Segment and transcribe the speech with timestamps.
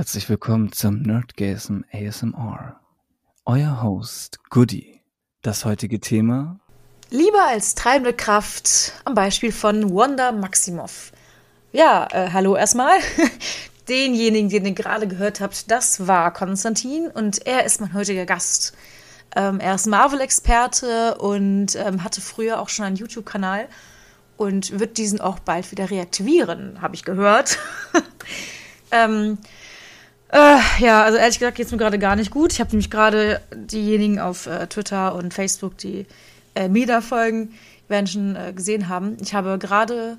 [0.00, 2.80] Herzlich willkommen zum Nerdgasm ASMR.
[3.44, 5.02] Euer Host Goody.
[5.42, 6.58] Das heutige Thema
[7.10, 11.12] Lieber als treibende Kraft am Beispiel von Wanda Maximoff.
[11.72, 12.98] Ja, äh, hallo erstmal.
[13.90, 18.72] Denjenigen, den ihr gerade gehört habt, das war Konstantin und er ist mein heutiger Gast.
[19.36, 23.68] Ähm, er ist Marvel-Experte und ähm, hatte früher auch schon einen YouTube-Kanal
[24.38, 27.58] und wird diesen auch bald wieder reaktivieren, habe ich gehört.
[28.92, 29.36] ähm,
[30.32, 32.52] äh, ja, also ehrlich gesagt geht es mir gerade gar nicht gut.
[32.52, 36.06] Ich habe nämlich gerade diejenigen auf äh, Twitter und Facebook, die
[36.54, 37.54] äh, mir da folgen,
[37.88, 39.16] werden schon äh, gesehen haben.
[39.20, 40.16] Ich habe gerade,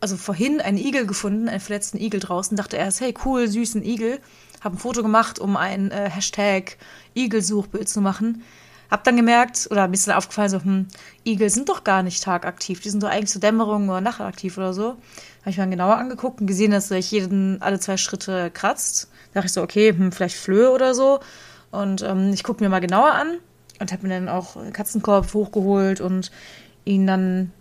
[0.00, 2.56] also vorhin einen Igel gefunden, einen verletzten Igel draußen.
[2.56, 4.18] Dachte erst, hey, cool, süßen Igel.
[4.60, 6.76] Habe ein Foto gemacht, um ein äh, Hashtag
[7.14, 8.42] Igelsuchbild zu machen.
[8.90, 10.86] Hab dann gemerkt, oder mir ist dann aufgefallen, so, hm,
[11.24, 12.80] Igel sind doch gar nicht tagaktiv.
[12.80, 14.96] Die sind doch eigentlich zur Dämmerung oder nachtaktiv oder so.
[15.40, 19.08] Habe ich mir dann genauer angeguckt und gesehen, dass sich jeden, alle zwei Schritte kratzt.
[19.32, 21.20] Da dachte ich so, okay, hm, vielleicht Flöhe oder so.
[21.70, 23.38] Und ähm, ich gucke mir mal genauer an
[23.80, 26.30] und habe mir dann auch Katzenkorb hochgeholt und
[26.84, 27.52] ihn dann,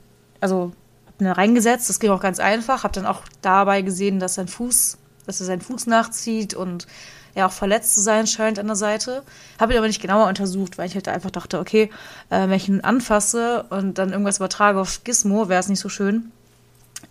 [0.41, 0.73] also
[1.07, 1.89] hab ihn reingesetzt.
[1.89, 2.83] Das ging auch ganz einfach.
[2.83, 6.87] Habe dann auch dabei gesehen, dass sein Fuß, dass er seinen Fuß nachzieht und
[7.33, 9.23] er auch verletzt zu sein scheint an der Seite.
[9.59, 11.89] Habe ihn aber nicht genauer untersucht, weil ich halt einfach dachte, okay,
[12.29, 15.89] äh, wenn ich ihn anfasse und dann irgendwas übertrage auf Gizmo, wäre es nicht so
[15.89, 16.31] schön.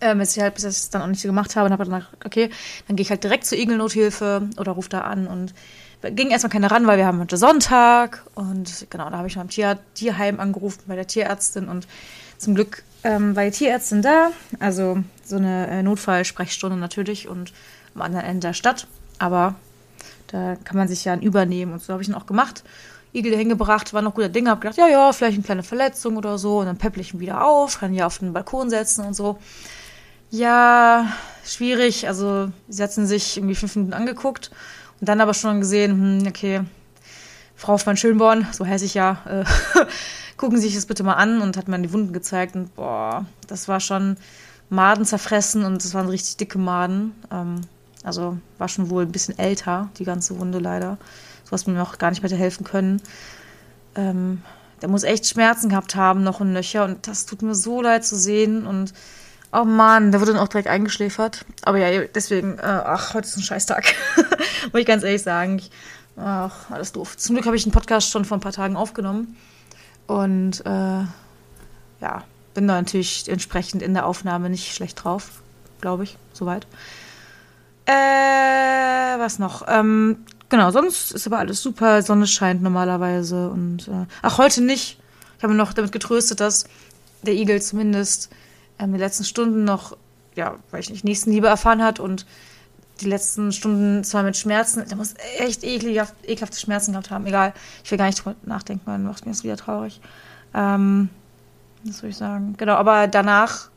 [0.01, 0.55] Ähm, bis ich halt
[0.93, 2.49] dann auch nicht so gemacht habe und habe dann gedacht, okay,
[2.87, 5.53] dann gehe ich halt direkt zur Igelnothilfe oder rufe da an und
[6.15, 9.49] ging erstmal keiner ran, weil wir haben heute Sonntag und genau, da habe ich beim
[9.49, 11.87] Tier Tierheim angerufen bei der Tierärztin und
[12.39, 17.53] zum Glück ähm, war die Tierärztin da, also so eine äh, Notfallsprechstunde natürlich und
[17.93, 18.87] am anderen Ende der Stadt,
[19.19, 19.53] aber
[20.27, 22.63] da kann man sich ja ein übernehmen und so habe ich ihn auch gemacht.
[23.13, 26.39] Igel hingebracht, war noch guter Ding, hab gedacht, ja, ja, vielleicht eine kleine Verletzung oder
[26.39, 29.05] so und dann pepple ich ihn wieder auf, kann ihn ja auf den Balkon setzen
[29.05, 29.37] und so.
[30.31, 31.11] Ja,
[31.45, 32.07] schwierig.
[32.07, 34.49] Also, sie hatten sich irgendwie fünf Minuten angeguckt
[34.99, 36.61] und dann aber schon gesehen, hm, okay,
[37.55, 39.43] Frau von Schönborn, so heiße ich ja, äh,
[40.37, 43.25] gucken Sie sich das bitte mal an und hat mir die Wunden gezeigt und boah,
[43.47, 44.15] das war schon
[44.69, 47.13] Maden zerfressen und das waren richtig dicke Maden.
[47.29, 47.61] Ähm,
[48.03, 50.97] also war schon wohl ein bisschen älter, die ganze Wunde leider.
[51.43, 53.01] So was mir noch gar nicht mehr helfen können.
[53.95, 54.41] Ähm,
[54.81, 58.05] der muss echt Schmerzen gehabt haben, noch ein Löcher und das tut mir so leid
[58.05, 58.93] zu sehen und
[59.53, 61.45] Oh Mann, der wurde dann auch direkt eingeschläfert.
[61.63, 63.93] Aber ja, deswegen, äh, ach, heute ist ein Scheißtag.
[64.71, 65.57] Muss ich ganz ehrlich sagen.
[65.57, 65.71] Ich,
[66.15, 67.17] ach, alles doof.
[67.17, 69.35] Zum Glück habe ich einen Podcast schon vor ein paar Tagen aufgenommen.
[70.07, 71.03] Und äh,
[72.01, 72.23] ja,
[72.53, 75.41] bin da natürlich entsprechend in der Aufnahme nicht schlecht drauf.
[75.81, 76.65] Glaube ich, soweit.
[77.85, 79.65] Äh, was noch?
[79.67, 82.01] Ähm, genau, sonst ist aber alles super.
[82.03, 83.49] Sonne scheint normalerweise.
[83.49, 84.97] Und äh, ach, heute nicht.
[85.37, 86.65] Ich habe noch damit getröstet, dass
[87.23, 88.29] der Igel zumindest
[88.81, 89.97] ähm, die letzten Stunden noch,
[90.35, 92.25] ja, weil ich nicht, Nächstenliebe erfahren hat und
[93.01, 97.25] die letzten Stunden zwar mit Schmerzen, der muss echt ekelhaft, ekelhafte Schmerzen gehabt haben.
[97.25, 97.53] Egal,
[97.83, 99.99] ich will gar nicht drüber nachdenken, dann macht mir das wieder traurig.
[100.53, 101.09] Ähm,
[101.83, 102.55] was soll ich sagen?
[102.57, 103.69] Genau, aber danach,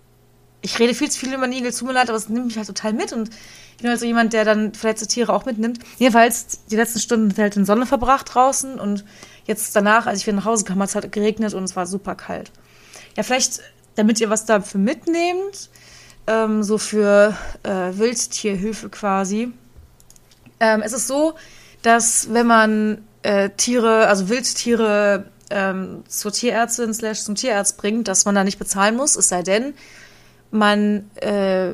[0.61, 2.67] ich rede viel zu viel über Nigel, tut mir leid, aber es nimmt mich halt
[2.67, 3.31] total mit und
[3.77, 5.79] ich bin halt so jemand, der dann verletzte Tiere auch mitnimmt.
[5.99, 9.05] Jedenfalls, die letzten Stunden hat halt in Sonne verbracht draußen und
[9.47, 11.87] jetzt danach, als ich wieder nach Hause kam, hat es halt geregnet und es war
[11.87, 12.53] super kalt.
[13.17, 13.61] Ja, vielleicht
[13.95, 15.71] damit ihr was dafür mitnehmt,
[16.27, 17.69] ähm, so für äh,
[17.99, 19.53] Wildtierhilfe quasi.
[20.61, 21.35] Ähm, es ist so,
[21.83, 28.25] dass wenn man äh, Tiere, also Wildtiere ähm, zur Tierärztin slash zum Tierarzt bringt, dass
[28.25, 29.75] man da nicht bezahlen muss, es sei denn,
[30.51, 31.73] man äh,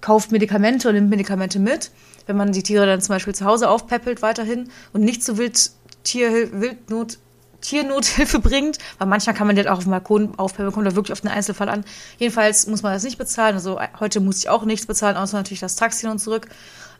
[0.00, 1.90] kauft Medikamente und nimmt Medikamente mit.
[2.26, 6.52] Wenn man die Tiere dann zum Beispiel zu Hause aufpäppelt weiterhin und nicht zu Wildtier,
[6.60, 7.18] Wildnot
[7.60, 11.12] Tiernothilfe bringt, weil manchmal kann man das auch auf dem Balkon aufhören, kommt da wirklich
[11.12, 11.84] auf den Einzelfall an.
[12.18, 13.54] Jedenfalls muss man das nicht bezahlen.
[13.54, 16.48] Also heute muss ich auch nichts bezahlen, außer natürlich das Taxi und zurück.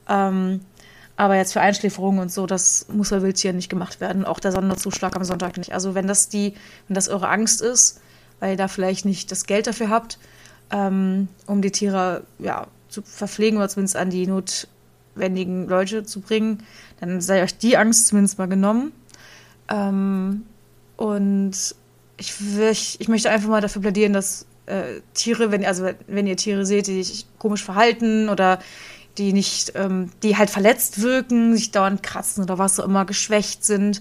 [0.09, 0.61] Ähm,
[1.17, 4.25] aber jetzt für Einschläferungen und so, das muss bei Wildtieren nicht gemacht werden.
[4.25, 5.75] Auch der Sonderzuschlag am Sonntag nicht.
[5.75, 6.55] Also wenn das die,
[6.89, 8.01] wenn das eure Angst ist,
[8.39, 10.19] weil ihr da vielleicht nicht das Geld dafür habt,
[10.71, 16.63] ähm, um die Tiere ja, zu verpflegen oder zumindest an die notwendigen Leute zu bringen,
[17.01, 18.93] dann sei euch die Angst zumindest mal genommen.
[19.71, 20.43] Ähm,
[20.97, 21.53] und
[22.19, 26.67] ich, ich möchte einfach mal dafür plädieren, dass äh, Tiere, wenn, also wenn ihr Tiere
[26.67, 28.59] seht, die sich komisch verhalten oder
[29.19, 33.65] die nicht, ähm, die halt verletzt wirken, sich dauernd kratzen oder was auch immer, geschwächt
[33.65, 34.01] sind,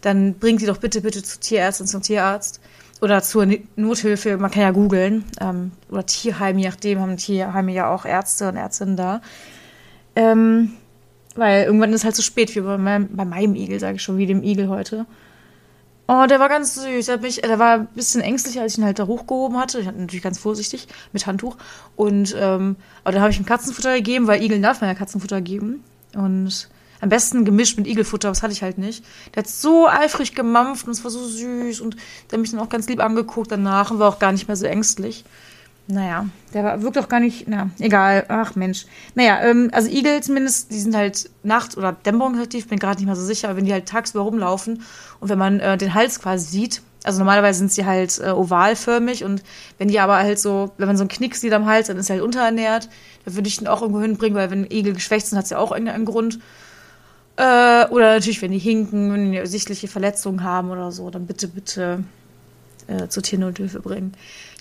[0.00, 2.60] dann bringt sie doch bitte, bitte zur Tierärztin, zum Tierarzt
[3.00, 3.46] oder zur
[3.76, 4.36] Nothilfe.
[4.38, 8.56] Man kann ja googeln ähm, oder Tierheim, je nachdem haben Tierheime ja auch Ärzte und
[8.56, 9.20] Ärztinnen da.
[10.14, 10.72] Ähm,
[11.36, 14.18] weil irgendwann ist halt zu spät, wie bei meinem, bei meinem Igel, sage ich schon,
[14.18, 15.06] wie dem Igel heute.
[16.08, 17.06] Oh, der war ganz süß.
[17.06, 19.80] Der, mich, der war ein bisschen ängstlich, als ich ihn halt da hochgehoben hatte.
[19.80, 21.56] Ich hatte natürlich ganz vorsichtig mit Handtuch.
[21.96, 25.40] Und ähm, aber dann habe ich ihm Katzenfutter gegeben, weil Igeln darf man ja Katzenfutter
[25.40, 25.82] geben.
[26.14, 26.68] Und
[27.00, 29.04] Am besten gemischt mit Igelfutter, das hatte ich halt nicht.
[29.34, 31.96] Der hat so eifrig gemampft und es war so süß und
[32.30, 34.56] der hat mich dann auch ganz lieb angeguckt danach und war auch gar nicht mehr
[34.56, 35.24] so ängstlich.
[35.88, 38.86] Naja, der war, wirkt auch gar nicht, na, egal, ach Mensch.
[39.14, 43.14] Naja, ähm, also Igel zumindest, die sind halt nachts oder dämmerungsaktiv, bin gerade nicht mehr
[43.14, 44.82] so sicher, aber wenn die halt tagsüber rumlaufen
[45.20, 49.22] und wenn man äh, den Hals quasi sieht, also normalerweise sind sie halt äh, ovalförmig
[49.22, 49.44] und
[49.78, 52.10] wenn die aber halt so, wenn man so einen Knick sieht am Hals, dann ist
[52.10, 52.88] er halt unterernährt.
[53.24, 55.58] Da würde ich den auch irgendwo hinbringen, weil wenn Igel geschwächt sind, hat es ja
[55.58, 56.40] auch irgendeinen Grund.
[57.36, 61.46] Äh, oder natürlich, wenn die hinken, wenn die sichtliche Verletzungen haben oder so, dann bitte,
[61.46, 62.02] bitte
[62.88, 64.12] äh, zur Tiernothilfe bringen.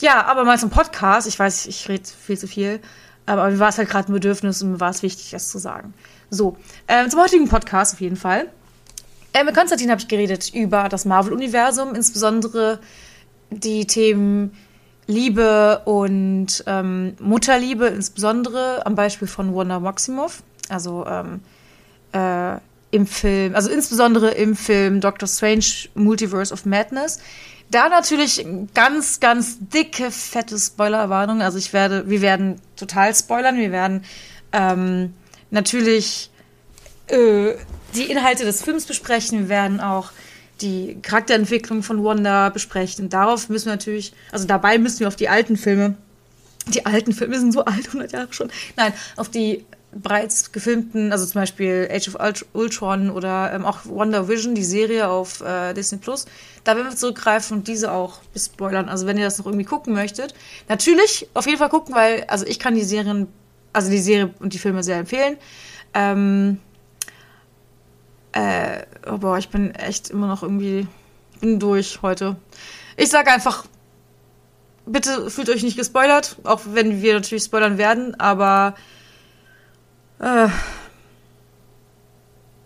[0.02, 1.28] Ja, aber mal zum Podcast.
[1.28, 2.80] Ich weiß, ich rede viel zu viel.
[3.26, 5.58] Aber mir war es halt gerade ein Bedürfnis und mir war es wichtig, das zu
[5.58, 5.94] sagen.
[6.30, 6.58] So,
[6.88, 8.48] äh, zum heutigen Podcast auf jeden Fall.
[9.34, 12.80] Äh, mit Konstantin habe ich geredet über das Marvel-Universum, insbesondere
[13.50, 14.56] die Themen
[15.08, 20.44] Liebe und ähm, Mutterliebe, insbesondere am Beispiel von Wanda Maximoff.
[20.70, 21.42] Also ähm,
[22.12, 22.58] äh,
[22.92, 27.20] im Film, also insbesondere im Film Doctor Strange Multiverse of Madness.
[27.72, 31.42] Da natürlich ganz, ganz dicke, fette Spoilerwarnung.
[31.42, 33.58] Also ich werde, wir werden total spoilern.
[33.58, 34.04] Wir werden
[34.52, 35.14] ähm,
[35.50, 36.30] natürlich
[37.08, 37.54] äh,
[37.96, 39.40] die Inhalte des Films besprechen.
[39.40, 40.12] Wir werden auch
[40.62, 43.06] die Charakterentwicklung von Wanda besprechen.
[43.06, 45.96] Und darauf müssen wir natürlich, also dabei müssen wir auf die alten Filme,
[46.68, 49.66] die alten Filme sind so alt, 100 Jahre schon, nein, auf die
[49.96, 55.08] bereits gefilmten, also zum Beispiel Age of Ultron oder ähm, auch Wonder Vision, die Serie
[55.08, 56.26] auf äh, Disney Plus.
[56.66, 58.90] Da werden wir zurückgreifen und diese auch bespoilern.
[58.90, 60.36] Also wenn ihr das noch irgendwie gucken möchtet,
[60.68, 63.28] natürlich auf jeden Fall gucken, weil also ich kann die Serien,
[63.72, 65.38] also die Serie und die Filme sehr empfehlen.
[65.94, 66.60] Ähm,
[68.34, 70.88] äh, oh boah, ich bin echt immer noch irgendwie,
[71.40, 72.36] bin durch heute.
[72.98, 73.66] Ich sage einfach,
[74.86, 78.76] bitte fühlt euch nicht gespoilert, auch wenn wir natürlich spoilern werden, aber
[80.20, 80.48] äh,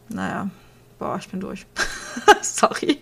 [0.09, 0.49] naja,
[0.97, 1.65] boah, ich bin durch.
[2.41, 2.99] Sorry.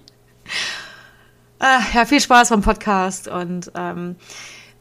[1.60, 4.16] Äh, ja, viel Spaß beim Podcast und ähm,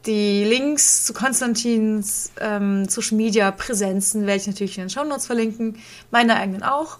[0.05, 5.25] die Links zu Konstantins ähm, Social Media Präsenzen werde ich natürlich in den Show Notes
[5.25, 5.77] verlinken,
[6.11, 6.99] meine eigenen auch.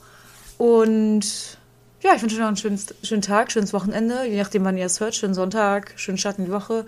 [0.58, 1.58] Und
[2.02, 4.86] ja, ich wünsche euch noch einen schönen, schönen Tag, schönes Wochenende, je nachdem, wann ihr
[4.86, 6.86] es hört, schönen Sonntag, schönen Start in die Woche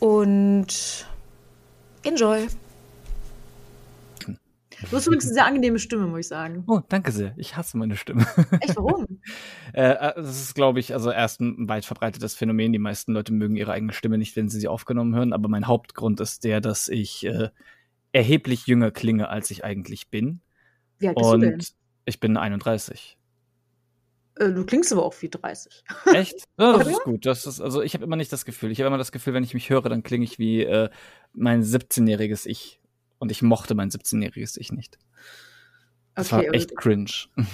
[0.00, 1.06] und
[2.02, 2.48] enjoy.
[4.82, 6.64] Du hast übrigens eine sehr angenehme Stimme, muss ich sagen.
[6.66, 7.34] Oh, danke sehr.
[7.36, 8.26] Ich hasse meine Stimme.
[8.60, 9.20] Echt, warum?
[9.72, 12.72] äh, äh das ist, glaube ich, also erst ein weit verbreitetes Phänomen.
[12.72, 15.32] Die meisten Leute mögen ihre eigene Stimme nicht, wenn sie sie aufgenommen hören.
[15.32, 17.48] Aber mein Hauptgrund ist der, dass ich äh,
[18.12, 20.40] erheblich jünger klinge, als ich eigentlich bin.
[20.98, 21.60] Wie alt bist Und du denn?
[22.04, 23.18] ich bin 31.
[24.38, 25.84] Äh, du klingst aber auch wie 30.
[26.14, 26.44] Echt?
[26.58, 27.26] Ja, das ist gut.
[27.26, 28.70] Das ist, also ich habe immer nicht das Gefühl.
[28.70, 30.88] Ich habe immer das Gefühl, wenn ich mich höre, dann klinge ich wie äh,
[31.32, 32.80] mein 17-jähriges Ich.
[33.18, 34.98] Und ich mochte mein 17-jähriges Ich nicht.
[36.14, 37.10] Das okay, war echt cringe.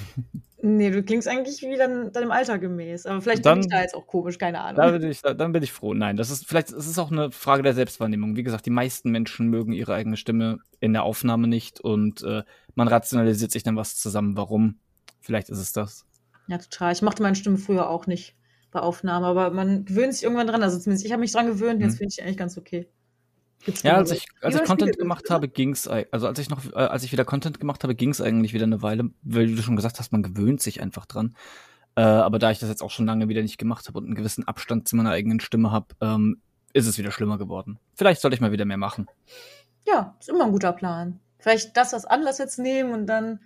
[0.66, 3.04] Nee, du klingst eigentlich wie dein, deinem Alter gemäß.
[3.04, 4.76] Aber vielleicht dann, bin ich da jetzt auch komisch, keine Ahnung.
[4.76, 5.92] Da bin ich, dann bin ich froh.
[5.92, 8.34] Nein, das ist vielleicht, es ist auch eine Frage der Selbstwahrnehmung.
[8.34, 12.44] Wie gesagt, die meisten Menschen mögen ihre eigene Stimme in der Aufnahme nicht und äh,
[12.74, 14.78] man rationalisiert sich dann was zusammen, warum.
[15.20, 16.06] Vielleicht ist es das.
[16.46, 16.94] Ja, total.
[16.94, 18.34] Ich mochte meine Stimme früher auch nicht
[18.70, 20.62] bei Aufnahmen, aber man gewöhnt sich irgendwann dran.
[20.62, 21.98] Also zumindest ich habe mich dran gewöhnt, jetzt hm.
[21.98, 22.88] finde ich eigentlich ganz okay.
[23.64, 26.76] Gibt's ja, als ich, als ich Content gemacht habe, ging's, also als ich noch, äh,
[26.76, 29.98] als ich wieder Content gemacht habe, ging's eigentlich wieder eine Weile, weil du schon gesagt
[29.98, 31.34] hast, man gewöhnt sich einfach dran.
[31.96, 34.14] Äh, aber da ich das jetzt auch schon lange wieder nicht gemacht habe und einen
[34.14, 36.42] gewissen Abstand zu meiner eigenen Stimme habe, ähm,
[36.72, 37.78] ist es wieder schlimmer geworden.
[37.94, 39.06] Vielleicht sollte ich mal wieder mehr machen.
[39.86, 41.20] Ja, ist immer ein guter Plan.
[41.38, 43.40] Vielleicht das als Anlass jetzt nehmen und dann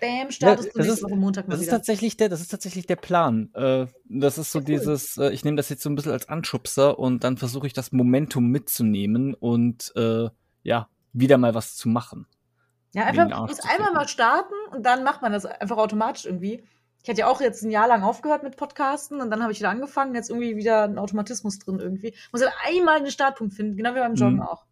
[0.00, 1.72] Bam, startest ja, du nächste Woche Montag mal das wieder.
[1.72, 3.50] Ist tatsächlich der, das ist tatsächlich der Plan.
[3.54, 4.66] Äh, das ist so ja, cool.
[4.66, 7.72] dieses, äh, ich nehme das jetzt so ein bisschen als Anschubser und dann versuche ich
[7.72, 10.28] das Momentum mitzunehmen und äh,
[10.62, 12.26] ja, wieder mal was zu machen.
[12.94, 16.64] Ja, einfach muss einmal mal starten und dann macht man das einfach automatisch irgendwie.
[17.02, 19.60] Ich hatte ja auch jetzt ein Jahr lang aufgehört mit Podcasten und dann habe ich
[19.60, 22.14] wieder angefangen, jetzt irgendwie wieder ein Automatismus drin irgendwie.
[22.32, 24.42] Muss halt einmal einen Startpunkt finden, genau wie beim Joggen mhm.
[24.42, 24.65] auch.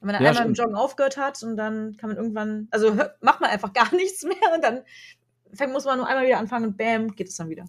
[0.00, 0.58] Wenn er ja, einmal stimmt.
[0.58, 4.24] im Joggen aufgehört hat und dann kann man irgendwann, also macht man einfach gar nichts
[4.24, 4.80] mehr und dann
[5.52, 7.66] fängt, muss man nur einmal wieder anfangen und bam, geht es dann wieder.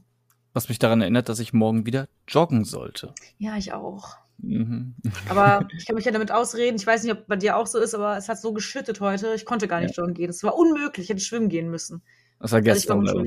[0.54, 3.14] Was mich daran erinnert, dass ich morgen wieder joggen sollte.
[3.38, 4.18] Ja, ich auch.
[4.38, 4.96] Mhm.
[5.30, 6.76] Aber ich kann mich ja damit ausreden.
[6.78, 9.34] Ich weiß nicht, ob bei dir auch so ist, aber es hat so geschüttet heute.
[9.34, 10.04] Ich konnte gar nicht ja.
[10.04, 10.30] joggen gehen.
[10.30, 11.06] Es war unmöglich.
[11.06, 12.02] Ich hätte schwimmen gehen müssen.
[12.40, 13.08] Das war also gestern.
[13.08, 13.26] Also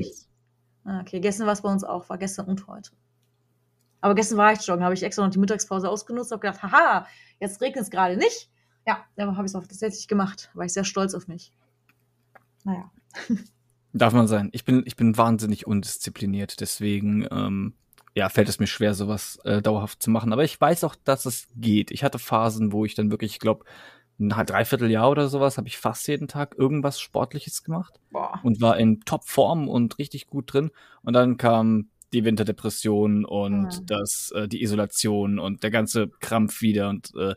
[0.83, 2.09] ah, okay, gestern war es bei uns auch.
[2.09, 2.91] War gestern und heute.
[4.01, 4.83] Aber gestern war ich joggen.
[4.83, 6.31] Habe ich extra noch die Mittagspause ausgenutzt.
[6.31, 7.07] Habe gedacht, haha,
[7.39, 8.51] jetzt regnet es gerade nicht.
[8.85, 10.49] Ja, da habe ich es auch tatsächlich gemacht.
[10.53, 11.51] War ich sehr stolz auf mich.
[12.63, 12.91] Naja.
[13.93, 14.49] Darf man sein.
[14.51, 17.73] Ich bin, ich bin wahnsinnig undiszipliniert, deswegen ähm,
[18.13, 20.33] ja, fällt es mir schwer, sowas äh, dauerhaft zu machen.
[20.33, 21.91] Aber ich weiß auch, dass es geht.
[21.91, 23.65] Ich hatte Phasen, wo ich dann wirklich, ich glaube,
[24.19, 28.39] ein Dreivierteljahr oder sowas habe ich fast jeden Tag irgendwas Sportliches gemacht Boah.
[28.43, 30.71] und war in Topform und richtig gut drin.
[31.01, 33.85] Und dann kam die Winterdepression und mhm.
[33.85, 36.87] das, äh, die Isolation und der ganze Krampf wieder.
[36.87, 37.35] Und äh,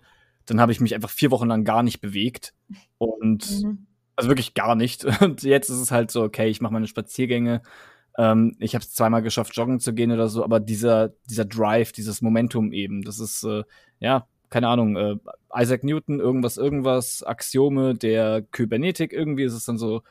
[0.49, 2.55] dann habe ich mich einfach vier Wochen lang gar nicht bewegt.
[2.97, 3.87] Und mhm.
[4.17, 5.05] also wirklich gar nicht.
[5.23, 7.62] Und jetzt ist es halt so, okay, ich mache meine Spaziergänge.
[8.17, 11.93] Ähm, ich habe es zweimal geschafft, joggen zu gehen oder so, aber dieser, dieser Drive,
[11.93, 13.62] dieses Momentum eben, das ist, äh,
[14.00, 15.17] ja, keine Ahnung, äh,
[15.55, 20.02] Isaac Newton, irgendwas, irgendwas, Axiome der Kybernetik, irgendwie ist es dann so,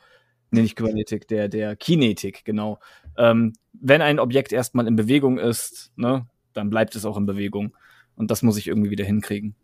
[0.50, 2.78] nee, nicht Kybernetik, der, der Kinetik, genau.
[3.16, 7.76] Ähm, wenn ein Objekt erstmal in Bewegung ist, ne, dann bleibt es auch in Bewegung.
[8.16, 9.54] Und das muss ich irgendwie wieder hinkriegen.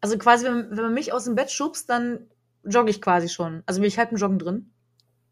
[0.00, 2.26] Also quasi, wenn, wenn man mich aus dem Bett schubst, dann
[2.64, 3.62] jogge ich quasi schon.
[3.66, 4.70] Also bin ich halt im Joggen drin.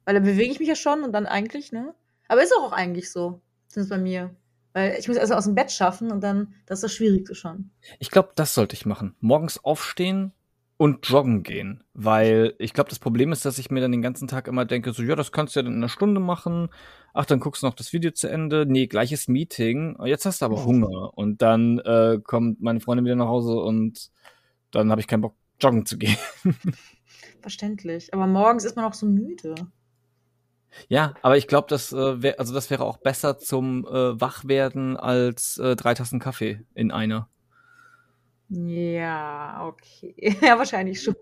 [0.04, 1.94] Weil dann bewege ich mich ja schon und dann eigentlich, ne?
[2.28, 3.40] Aber ist auch, eigentlich so.
[3.68, 4.34] Sind es bei mir.
[4.72, 7.70] Weil ich muss also aus dem Bett schaffen und dann, das ist das Schwierigste schon.
[7.98, 9.14] Ich glaube, das sollte ich machen.
[9.20, 10.32] Morgens aufstehen
[10.78, 11.84] und joggen gehen.
[11.92, 14.92] Weil ich glaube, das Problem ist, dass ich mir dann den ganzen Tag immer denke,
[14.92, 16.70] so, ja, das kannst du ja dann in einer Stunde machen.
[17.12, 18.64] Ach, dann guckst du noch das Video zu Ende.
[18.66, 19.96] Nee, gleiches Meeting.
[20.04, 21.16] Jetzt hast du aber Hunger.
[21.16, 24.10] Und dann äh, kommt meine Freundin wieder nach Hause und
[24.72, 26.16] dann habe ich keinen Bock, joggen zu gehen.
[27.40, 28.12] Verständlich.
[28.12, 29.54] Aber morgens ist man auch so müde.
[30.88, 34.96] Ja, aber ich glaube, das äh, wär, also das wäre auch besser zum äh, Wachwerden
[34.96, 37.28] als äh, drei Tassen Kaffee in einer.
[38.48, 40.14] Ja, okay.
[40.42, 41.14] Ja, wahrscheinlich schon.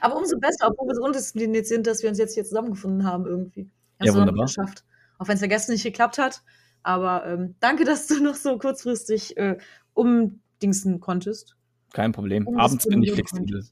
[0.00, 3.26] Aber umso besser, obwohl wir so undiszipliniert sind, dass wir uns jetzt hier zusammengefunden haben
[3.26, 3.70] irgendwie.
[4.00, 4.46] Hast ja, wunderbar.
[4.46, 4.84] Geschafft.
[5.18, 6.42] Auch wenn es ja gestern nicht geklappt hat.
[6.82, 9.58] Aber ähm, danke, dass du noch so kurzfristig äh,
[9.94, 11.57] umdingsen konntest.
[11.92, 12.46] Kein Problem.
[12.46, 13.64] Um Abends bin ich flexibel.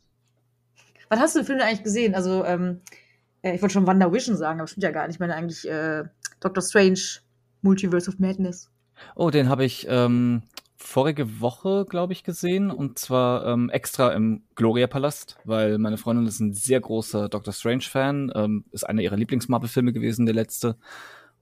[1.08, 2.14] Was hast du den Film eigentlich gesehen?
[2.14, 2.80] Also, ähm,
[3.42, 5.16] äh, ich wollte schon Wonder Vision sagen, aber stimmt ja gar nicht.
[5.16, 6.04] Ich meine eigentlich äh,
[6.40, 7.00] Doctor Strange,
[7.62, 8.70] Multiverse of Madness.
[9.14, 10.42] Oh, den habe ich ähm,
[10.76, 12.70] vorige Woche, glaube ich, gesehen.
[12.70, 18.32] Und zwar ähm, extra im Gloria-Palast, weil meine Freundin ist ein sehr großer Doctor Strange-Fan.
[18.35, 20.76] Ähm, ist einer ihrer Lieblings-Marvel-Filme gewesen, der letzte.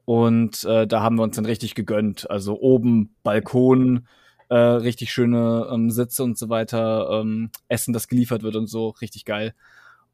[0.05, 2.31] Und äh, da haben wir uns dann richtig gegönnt.
[2.31, 4.07] Also oben Balkon,
[4.55, 8.91] äh, richtig schöne ähm, Sitze und so weiter, ähm, Essen, das geliefert wird und so,
[8.91, 9.55] richtig geil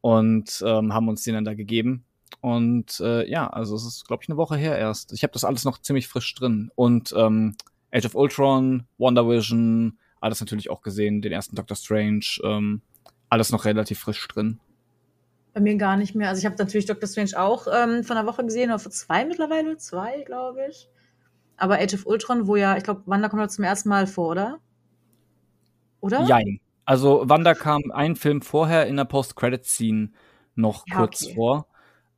[0.01, 2.05] und ähm, haben uns den dann da gegeben.
[2.41, 5.13] Und äh, ja, also es ist, glaube ich, eine Woche her erst.
[5.13, 6.71] Ich habe das alles noch ziemlich frisch drin.
[6.75, 7.57] Und ähm,
[7.93, 12.81] Age of Ultron, Wonder Vision, alles natürlich auch gesehen, den ersten Doctor Strange, ähm,
[13.29, 14.59] alles noch relativ frisch drin.
[15.53, 16.29] Bei mir gar nicht mehr.
[16.29, 19.25] Also ich habe natürlich Doctor Strange auch ähm, von einer Woche gesehen, oder vor zwei
[19.25, 20.89] mittlerweile, zwei, glaube ich.
[21.61, 24.29] Aber Age of Ultron, wo ja, ich glaube, Wanda kommt da zum ersten Mal vor,
[24.29, 24.59] oder?
[26.01, 26.25] Oder?
[26.25, 26.59] Jein.
[26.87, 30.11] Also Wanda kam einen Film vorher in der Post-Credit-Scene
[30.55, 31.35] noch ja, kurz okay.
[31.35, 31.67] vor.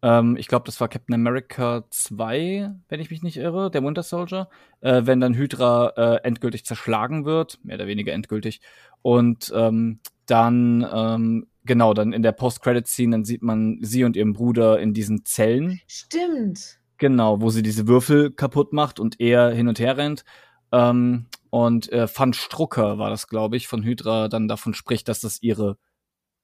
[0.01, 4.05] Ähm, ich glaube, das war Captain America 2, wenn ich mich nicht irre, der Winter
[4.05, 4.49] Soldier.
[4.81, 8.61] Äh, wenn dann Hydra äh, endgültig zerschlagen wird, mehr oder weniger endgültig.
[9.03, 14.35] Und ähm, dann, ähm, genau, dann in der Post-Credit-Scene, dann sieht man sie und ihren
[14.35, 15.81] Bruder in diesen Zellen.
[15.89, 16.79] Stimmt.
[17.03, 20.25] Genau, wo sie diese Würfel kaputt macht und er hin und her rennt.
[20.71, 25.19] Ähm, und äh, Van Strucker war das, glaube ich, von Hydra dann davon spricht, dass
[25.19, 25.79] das ihre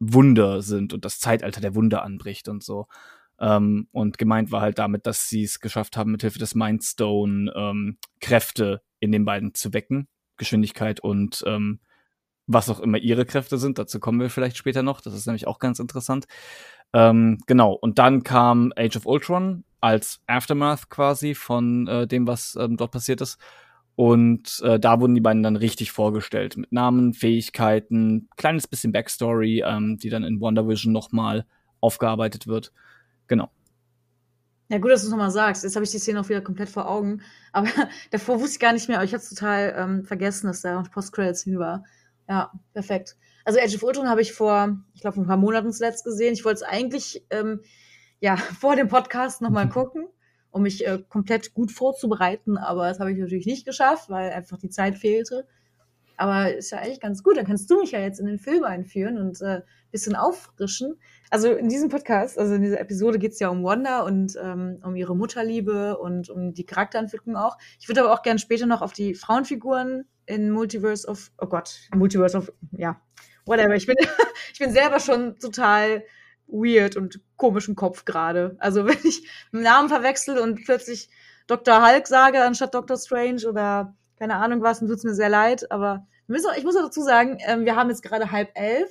[0.01, 2.89] Wunder sind und das Zeitalter der Wunder anbricht und so.
[3.39, 7.99] Ähm, und gemeint war halt damit, dass sie es geschafft haben, mithilfe des Mindstone ähm,
[8.21, 10.09] Kräfte in den beiden zu wecken.
[10.39, 11.79] Geschwindigkeit und ähm,
[12.49, 13.79] was auch immer ihre Kräfte sind.
[13.79, 15.03] Dazu kommen wir vielleicht später noch.
[15.03, 16.27] Das ist nämlich auch ganz interessant.
[16.93, 17.75] Ähm, genau.
[17.75, 22.93] Und dann kam Age of Ultron als Aftermath quasi von äh, dem, was ähm, dort
[22.93, 23.39] passiert ist.
[23.95, 29.65] Und äh, da wurden die beiden dann richtig vorgestellt mit Namen, Fähigkeiten, kleines bisschen Backstory,
[29.67, 31.47] ähm, die dann in WandaVision nochmal
[31.81, 32.73] aufgearbeitet wird.
[33.27, 33.51] Genau.
[34.69, 35.65] Ja, gut, dass du es nochmal sagst.
[35.65, 37.23] Jetzt habe ich die Szene auch wieder komplett vor Augen.
[37.53, 37.69] Aber
[38.11, 40.83] davor wusste ich gar nicht mehr, aber ich habe es total ähm, vergessen, dass da
[40.83, 41.83] Post-Credits-Scene war.
[42.29, 43.17] Ja, perfekt.
[43.45, 46.35] Also Age of Ultron habe ich vor, ich glaube, ein paar Monaten zuletzt gesehen.
[46.35, 47.63] Ich wollte es eigentlich ähm,
[48.21, 50.09] ja vor dem Podcast nochmal gucken
[50.51, 52.59] um mich äh, komplett gut vorzubereiten.
[52.59, 55.47] Aber das habe ich natürlich nicht geschafft, weil einfach die Zeit fehlte.
[56.17, 57.37] Aber ist ja eigentlich ganz gut.
[57.37, 60.99] Dann kannst du mich ja jetzt in den Film einführen und äh, bisschen auffrischen.
[61.31, 64.81] Also in diesem Podcast, also in dieser Episode geht es ja um Wanda und ähm,
[64.83, 67.57] um ihre Mutterliebe und um die Charakterentwicklung auch.
[67.79, 71.79] Ich würde aber auch gerne später noch auf die Frauenfiguren in Multiverse of, oh Gott,
[71.95, 73.01] Multiverse of, ja,
[73.47, 73.77] whatever.
[73.77, 73.97] Ich bin,
[74.53, 76.03] ich bin selber schon total
[76.49, 78.57] weird und komischen Kopf gerade.
[78.59, 81.09] Also wenn ich einen Namen verwechsel und plötzlich
[81.47, 81.87] Dr.
[81.87, 82.97] Hulk sage anstatt Dr.
[82.97, 85.71] Strange oder keine Ahnung was, dann tut's mir sehr leid.
[85.71, 88.91] Aber ich muss auch dazu sagen, ähm, wir haben jetzt gerade halb elf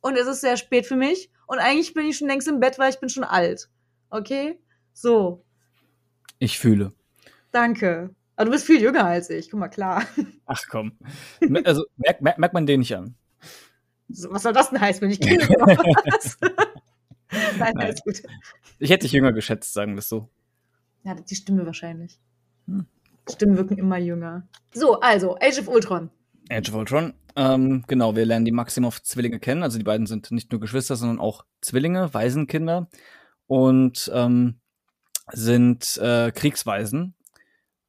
[0.00, 1.30] und es ist sehr spät für mich.
[1.46, 3.68] Und eigentlich bin ich schon längst im Bett, weil ich bin schon alt.
[4.10, 4.58] Okay?
[4.92, 5.44] So.
[6.38, 6.92] Ich fühle.
[7.50, 8.14] Danke.
[8.36, 10.04] Aber du bist viel jünger als ich, guck mal, klar.
[10.46, 10.98] Ach komm.
[11.64, 13.14] Also merkt merk, merk man den nicht an.
[14.08, 15.46] Was soll das denn heißen, wenn ich Kinder?
[17.58, 18.22] Nein, alles gut.
[18.78, 20.28] Ich hätte dich jünger geschätzt, sagen wir es so.
[21.04, 22.18] Ja, die Stimme wahrscheinlich.
[22.66, 22.86] Hm.
[23.30, 24.48] Stimmen wirken immer jünger.
[24.74, 26.10] So, also, Age of Ultron.
[26.50, 27.14] Age of Ultron.
[27.36, 29.62] Ähm, genau, wir lernen die Maximoff-Zwillinge kennen.
[29.62, 32.88] Also die beiden sind nicht nur Geschwister, sondern auch Zwillinge, Waisenkinder.
[33.46, 34.60] Und ähm,
[35.32, 37.14] sind äh, Kriegsweisen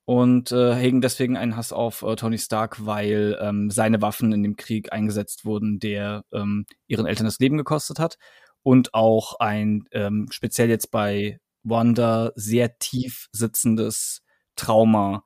[0.06, 4.44] und äh, hegen deswegen einen Hass auf äh, Tony Stark, weil ähm, seine Waffen in
[4.44, 8.18] dem Krieg eingesetzt wurden, der ähm, ihren Eltern das Leben gekostet hat
[8.63, 14.24] und auch ein ähm, speziell jetzt bei Wanda sehr tief sitzendes
[14.55, 15.24] Trauma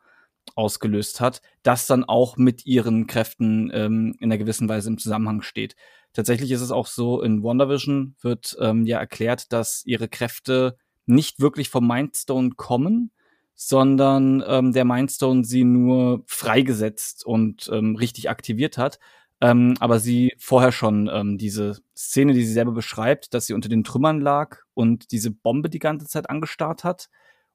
[0.56, 5.42] ausgelöst hat, das dann auch mit ihren Kräften ähm, in einer gewissen Weise im Zusammenhang
[5.42, 5.76] steht.
[6.14, 11.40] Tatsächlich ist es auch so, in WandaVision wird ähm, ja erklärt, dass ihre Kräfte nicht
[11.40, 13.12] wirklich vom Mindstone kommen,
[13.54, 19.00] sondern ähm, der Mindstone sie nur freigesetzt und ähm, richtig aktiviert hat.
[19.40, 23.70] Ähm, aber sie vorher schon ähm, diese Szene, die sie selber beschreibt, dass sie unter
[23.70, 27.10] den Trümmern lag und diese Bombe die ganze Zeit angestarrt hat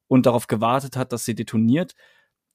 [0.07, 1.93] und darauf gewartet hat, dass sie detoniert.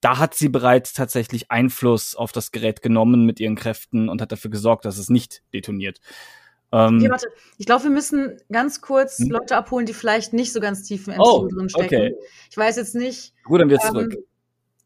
[0.00, 4.32] Da hat sie bereits tatsächlich Einfluss auf das Gerät genommen mit ihren Kräften und hat
[4.32, 6.00] dafür gesorgt, dass es nicht detoniert.
[6.70, 7.28] Ähm, okay, warte.
[7.56, 9.30] Ich glaube, wir müssen ganz kurz hm?
[9.30, 11.94] Leute abholen, die vielleicht nicht so ganz tief im MCU oh, drin stecken.
[11.94, 12.14] Okay.
[12.50, 13.34] Ich weiß jetzt nicht.
[13.48, 14.16] Rudern wir ähm, zurück.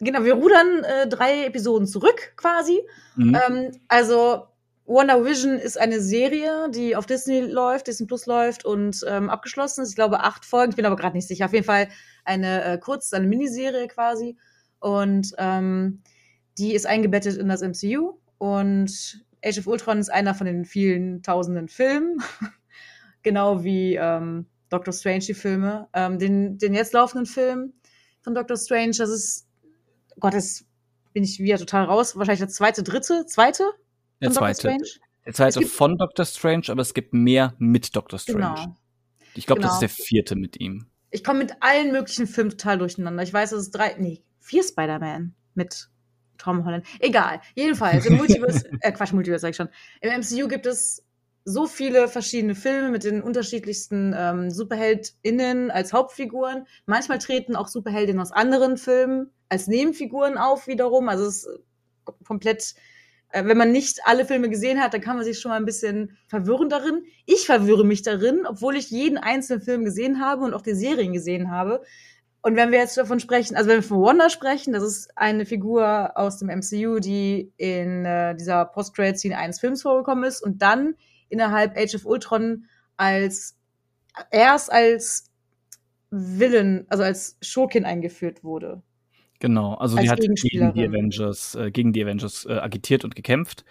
[0.02, 2.80] Genau, wir rudern äh, drei Episoden zurück quasi.
[3.14, 3.38] Mhm.
[3.46, 4.46] Ähm, also
[4.84, 9.82] Wonder Vision ist eine Serie, die auf Disney läuft, Disney Plus läuft und ähm, abgeschlossen
[9.82, 9.90] ist.
[9.90, 11.44] Ich glaube acht Folgen, ich bin aber gerade nicht sicher.
[11.44, 11.88] Auf jeden Fall
[12.24, 14.36] eine äh, kurz, eine Miniserie quasi.
[14.80, 16.02] Und ähm,
[16.58, 18.14] die ist eingebettet in das MCU.
[18.38, 22.20] Und Age of Ultron ist einer von den vielen tausenden Filmen.
[23.22, 25.88] genau wie ähm, Doctor Strange, die Filme.
[25.92, 27.72] Ähm, den, den jetzt laufenden Film
[28.22, 29.48] von Doctor Strange, das ist,
[30.20, 30.64] Gott, das
[31.12, 32.16] bin ich wieder total raus.
[32.16, 33.64] Wahrscheinlich der zweite, dritte, zweite?
[34.20, 34.76] Der zweite.
[35.24, 38.54] Der zweite gibt, von Doctor Strange, aber es gibt mehr mit Doctor Strange.
[38.54, 38.76] Genau.
[39.34, 39.72] Ich glaube, genau.
[39.72, 40.86] das ist der vierte mit ihm.
[41.10, 43.22] Ich komme mit allen möglichen Filmen total durcheinander.
[43.22, 45.88] Ich weiß, es drei, nee, vier Spider-Man mit
[46.38, 46.86] Tom Holland.
[46.98, 47.40] Egal.
[47.54, 49.68] Jedenfalls, im Multiverse, äh, Quatsch, Multiverse sag ich schon.
[50.00, 51.04] Im MCU gibt es
[51.44, 56.66] so viele verschiedene Filme mit den unterschiedlichsten ähm, SuperheldInnen als Hauptfiguren.
[56.86, 61.08] Manchmal treten auch Superheldinnen aus anderen Filmen als Nebenfiguren auf wiederum.
[61.08, 61.48] Also es ist
[62.24, 62.74] komplett,
[63.30, 65.64] äh, wenn man nicht alle Filme gesehen hat, dann kann man sich schon mal ein
[65.64, 67.04] bisschen verwirren darin.
[67.26, 71.12] Ich verwirre mich darin, obwohl ich jeden einzelnen Film gesehen habe und auch die Serien
[71.12, 71.82] gesehen habe.
[72.44, 75.46] Und wenn wir jetzt davon sprechen, also wenn wir von Wanda sprechen, das ist eine
[75.46, 80.96] Figur aus dem MCU, die in äh, dieser Post-Credit-Scene eines Films vorgekommen ist und dann
[81.32, 82.66] innerhalb Age of Ultron
[82.96, 83.56] als
[84.30, 85.30] erst als
[86.10, 88.82] Villain, also als Schurkin eingeführt wurde.
[89.40, 93.64] Genau, also die hat gegen die Avengers, äh, gegen die Avengers äh, agitiert und gekämpft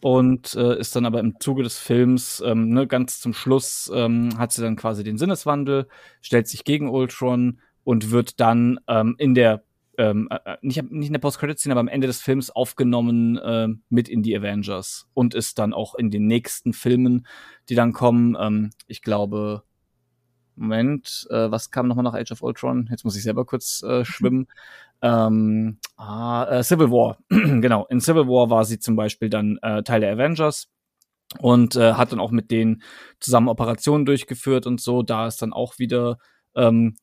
[0.00, 4.38] und äh, ist dann aber im Zuge des Films, ähm, ne, ganz zum Schluss, ähm,
[4.38, 5.88] hat sie dann quasi den Sinneswandel,
[6.22, 9.64] stellt sich gegen Ultron, und wird dann ähm, in der
[10.00, 13.68] ähm, äh, äh, nicht, nicht in der Post-Credit-Szene, aber am Ende des Films aufgenommen äh,
[13.90, 17.26] mit in die Avengers und ist dann auch in den nächsten Filmen,
[17.68, 18.34] die dann kommen.
[18.40, 19.62] Ähm, ich glaube,
[20.56, 22.88] Moment, äh, was kam nochmal nach Age of Ultron?
[22.90, 24.46] Jetzt muss ich selber kurz äh, schwimmen.
[25.02, 27.84] ähm, ah, äh, Civil War, genau.
[27.86, 30.68] In Civil War war sie zum Beispiel dann Teil der Avengers
[31.38, 32.82] und hat dann auch mit denen
[33.20, 35.02] zusammen Operationen durchgeführt und so.
[35.02, 36.18] Da ist dann auch wieder
[36.54, 36.96] ähm,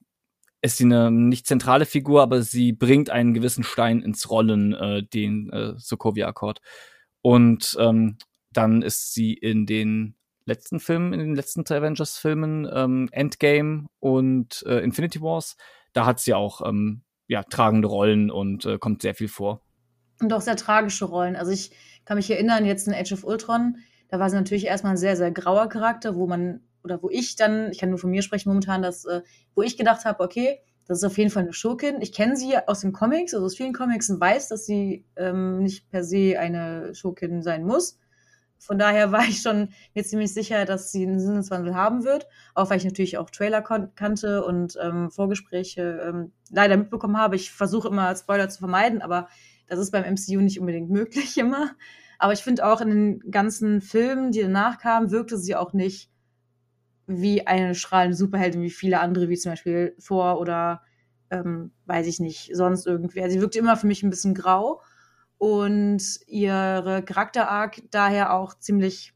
[0.61, 5.03] ist sie eine nicht zentrale Figur, aber sie bringt einen gewissen Stein ins Rollen, äh,
[5.03, 6.61] den äh, Sokovia-Akkord.
[7.21, 8.17] Und ähm,
[8.51, 10.15] dann ist sie in den
[10.45, 15.57] letzten Filmen, in den letzten Avengers-Filmen, ähm, Endgame und äh, Infinity Wars,
[15.93, 19.61] da hat sie auch ähm, ja, tragende Rollen und äh, kommt sehr viel vor.
[20.21, 21.35] Und auch sehr tragische Rollen.
[21.35, 21.71] Also ich
[22.05, 23.77] kann mich erinnern, jetzt in Age of Ultron,
[24.09, 27.35] da war sie natürlich erstmal ein sehr, sehr grauer Charakter, wo man oder wo ich
[27.35, 29.21] dann, ich kann nur von mir sprechen momentan, dass, äh,
[29.55, 32.01] wo ich gedacht habe, okay, das ist auf jeden Fall eine Schurkin.
[32.01, 35.61] Ich kenne sie aus den Comics, also aus vielen Comics und weiß, dass sie ähm,
[35.61, 37.99] nicht per se eine Schurkin sein muss.
[38.57, 42.27] Von daher war ich schon mir ziemlich sicher, dass sie einen Sinneswandel haben wird.
[42.55, 47.35] Auch weil ich natürlich auch Trailer kannte und ähm, Vorgespräche ähm, leider mitbekommen habe.
[47.35, 49.27] Ich versuche immer Spoiler zu vermeiden, aber
[49.67, 51.71] das ist beim MCU nicht unbedingt möglich immer.
[52.17, 56.09] Aber ich finde auch in den ganzen Filmen, die danach kamen, wirkte sie auch nicht
[57.07, 60.81] wie eine strahlende Superheldin, wie viele andere, wie zum Beispiel Thor oder
[61.31, 63.29] ähm, weiß ich nicht, sonst irgendwer.
[63.29, 64.81] Sie wirkt immer für mich ein bisschen grau
[65.37, 69.13] und ihre Charakter-Arc daher auch ziemlich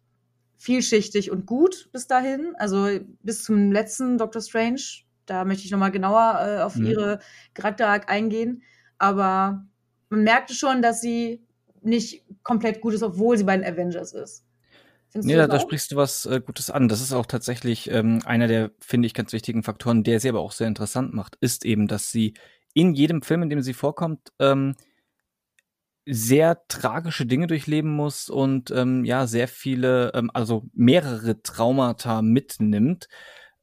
[0.57, 2.53] vielschichtig und gut bis dahin.
[2.57, 2.87] Also
[3.21, 4.81] bis zum letzten Doctor Strange.
[5.25, 6.85] Da möchte ich nochmal genauer äh, auf mhm.
[6.85, 7.19] ihre
[7.53, 8.63] Charakter-Arc eingehen.
[8.97, 9.65] Aber
[10.09, 11.43] man merkte schon, dass sie
[11.81, 14.45] nicht komplett gut ist, obwohl sie bei den Avengers ist.
[15.11, 16.87] Findest ja, da sprichst du was äh, Gutes an.
[16.87, 20.39] Das ist auch tatsächlich ähm, einer der, finde ich, ganz wichtigen Faktoren, der sie aber
[20.39, 22.33] auch sehr interessant macht, ist eben, dass sie
[22.73, 24.75] in jedem Film, in dem sie vorkommt, ähm,
[26.05, 33.07] sehr tragische Dinge durchleben muss und ähm, ja, sehr viele, ähm, also mehrere Traumata mitnimmt.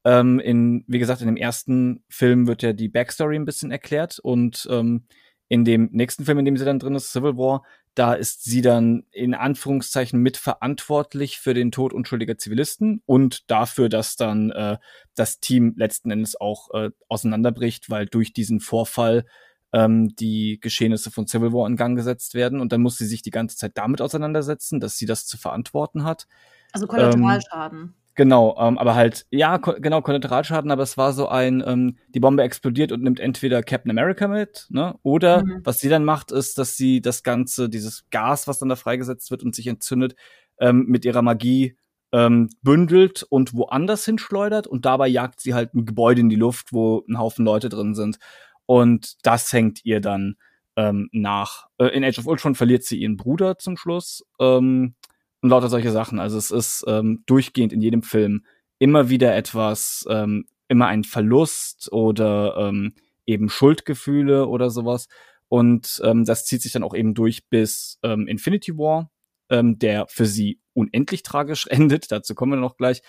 [0.05, 4.19] Ähm, in, wie gesagt, in dem ersten Film wird ja die Backstory ein bisschen erklärt
[4.21, 5.07] und ähm,
[5.49, 8.63] in dem nächsten Film, in dem sie dann drin ist, Civil War, da ist sie
[8.63, 14.79] dann in Anführungszeichen mitverantwortlich für den Tod unschuldiger Zivilisten und dafür, dass dann äh,
[15.15, 19.25] das Team letzten Endes auch äh, auseinanderbricht, weil durch diesen Vorfall
[19.73, 22.61] ähm, die Geschehnisse von Civil War in Gang gesetzt werden.
[22.61, 26.05] Und dann muss sie sich die ganze Zeit damit auseinandersetzen, dass sie das zu verantworten
[26.05, 26.27] hat.
[26.73, 27.81] Also Kollateralschaden.
[27.81, 31.99] Ähm, Genau, ähm, aber halt, ja, ko genau, Kollateralschaden, aber es war so ein, ähm,
[32.09, 34.99] die Bombe explodiert und nimmt entweder Captain America mit, ne?
[35.05, 35.61] Oder mhm.
[35.63, 39.31] was sie dann macht, ist, dass sie das Ganze, dieses Gas, was dann da freigesetzt
[39.31, 40.17] wird und sich entzündet,
[40.59, 41.77] ähm, mit ihrer Magie
[42.11, 46.73] ähm, bündelt und woanders hinschleudert und dabei jagt sie halt ein Gebäude in die Luft,
[46.73, 48.19] wo ein Haufen Leute drin sind.
[48.67, 50.35] Und das hängt ihr dann
[50.75, 51.69] ähm, nach.
[51.79, 54.25] Äh, in Age of Ultron verliert sie ihren Bruder zum Schluss.
[54.41, 54.97] Ähm,
[55.43, 56.19] und lauter solche Sachen.
[56.19, 58.45] Also es ist ähm, durchgehend in jedem Film
[58.79, 62.95] immer wieder etwas, ähm, immer ein Verlust oder ähm,
[63.27, 65.09] eben Schuldgefühle oder sowas.
[65.49, 69.11] Und ähm, das zieht sich dann auch eben durch bis ähm, Infinity War,
[69.49, 72.11] ähm, der für sie unendlich tragisch endet.
[72.13, 73.03] Dazu kommen wir noch gleich.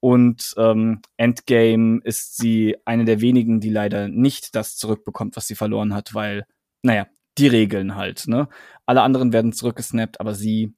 [0.00, 5.54] Und ähm, Endgame ist sie eine der wenigen, die leider nicht das zurückbekommt, was sie
[5.54, 6.44] verloren hat, weil,
[6.82, 7.06] naja,
[7.38, 8.48] die Regeln halt, ne?
[8.84, 10.74] Alle anderen werden zurückgesnappt, aber sie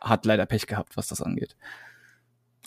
[0.00, 1.56] hat leider Pech gehabt, was das angeht.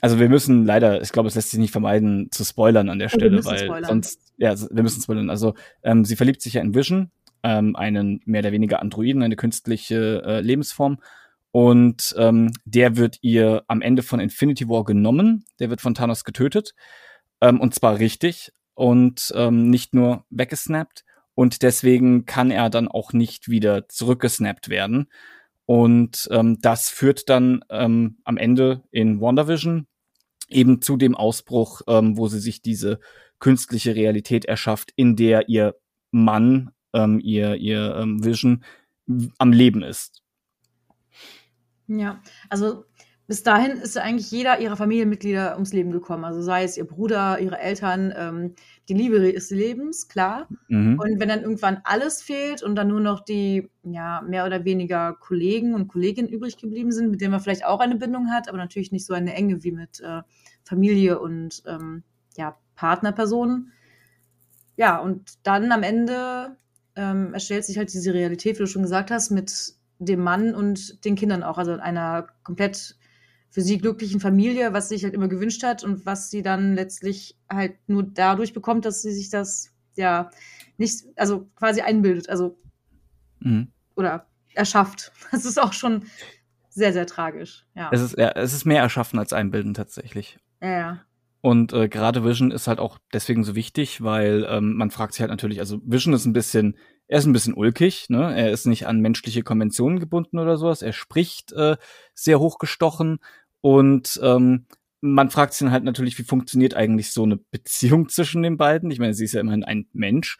[0.02, 3.10] Also wir müssen leider, ich glaube, es lässt sich nicht vermeiden zu spoilern an der
[3.10, 3.86] Stelle, weil spoilern.
[3.86, 5.30] sonst, ja, wir müssen spoilern.
[5.30, 7.12] Also ähm, sie verliebt sich ja in Vision,
[7.44, 10.98] ähm, einen mehr oder weniger Androiden, eine künstliche äh, Lebensform.
[11.52, 15.46] Und ähm, der wird ihr am Ende von Infinity War genommen.
[15.60, 16.74] Der wird von Thanos getötet.
[17.42, 18.52] Ähm, und zwar richtig.
[18.74, 21.06] Und ähm, nicht nur weggesnappt.
[21.36, 25.08] Und deswegen kann er dann auch nicht wieder zurückgesnappt werden.
[25.66, 29.88] Und ähm, das führt dann ähm, am Ende in WandaVision
[30.50, 33.00] eben zu dem Ausbruch, ähm, wo sie sich diese
[33.40, 35.76] künstliche Realität erschafft, in der ihr
[36.12, 38.64] Mann, ähm, ihr, ihr ähm, Vision
[39.38, 40.24] am Leben ist.
[41.88, 42.86] Ja, also
[43.34, 46.24] bis dahin ist eigentlich jeder ihrer Familienmitglieder ums Leben gekommen.
[46.24, 48.54] Also sei es ihr Bruder, ihre Eltern, ähm,
[48.88, 50.48] die Liebe des Lebens, klar.
[50.68, 51.00] Mhm.
[51.00, 55.14] Und wenn dann irgendwann alles fehlt und dann nur noch die, ja, mehr oder weniger
[55.14, 58.60] Kollegen und Kolleginnen übrig geblieben sind, mit denen man vielleicht auch eine Bindung hat, aber
[58.60, 60.22] natürlich nicht so eine enge wie mit äh,
[60.64, 62.04] Familie und ähm,
[62.38, 63.72] ja, Partnerpersonen.
[64.76, 66.56] Ja, und dann am Ende
[66.96, 71.04] ähm, erstellt sich halt diese Realität, wie du schon gesagt hast, mit dem Mann und
[71.04, 72.96] den Kindern auch, also einer komplett
[73.54, 76.74] für sie glücklichen Familie, was sie sich halt immer gewünscht hat und was sie dann
[76.74, 80.32] letztlich halt nur dadurch bekommt, dass sie sich das ja
[80.80, 82.58] nicht, also quasi einbildet, also
[83.42, 83.68] mhm.
[83.96, 85.12] oder erschafft.
[85.32, 86.06] Das ist auch schon
[86.70, 87.68] sehr, sehr tragisch.
[87.76, 87.92] Ja.
[87.92, 90.40] Es ist, ja, es ist mehr erschaffen als einbilden tatsächlich.
[90.60, 91.02] Ja, ja.
[91.42, 95.22] Und äh, gerade Vision ist halt auch deswegen so wichtig, weil ähm, man fragt sich
[95.22, 96.76] halt natürlich, also Vision ist ein bisschen
[97.08, 98.36] er ist ein bisschen ulkig, ne?
[98.36, 100.82] Er ist nicht an menschliche Konventionen gebunden oder sowas.
[100.82, 101.76] Er spricht äh,
[102.14, 103.20] sehr hochgestochen
[103.64, 104.66] und ähm,
[105.00, 108.92] man fragt sich dann halt natürlich, wie funktioniert eigentlich so eine Beziehung zwischen den beiden?
[108.92, 110.38] Ich meine, sie ist ja immerhin ein Mensch.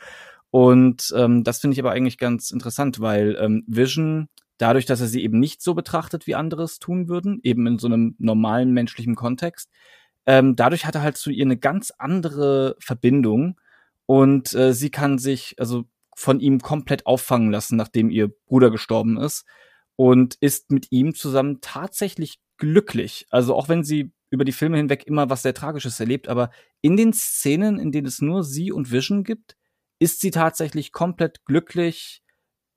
[0.52, 5.08] Und ähm, das finde ich aber eigentlich ganz interessant, weil ähm, Vision, dadurch, dass er
[5.08, 8.74] sie eben nicht so betrachtet, wie andere es tun würden, eben in so einem normalen
[8.74, 9.70] menschlichen Kontext,
[10.26, 13.58] ähm, dadurch hat er halt zu ihr eine ganz andere Verbindung.
[14.06, 19.16] Und äh, sie kann sich, also von ihm komplett auffangen lassen, nachdem ihr Bruder gestorben
[19.16, 19.46] ist
[19.96, 23.28] und ist mit ihm zusammen tatsächlich glücklich.
[23.30, 26.50] Also auch wenn sie über die Filme hinweg immer was sehr Tragisches erlebt, aber
[26.80, 29.58] in den Szenen, in denen es nur sie und Vision gibt,
[30.00, 32.22] ist sie tatsächlich komplett glücklich,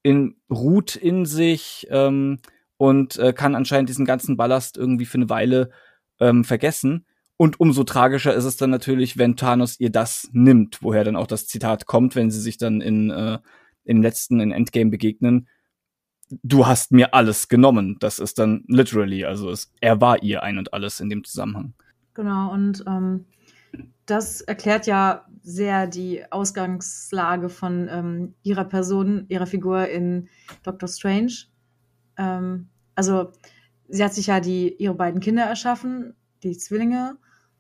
[0.03, 2.41] in, ruht in sich ähm,
[2.79, 5.71] und äh, kann anscheinend diesen ganzen Ballast irgendwie für eine Weile
[6.19, 7.07] ähm, vergessen.
[7.37, 11.29] Und umso tragischer ist es dann natürlich, wenn Thanos ihr das nimmt, woher dann auch
[11.29, 13.39] das Zitat kommt, wenn sie sich dann in äh,
[13.85, 15.49] im letzten in Endgame begegnen.
[16.43, 17.97] Du hast mir alles genommen.
[18.01, 21.75] Das ist dann literally, also es, er war ihr ein und alles in dem Zusammenhang.
[22.15, 23.27] Genau, und ähm,
[24.07, 30.29] das erklärt ja sehr die Ausgangslage von ähm, ihrer Person, ihrer Figur in
[30.63, 31.33] Doctor Strange.
[32.17, 33.33] Ähm, also
[33.89, 37.17] sie hat sich ja die ihre beiden Kinder erschaffen, die Zwillinge,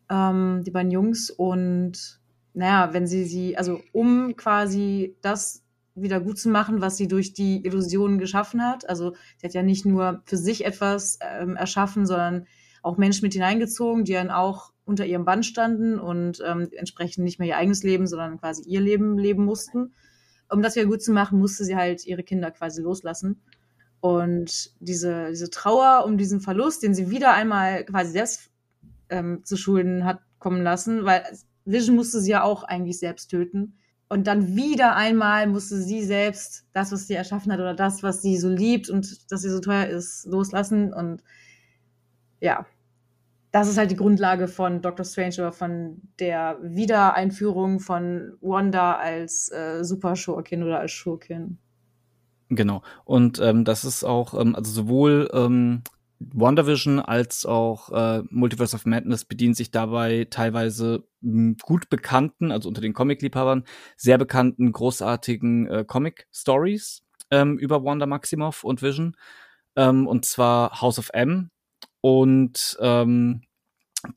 [0.08, 1.30] ähm, die beiden Jungs.
[1.30, 2.20] Und
[2.54, 5.65] naja, wenn sie sie, also um quasi das
[5.96, 8.88] wieder gut zu machen, was sie durch die Illusionen geschaffen hat.
[8.88, 12.46] Also sie hat ja nicht nur für sich etwas ähm, erschaffen, sondern
[12.82, 17.38] auch Menschen mit hineingezogen, die dann auch unter ihrem Bann standen und ähm, entsprechend nicht
[17.38, 19.94] mehr ihr eigenes Leben, sondern quasi ihr Leben leben mussten.
[20.48, 23.42] Um das wieder gut zu machen, musste sie halt ihre Kinder quasi loslassen.
[24.00, 28.50] Und diese, diese Trauer um diesen Verlust, den sie wieder einmal quasi selbst
[29.08, 31.24] ähm, zu Schulden hat kommen lassen, weil
[31.64, 33.78] Vision musste sie ja auch eigentlich selbst töten.
[34.08, 38.22] Und dann wieder einmal musste sie selbst das, was sie erschaffen hat oder das, was
[38.22, 40.92] sie so liebt und das sie so teuer ist, loslassen.
[40.92, 41.24] Und
[42.40, 42.66] ja,
[43.50, 49.50] das ist halt die Grundlage von Doctor Strange oder von der Wiedereinführung von Wanda als
[49.50, 51.58] äh, Super-Schurkin oder als Schurkin.
[52.48, 52.82] Genau.
[53.04, 55.82] Und ähm, das ist auch, ähm, also sowohl ähm,
[56.18, 62.68] WandaVision als auch äh, Multiverse of Madness bedient sich dabei teilweise m, gut bekannten, also
[62.68, 63.64] unter den Comic-Liebhabern,
[63.96, 69.16] sehr bekannten, großartigen äh, Comic-Stories ähm, über Wanda Maximoff und Vision.
[69.76, 71.50] Ähm, und zwar House of M
[72.00, 73.42] und ähm,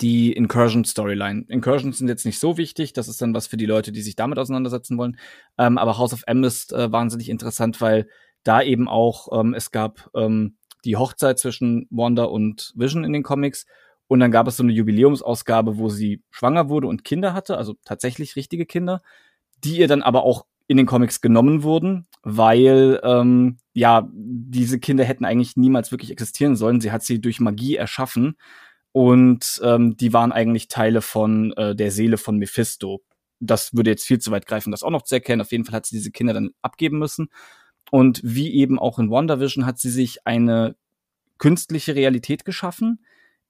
[0.01, 1.45] die Incursion-Storyline.
[1.47, 4.15] Incursions sind jetzt nicht so wichtig, das ist dann was für die Leute, die sich
[4.15, 5.17] damit auseinandersetzen wollen.
[5.57, 8.07] Ähm, aber House of M ist äh, wahnsinnig interessant, weil
[8.43, 13.23] da eben auch ähm, es gab ähm, die Hochzeit zwischen Wanda und Vision in den
[13.23, 13.65] Comics.
[14.07, 17.75] Und dann gab es so eine Jubiläumsausgabe, wo sie schwanger wurde und Kinder hatte, also
[17.85, 19.01] tatsächlich richtige Kinder,
[19.63, 25.03] die ihr dann aber auch in den Comics genommen wurden, weil ähm, ja diese Kinder
[25.03, 26.81] hätten eigentlich niemals wirklich existieren sollen.
[26.81, 28.35] Sie hat sie durch Magie erschaffen
[28.91, 33.01] und ähm, die waren eigentlich Teile von äh, der Seele von Mephisto.
[33.39, 35.41] Das würde jetzt viel zu weit greifen, das auch noch zu erkennen.
[35.41, 37.29] Auf jeden Fall hat sie diese Kinder dann abgeben müssen
[37.91, 40.75] und wie eben auch in WandaVision hat sie sich eine
[41.37, 42.99] künstliche Realität geschaffen,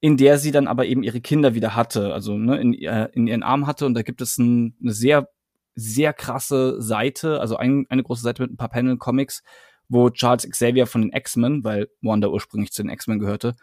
[0.00, 3.26] in der sie dann aber eben ihre Kinder wieder hatte, also ne, in, äh, in
[3.26, 3.84] ihren Arm hatte.
[3.84, 5.28] Und da gibt es ein, eine sehr,
[5.74, 9.42] sehr krasse Seite, also ein, eine große Seite mit ein paar Panel-Comics,
[9.88, 13.56] wo Charles Xavier von den X-Men, weil Wanda ursprünglich zu den X-Men gehörte,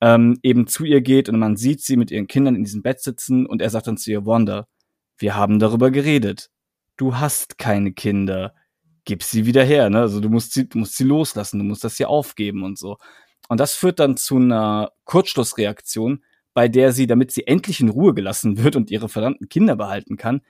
[0.00, 3.00] ähm, eben zu ihr geht und man sieht sie mit ihren Kindern in diesem Bett
[3.00, 4.66] sitzen und er sagt dann zu ihr, Wanda,
[5.18, 6.50] wir haben darüber geredet.
[6.96, 8.54] Du hast keine Kinder
[9.06, 10.00] gib sie wieder her, ne?
[10.00, 12.98] Also du musst sie, du musst sie loslassen, du musst das hier aufgeben und so.
[13.48, 18.12] Und das führt dann zu einer Kurzschlussreaktion, bei der sie, damit sie endlich in Ruhe
[18.12, 20.42] gelassen wird und ihre verdammten Kinder behalten kann,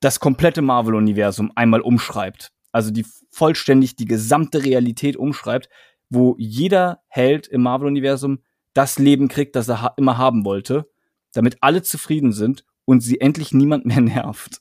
[0.00, 2.52] das komplette Marvel-Universum einmal umschreibt.
[2.70, 5.68] Also die vollständig die gesamte Realität umschreibt,
[6.10, 8.40] wo jeder Held im Marvel-Universum
[8.74, 10.90] das Leben kriegt, das er ha immer haben wollte,
[11.32, 14.60] damit alle zufrieden sind und sie endlich niemand mehr nervt.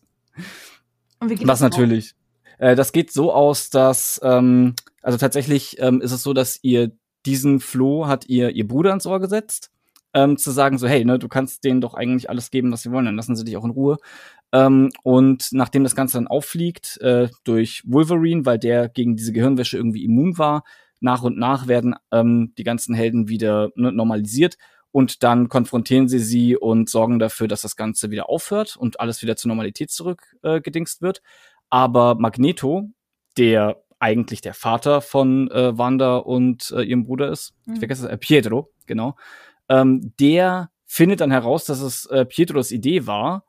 [1.19, 2.15] Was natürlich,
[2.57, 6.91] äh, das geht so aus, dass, ähm, also tatsächlich ähm, ist es so, dass ihr
[7.25, 9.71] diesen Floh hat ihr ihr Bruder ins Ohr gesetzt,
[10.13, 12.91] ähm, zu sagen so, hey, ne, du kannst denen doch eigentlich alles geben, was sie
[12.91, 13.97] wollen, dann lassen sie dich auch in Ruhe.
[14.51, 19.77] Ähm, und nachdem das Ganze dann auffliegt äh, durch Wolverine, weil der gegen diese Gehirnwäsche
[19.77, 20.63] irgendwie immun war,
[20.99, 24.57] nach und nach werden ähm, die ganzen Helden wieder ne, normalisiert
[24.91, 29.23] und dann konfrontieren sie sie und sorgen dafür, dass das Ganze wieder aufhört und alles
[29.23, 31.21] wieder zur Normalität zurückgedingst äh, wird.
[31.73, 32.91] Aber Magneto,
[33.36, 37.73] der eigentlich der Vater von äh, Wanda und äh, ihrem Bruder ist, mhm.
[37.73, 39.15] ich vergesse es, äh, Pietro, genau,
[39.69, 43.47] ähm, der findet dann heraus, dass es äh, Pietros Idee war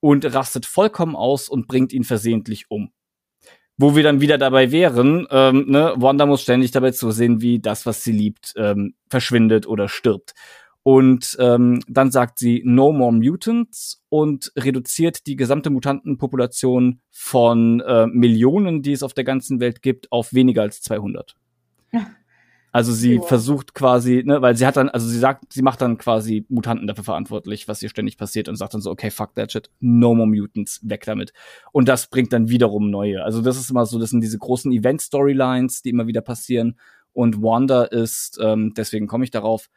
[0.00, 2.92] und rastet vollkommen aus und bringt ihn versehentlich um.
[3.78, 7.86] Wo wir dann wieder dabei wären, ähm, ne, Wanda muss ständig dabei zusehen, wie das,
[7.86, 10.34] was sie liebt, ähm, verschwindet oder stirbt.
[10.84, 18.06] Und ähm, dann sagt sie No More Mutants und reduziert die gesamte Mutantenpopulation von äh,
[18.08, 21.36] Millionen, die es auf der ganzen Welt gibt, auf weniger als 200.
[22.74, 23.22] Also sie oh.
[23.22, 26.86] versucht quasi, ne, weil sie hat dann, also sie sagt, sie macht dann quasi Mutanten
[26.86, 30.14] dafür verantwortlich, was hier ständig passiert und sagt dann so, okay, fuck that shit, no
[30.14, 31.34] more mutants, weg damit.
[31.72, 33.22] Und das bringt dann wiederum neue.
[33.22, 36.78] Also das ist immer so, das sind diese großen Event-Storylines, die immer wieder passieren.
[37.12, 39.68] Und Wanda ist, ähm, deswegen komme ich darauf,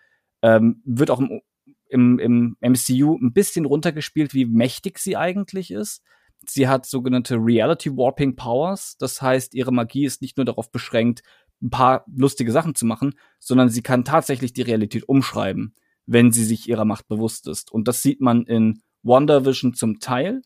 [0.42, 1.42] ähm, wird auch im,
[1.88, 6.04] im, im MCU ein bisschen runtergespielt, wie mächtig sie eigentlich ist.
[6.48, 8.98] Sie hat sogenannte Reality Warping Powers.
[8.98, 11.24] Das heißt, ihre Magie ist nicht nur darauf beschränkt,
[11.62, 15.74] ein paar lustige Sachen zu machen, sondern sie kann tatsächlich die Realität umschreiben,
[16.06, 17.72] wenn sie sich ihrer Macht bewusst ist.
[17.72, 20.42] Und das sieht man in WandaVision zum Teil.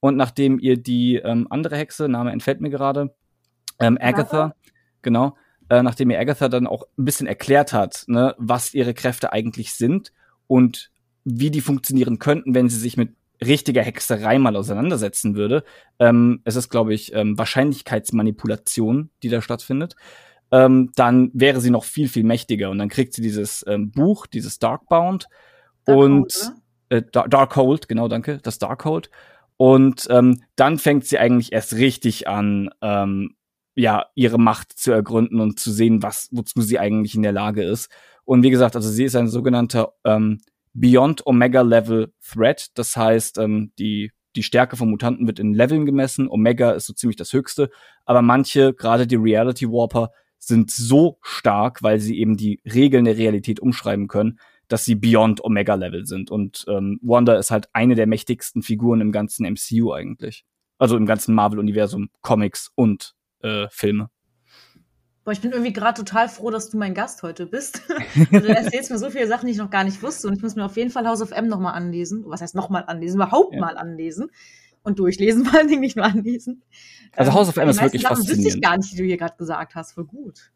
[0.00, 3.14] Und nachdem ihr die ähm, andere Hexe, Name entfällt mir gerade,
[3.80, 4.54] ähm, Agatha,
[5.02, 5.36] genau,
[5.70, 9.74] äh, nachdem ihr Agatha dann auch ein bisschen erklärt hat, ne, was ihre Kräfte eigentlich
[9.74, 10.12] sind
[10.46, 10.90] und
[11.24, 13.10] wie die funktionieren könnten, wenn sie sich mit
[13.44, 15.64] richtiger Hexerei mal auseinandersetzen würde.
[15.98, 19.94] Ähm, es ist, glaube ich, ähm, Wahrscheinlichkeitsmanipulation, die da stattfindet.
[20.50, 22.70] Ähm, dann wäre sie noch viel, viel mächtiger.
[22.70, 25.28] Und dann kriegt sie dieses ähm, Buch, dieses Darkbound
[25.84, 26.52] Dark und
[26.88, 29.10] äh, Darkhold, genau, danke, das Darkhold.
[29.56, 33.34] Und ähm, dann fängt sie eigentlich erst richtig an, ähm,
[33.78, 37.62] ja, ihre Macht zu ergründen und zu sehen, was, wozu sie eigentlich in der Lage
[37.62, 37.90] ist.
[38.24, 40.40] Und wie gesagt, also sie ist ein sogenannter ähm,
[40.74, 42.68] Beyond Omega Level Threat.
[42.74, 46.28] Das heißt, ähm, die die Stärke von Mutanten wird in Leveln gemessen.
[46.28, 47.70] Omega ist so ziemlich das höchste.
[48.04, 53.16] Aber manche, gerade die Reality Warper, sind so stark, weil sie eben die Regeln der
[53.16, 54.38] Realität umschreiben können,
[54.68, 56.30] dass sie Beyond Omega Level sind.
[56.30, 60.44] Und ähm, Wanda ist halt eine der mächtigsten Figuren im ganzen MCU eigentlich.
[60.78, 64.10] Also im ganzen Marvel-Universum, Comics und äh, Filme.
[65.28, 67.82] Boah, ich bin irgendwie gerade total froh, dass du mein Gast heute bist.
[68.30, 70.26] du erzählst mir so viele Sachen, die ich noch gar nicht wusste.
[70.26, 72.24] Und ich muss mir auf jeden Fall House of M nochmal anlesen.
[72.26, 73.16] Was heißt nochmal anlesen?
[73.16, 73.60] Überhaupt ja.
[73.60, 74.30] mal anlesen.
[74.82, 76.62] Und durchlesen, vor allen Dingen nicht nur anlesen.
[77.14, 78.46] Also House of M ähm, ist wirklich Sachen faszinierend.
[78.46, 79.92] wüsste ich gar nicht, die du hier gerade gesagt hast.
[79.92, 80.50] Voll gut.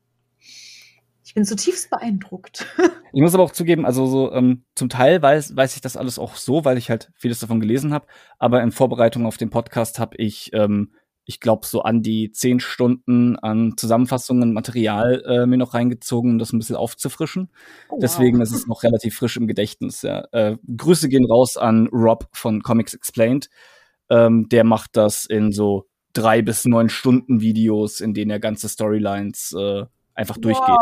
[1.22, 2.66] Ich bin zutiefst beeindruckt.
[3.12, 6.18] ich muss aber auch zugeben, also so ähm, zum Teil weiß, weiß ich das alles
[6.18, 8.06] auch so, weil ich halt vieles davon gelesen habe.
[8.38, 10.92] Aber in Vorbereitung auf den Podcast habe ich, ähm,
[11.24, 16.38] ich glaube, so an die zehn Stunden an Zusammenfassungen, Material äh, mir noch reingezogen, um
[16.38, 17.50] das ein bisschen aufzufrischen.
[17.88, 17.98] Oh, wow.
[18.02, 20.02] Deswegen ist es noch relativ frisch im Gedächtnis.
[20.02, 20.24] Ja.
[20.32, 23.48] Äh, Grüße gehen raus an Rob von Comics Explained.
[24.10, 28.68] Ähm, der macht das in so drei bis neun Stunden Videos, in denen er ganze
[28.68, 30.78] Storylines äh, einfach durchgeht.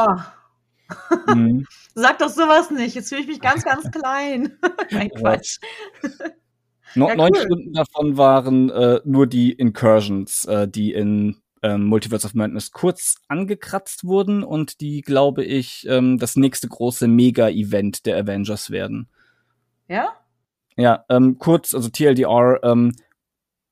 [1.27, 1.67] Mhm.
[1.95, 2.95] Sag doch sowas nicht.
[2.95, 4.59] Jetzt fühle ich mich ganz, ganz klein.
[4.91, 5.59] Nein, Quatsch.
[6.95, 12.27] No, ja, neun Stunden davon waren äh, nur die Incursions, äh, die in ähm, Multiverse
[12.27, 18.17] of Madness kurz angekratzt wurden und die, glaube ich, ähm, das nächste große Mega-Event der
[18.17, 19.09] Avengers werden.
[19.89, 20.13] Ja?
[20.77, 22.93] Ja, ähm, kurz, also TLDR, ähm,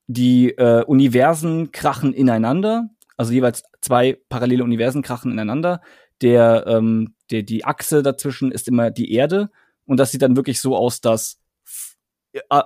[0.06, 5.82] die äh, Universen krachen ineinander also jeweils zwei parallele Universen krachen ineinander.
[6.22, 9.50] Der, ähm, der, die Achse dazwischen ist immer die Erde.
[9.84, 11.37] Und das sieht dann wirklich so aus, dass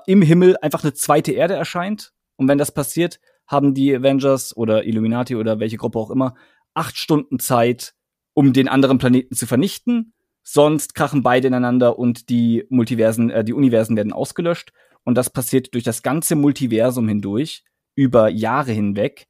[0.06, 2.12] im Himmel einfach eine zweite Erde erscheint.
[2.36, 6.34] Und wenn das passiert, haben die Avengers oder Illuminati oder welche Gruppe auch immer
[6.74, 7.94] acht Stunden Zeit,
[8.34, 10.14] um den anderen Planeten zu vernichten.
[10.42, 14.72] Sonst krachen beide ineinander und die Multiversen, äh, die Universen werden ausgelöscht.
[15.04, 19.26] Und das passiert durch das ganze Multiversum hindurch, über Jahre hinweg.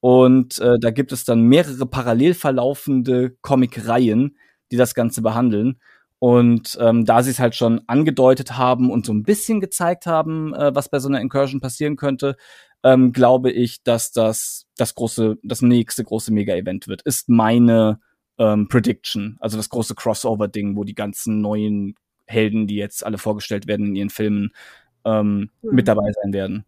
[0.00, 4.36] Und äh, da gibt es dann mehrere parallel verlaufende Comic-Reihen,
[4.70, 5.80] die das Ganze behandeln.
[6.20, 10.52] Und ähm, da sie es halt schon angedeutet haben und so ein bisschen gezeigt haben,
[10.54, 12.36] äh, was bei so einer Incursion passieren könnte,
[12.82, 17.02] ähm, glaube ich, dass das das große, das nächste große Mega-Event wird.
[17.02, 18.00] Ist meine
[18.38, 21.94] ähm, Prediction, also das große Crossover-Ding, wo die ganzen neuen
[22.26, 24.52] Helden, die jetzt alle vorgestellt werden in ihren Filmen,
[25.04, 25.74] ähm, mhm.
[25.74, 26.64] mit dabei sein werden.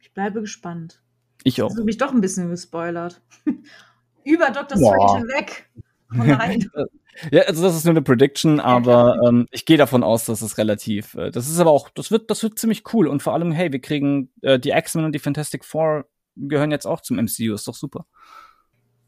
[0.00, 1.02] Ich bleibe gespannt.
[1.44, 1.70] Ich auch.
[1.70, 3.20] Hast du mich doch ein bisschen gespoilert.
[4.24, 4.76] Über Dr.
[4.76, 5.70] Strange hinweg.
[6.12, 6.70] Oh nein.
[7.30, 10.58] ja, also das ist nur eine Prediction, aber ähm, ich gehe davon aus, dass es
[10.58, 11.14] relativ.
[11.14, 13.72] Äh, das ist aber auch, das wird, das wird ziemlich cool und vor allem, hey,
[13.72, 17.66] wir kriegen äh, die X-Men und die Fantastic Four gehören jetzt auch zum MCU, ist
[17.66, 18.06] doch super.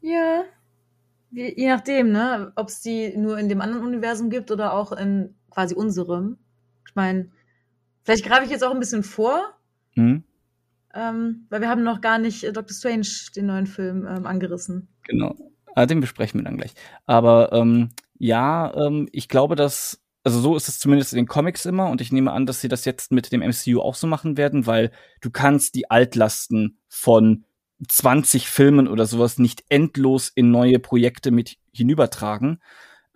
[0.01, 0.43] Ja.
[1.29, 4.91] Wie, je nachdem, ne, ob es die nur in dem anderen Universum gibt oder auch
[4.91, 6.37] in quasi unserem.
[6.87, 7.31] Ich meine,
[8.03, 9.41] vielleicht greife ich jetzt auch ein bisschen vor.
[9.95, 10.23] Mhm.
[10.93, 14.89] Ähm, weil wir haben noch gar nicht äh, Doctor Strange, den neuen Film, ähm, angerissen.
[15.03, 15.35] Genau.
[15.75, 16.73] Ah, den besprechen wir dann gleich.
[17.05, 21.65] Aber ähm, ja, ähm, ich glaube, dass, also so ist es zumindest in den Comics
[21.65, 24.37] immer und ich nehme an, dass sie das jetzt mit dem MCU auch so machen
[24.37, 27.45] werden, weil du kannst die Altlasten von
[27.87, 32.61] 20 Filmen oder sowas nicht endlos in neue Projekte mit hinübertragen.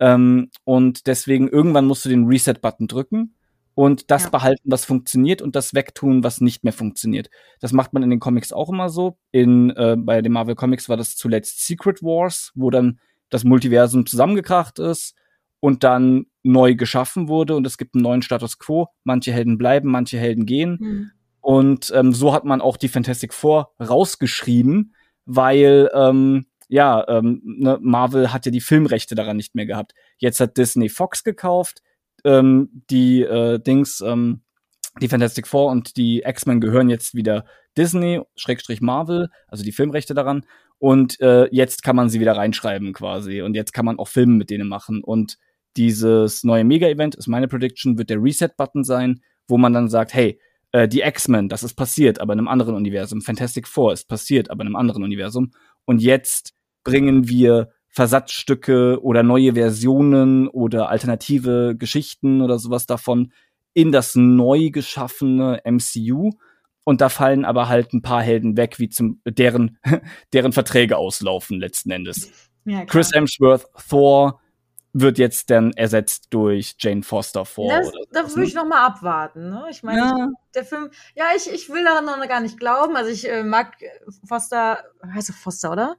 [0.00, 3.35] Ähm, und deswegen irgendwann musst du den Reset-Button drücken
[3.76, 4.30] und das ja.
[4.30, 7.28] behalten, was funktioniert und das wegtun, was nicht mehr funktioniert.
[7.60, 9.18] Das macht man in den Comics auch immer so.
[9.32, 14.06] In äh, bei den Marvel Comics war das zuletzt Secret Wars, wo dann das Multiversum
[14.06, 15.14] zusammengekracht ist
[15.60, 18.88] und dann neu geschaffen wurde und es gibt einen neuen Status quo.
[19.04, 20.78] Manche Helden bleiben, manche Helden gehen.
[20.80, 21.10] Mhm.
[21.42, 24.94] Und ähm, so hat man auch die Fantastic Four rausgeschrieben,
[25.26, 29.92] weil ähm, ja, ähm, ne, Marvel hat ja die Filmrechte daran nicht mehr gehabt.
[30.16, 31.82] Jetzt hat Disney Fox gekauft
[32.24, 34.42] ähm, die äh, Dings, ähm,
[35.00, 37.44] die Fantastic Four und die X-Men gehören jetzt wieder
[37.76, 40.44] Disney, Schrägstrich Marvel, also die Filmrechte daran.
[40.78, 43.42] Und äh, jetzt kann man sie wieder reinschreiben quasi.
[43.42, 45.02] Und jetzt kann man auch Filme mit denen machen.
[45.02, 45.38] Und
[45.76, 50.40] dieses neue Mega-Event, ist meine Prediction, wird der Reset-Button sein, wo man dann sagt, hey,
[50.72, 53.20] äh, die X-Men, das ist passiert, aber in einem anderen Universum.
[53.20, 55.52] Fantastic Four ist passiert, aber in einem anderen Universum.
[55.84, 56.54] Und jetzt
[56.84, 63.32] bringen wir Versatzstücke oder neue Versionen oder alternative Geschichten oder sowas davon
[63.72, 66.32] in das neu geschaffene MCU.
[66.84, 69.78] Und da fallen aber halt ein paar Helden weg, wie zum deren
[70.34, 72.30] deren Verträge auslaufen letzten Endes.
[72.66, 74.42] Ja, Chris Hemsworth, Thor
[74.92, 77.70] wird jetzt dann ersetzt durch Jane Foster vor.
[77.70, 79.48] Das, da würde ich noch mal abwarten.
[79.48, 79.68] Ne?
[79.70, 80.28] Ich meine, ja.
[80.54, 82.94] der Film, ja, ich, ich will daran noch gar nicht glauben.
[82.94, 83.78] Also ich äh, mag
[84.28, 84.84] Foster,
[85.14, 85.96] heißt er Foster, oder?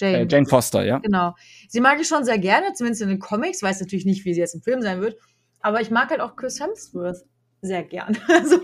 [0.00, 0.20] Jane.
[0.20, 0.98] Äh, Jane Foster, ja.
[0.98, 1.34] Genau.
[1.68, 3.62] Sie mag ich schon sehr gerne, zumindest in den Comics.
[3.62, 5.16] Weiß natürlich nicht, wie sie jetzt im Film sein wird.
[5.60, 7.24] Aber ich mag halt auch Chris Hemsworth
[7.60, 8.16] sehr gern.
[8.28, 8.58] Also,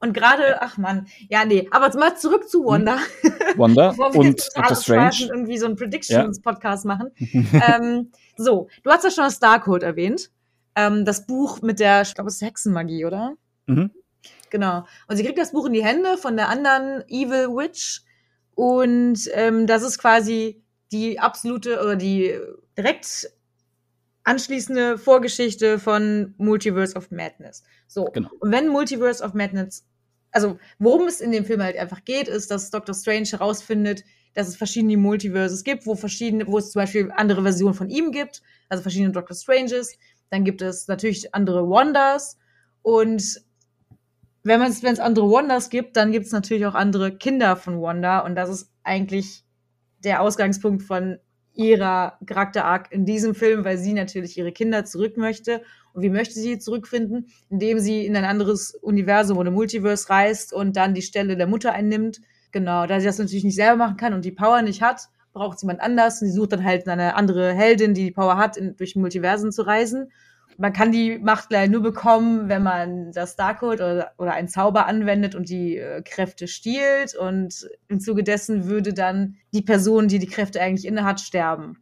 [0.00, 2.98] und gerade, ach man, ja, nee, aber mal zurück zu Wanda.
[3.22, 3.32] Hm.
[3.56, 5.30] Wanda und Doctor Strange.
[5.30, 6.88] irgendwie so einen Predictions-Podcast ja.
[6.88, 7.10] machen.
[7.18, 10.30] ähm, so, du hast ja schon das Darkhold erwähnt.
[10.76, 13.34] Ähm, das Buch mit der, ich glaube, es ist Hexenmagie, oder?
[13.66, 13.92] Mhm.
[14.50, 14.84] Genau.
[15.08, 18.02] Und sie kriegt das Buch in die Hände von der anderen Evil Witch.
[18.54, 22.38] Und ähm, das ist quasi die absolute oder die
[22.76, 23.30] direkt
[24.24, 27.62] anschließende Vorgeschichte von Multiverse of Madness.
[27.86, 28.06] So.
[28.06, 28.30] Genau.
[28.40, 29.86] Und wenn Multiverse of Madness,
[30.30, 34.02] also worum es in dem Film halt einfach geht, ist, dass Doctor Strange herausfindet,
[34.34, 38.10] dass es verschiedene Multiverses gibt, wo verschiedene, wo es zum Beispiel andere Versionen von ihm
[38.10, 39.96] gibt, also verschiedene Doctor Stranges.
[40.30, 42.38] Dann gibt es natürlich andere Wonders
[42.82, 43.42] und
[44.44, 47.80] wenn es wenn es andere Wonders gibt, dann gibt es natürlich auch andere Kinder von
[47.80, 49.42] Wanda und das ist eigentlich
[50.04, 51.18] der Ausgangspunkt von
[51.54, 55.62] ihrer Charakter-Arc in diesem Film, weil sie natürlich ihre Kinder zurück möchte.
[55.92, 57.28] Und wie möchte sie zurückfinden?
[57.48, 61.72] Indem sie in ein anderes Universum oder Multiverse reist und dann die Stelle der Mutter
[61.72, 62.20] einnimmt.
[62.50, 65.58] Genau, da sie das natürlich nicht selber machen kann und die Power nicht hat, braucht
[65.58, 66.20] sie jemand anders.
[66.20, 69.52] Und sie sucht dann halt eine andere Heldin, die die Power hat, in, durch Multiversen
[69.52, 70.10] zu reisen
[70.58, 74.86] man kann die Macht leider nur bekommen, wenn man das Darkhold oder, oder einen Zauber
[74.86, 77.14] anwendet und die äh, Kräfte stiehlt.
[77.14, 81.78] Und im Zuge dessen würde dann die Person, die die Kräfte eigentlich innehat, sterben.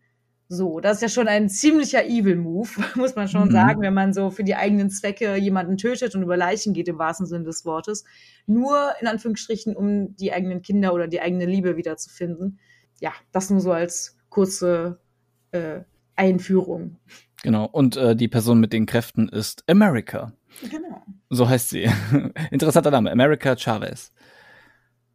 [0.48, 3.52] So, das ist ja schon ein ziemlicher Evil-Move, muss man schon mhm.
[3.52, 6.98] sagen, wenn man so für die eigenen Zwecke jemanden tötet und über Leichen geht, im
[6.98, 8.04] wahrsten Sinne des Wortes.
[8.46, 12.58] Nur in Anführungsstrichen, um die eigenen Kinder oder die eigene Liebe wiederzufinden.
[13.00, 15.00] Ja, das nur so als kurze
[15.52, 15.80] äh,
[16.16, 16.98] Einführung.
[17.42, 20.32] Genau, und äh, die Person mit den Kräften ist America.
[20.70, 21.02] Genau.
[21.28, 21.90] So heißt sie.
[22.50, 24.12] Interessanter Name, America Chavez.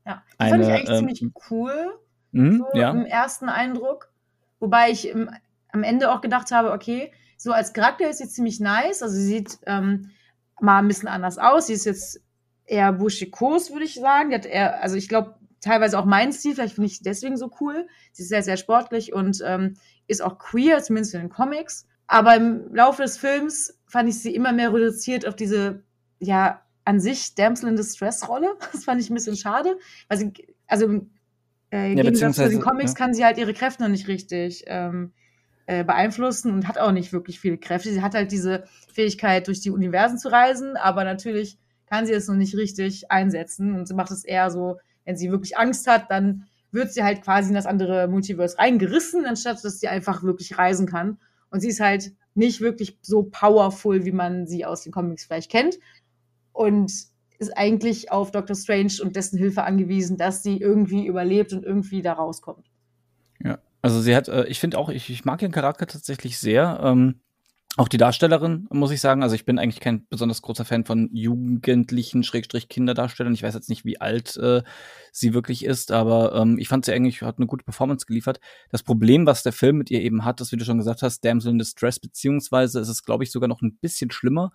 [0.06, 2.00] Ja, die Eine, fand ich eigentlich ähm, ziemlich cool,
[2.32, 2.92] mh, so ja.
[2.92, 4.12] im ersten Eindruck.
[4.60, 5.30] Wobei ich im,
[5.72, 9.04] am Ende auch gedacht habe, okay, so als Charakter ist sie ziemlich nice.
[9.04, 10.12] Also sie sieht ähm,
[10.60, 11.68] mal ein bisschen anders aus.
[11.68, 12.22] Sie ist jetzt
[12.66, 14.30] eher buschikos, würde ich sagen.
[14.30, 17.52] Die hat eher, also ich glaube, teilweise auch mein Stil, vielleicht finde ich deswegen so
[17.62, 17.88] cool.
[18.12, 19.76] Sie ist sehr, sehr sportlich und ähm,
[20.08, 21.88] ist auch queer, zumindest in den Comics.
[22.08, 25.84] Aber im Laufe des Films fand ich sie immer mehr reduziert auf diese,
[26.20, 28.56] ja, an sich Damsel in Distress Rolle.
[28.72, 29.78] Das fand ich ein bisschen schade.
[30.08, 30.34] Weil sie,
[30.68, 31.12] also im
[31.72, 32.98] äh, ja, Gegensatz zu den Comics ja.
[32.98, 35.12] kann sie halt ihre Kräfte noch nicht richtig ähm,
[35.66, 37.92] äh, beeinflussen und hat auch nicht wirklich viele Kräfte.
[37.92, 41.58] Sie hat halt diese Fähigkeit, durch die Universen zu reisen, aber natürlich
[41.90, 45.32] kann sie es noch nicht richtig einsetzen und sie macht es eher so, wenn sie
[45.32, 49.80] wirklich Angst hat, dann wird sie halt quasi in das andere Multiverse reingerissen, anstatt dass
[49.80, 51.18] sie einfach wirklich reisen kann.
[51.50, 55.52] Und sie ist halt nicht wirklich so powerful, wie man sie aus den Comics vielleicht
[55.52, 55.80] kennt.
[56.54, 56.92] Und
[57.40, 62.02] ist eigentlich auf Doctor Strange und dessen Hilfe angewiesen, dass sie irgendwie überlebt und irgendwie
[62.02, 62.66] da rauskommt.
[63.44, 66.80] Ja, also sie hat, äh, ich finde auch, ich, ich mag ihren Charakter tatsächlich sehr.
[66.84, 67.22] Ähm,
[67.78, 69.22] auch die Darstellerin, muss ich sagen.
[69.22, 73.36] Also ich bin eigentlich kein besonders großer Fan von jugendlichen, Schrägstrich Kinderdarstellern.
[73.36, 74.64] Ich weiß jetzt nicht, wie alt äh,
[75.12, 78.40] sie wirklich ist, aber ähm, ich fand sie eigentlich, hat eine gute Performance geliefert.
[78.72, 81.24] Das Problem, was der Film mit ihr eben hat, ist, wie du schon gesagt hast,
[81.24, 84.52] Damsel in Distress, beziehungsweise ist es, glaube ich, sogar noch ein bisschen schlimmer.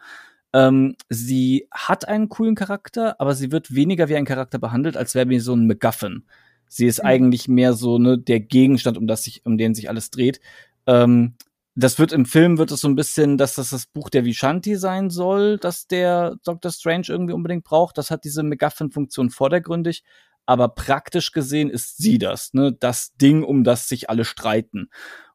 [0.53, 5.15] Ähm, sie hat einen coolen Charakter, aber sie wird weniger wie ein Charakter behandelt, als
[5.15, 6.25] wäre wie so ein MacGuffin.
[6.67, 7.09] Sie ist mhm.
[7.09, 10.41] eigentlich mehr so ne, der Gegenstand, um das sich, um den sich alles dreht.
[10.87, 11.35] Ähm,
[11.75, 14.77] das wird im Film wird es so ein bisschen, dass das das Buch der Vishanti
[14.77, 16.71] sein soll, dass der Dr.
[16.71, 17.97] Strange irgendwie unbedingt braucht.
[17.97, 20.03] Das hat diese MacGuffin-Funktion vordergründig.
[20.45, 22.73] Aber praktisch gesehen ist sie das, ne?
[22.73, 24.91] Das Ding, um das sich alle streiten.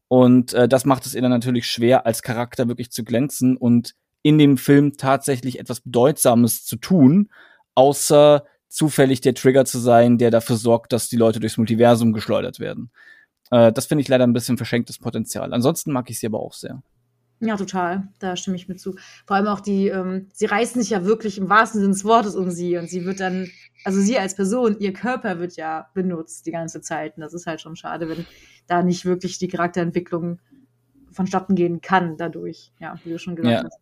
[0.09, 3.95] Und äh, das macht es ihr dann natürlich schwer, als Charakter wirklich zu glänzen und
[4.21, 7.29] in dem Film tatsächlich etwas Bedeutsames zu tun,
[7.75, 12.59] außer zufällig der Trigger zu sein, der dafür sorgt, dass die Leute durchs Multiversum geschleudert
[12.59, 12.91] werden.
[13.51, 15.53] Äh, das finde ich leider ein bisschen verschenktes Potenzial.
[15.53, 16.81] Ansonsten mag ich sie aber auch sehr.
[17.39, 18.07] Ja, total.
[18.19, 18.95] Da stimme ich mir zu.
[19.25, 22.35] Vor allem auch die, ähm, sie reißen sich ja wirklich im wahrsten Sinne des Wortes
[22.35, 23.47] um sie und sie wird dann,
[23.83, 27.15] also sie als Person, ihr Körper wird ja benutzt die ganze Zeit.
[27.15, 28.25] Und das ist halt schon schade, wenn
[28.65, 30.39] da nicht wirklich die Charakterentwicklung
[31.11, 32.71] vonstatten gehen kann dadurch.
[32.79, 33.63] Ja, wie du schon gesagt ja.
[33.63, 33.79] hast.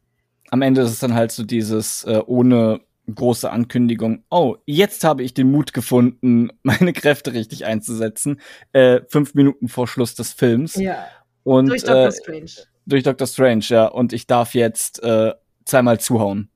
[0.51, 2.81] Am Ende ist es dann halt so dieses äh, ohne
[3.13, 8.41] große Ankündigung, oh, jetzt habe ich den Mut gefunden, meine Kräfte richtig einzusetzen,
[8.71, 10.75] äh, fünf Minuten vor Schluss des Films.
[10.75, 11.05] Ja.
[11.43, 12.51] Und, durch Doctor äh, Strange.
[12.85, 13.85] Durch Doctor Strange, ja.
[13.85, 15.33] Und ich darf jetzt äh,
[15.65, 16.49] zweimal zuhauen.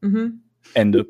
[0.00, 0.42] Mhm.
[0.74, 1.06] Ende.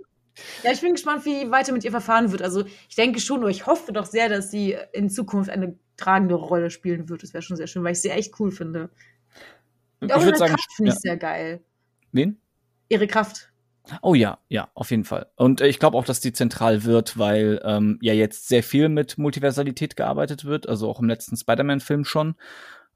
[0.62, 2.43] Ja, ich bin gespannt, wie weiter mit ihr verfahren wird.
[2.43, 6.35] Also ich denke schon, oder ich hoffe doch sehr, dass sie in Zukunft eine tragende
[6.35, 7.22] Rolle spielen wird.
[7.22, 8.91] Das wäre schon sehr schön, weil ich sie echt cool finde.
[10.01, 11.01] Und auch ihre sagen, Kraft finde ich ja.
[11.01, 11.61] sehr geil.
[12.12, 12.41] Wen?
[12.89, 13.51] Ihre Kraft.
[14.01, 15.26] Oh ja, ja, auf jeden Fall.
[15.37, 18.89] Und äh, ich glaube auch, dass die zentral wird, weil ähm, ja jetzt sehr viel
[18.89, 22.37] mit Multiversalität gearbeitet wird, also auch im letzten Spider-Man-Film schon.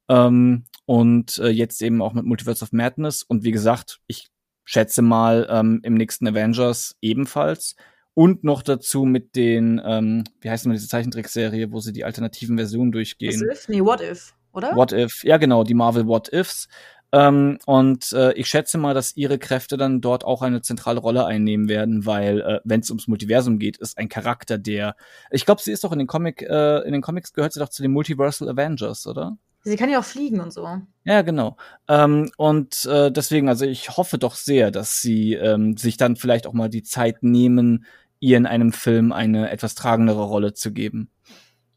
[0.08, 3.22] Ähm, und äh, jetzt eben auch mit Multiverse of Madness.
[3.22, 4.28] Und wie gesagt, ich
[4.64, 7.76] schätze mal ähm, im nächsten Avengers ebenfalls.
[8.14, 12.56] Und noch dazu mit den, ähm, wie heißt denn diese Zeichentrickserie, wo sie die alternativen
[12.56, 13.40] Versionen durchgehen?
[13.40, 13.68] What if?
[13.68, 14.74] Nee, What If, oder?
[14.74, 16.68] What If, ja genau, die Marvel What Ifs.
[17.12, 21.24] Ähm, und äh, ich schätze mal, dass ihre Kräfte dann dort auch eine zentrale Rolle
[21.24, 24.96] einnehmen werden, weil äh, wenn es ums Multiversum geht, ist ein Charakter, der,
[25.30, 27.68] ich glaube, sie ist doch in den Comic, äh, in den Comics gehört sie doch
[27.68, 29.36] zu den Multiversal Avengers, oder?
[29.62, 30.64] Sie kann ja auch fliegen und so.
[31.04, 31.56] Ja, genau.
[31.88, 36.46] Ähm, und äh, deswegen, also ich hoffe doch sehr, dass sie ähm, sich dann vielleicht
[36.46, 37.84] auch mal die Zeit nehmen,
[38.20, 41.10] ihr in einem Film eine etwas tragendere Rolle zu geben.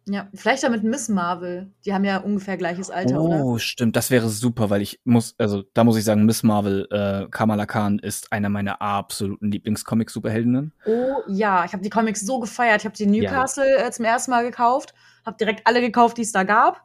[0.07, 1.71] Ja, vielleicht damit Miss Marvel.
[1.85, 3.45] Die haben ja ungefähr gleiches Alter, oh, oder?
[3.45, 3.95] Oh, stimmt.
[3.95, 7.65] Das wäre super, weil ich muss, also da muss ich sagen, Miss Marvel, äh, Kamala
[7.65, 10.73] Khan ist einer meiner absoluten Lieblingscomic-Superheldinnen.
[10.85, 12.81] Oh ja, ich habe die Comics so gefeiert.
[12.81, 13.87] Ich habe die Newcastle ja.
[13.87, 14.93] äh, zum ersten Mal gekauft,
[15.25, 16.81] habe direkt alle gekauft, die es da gab.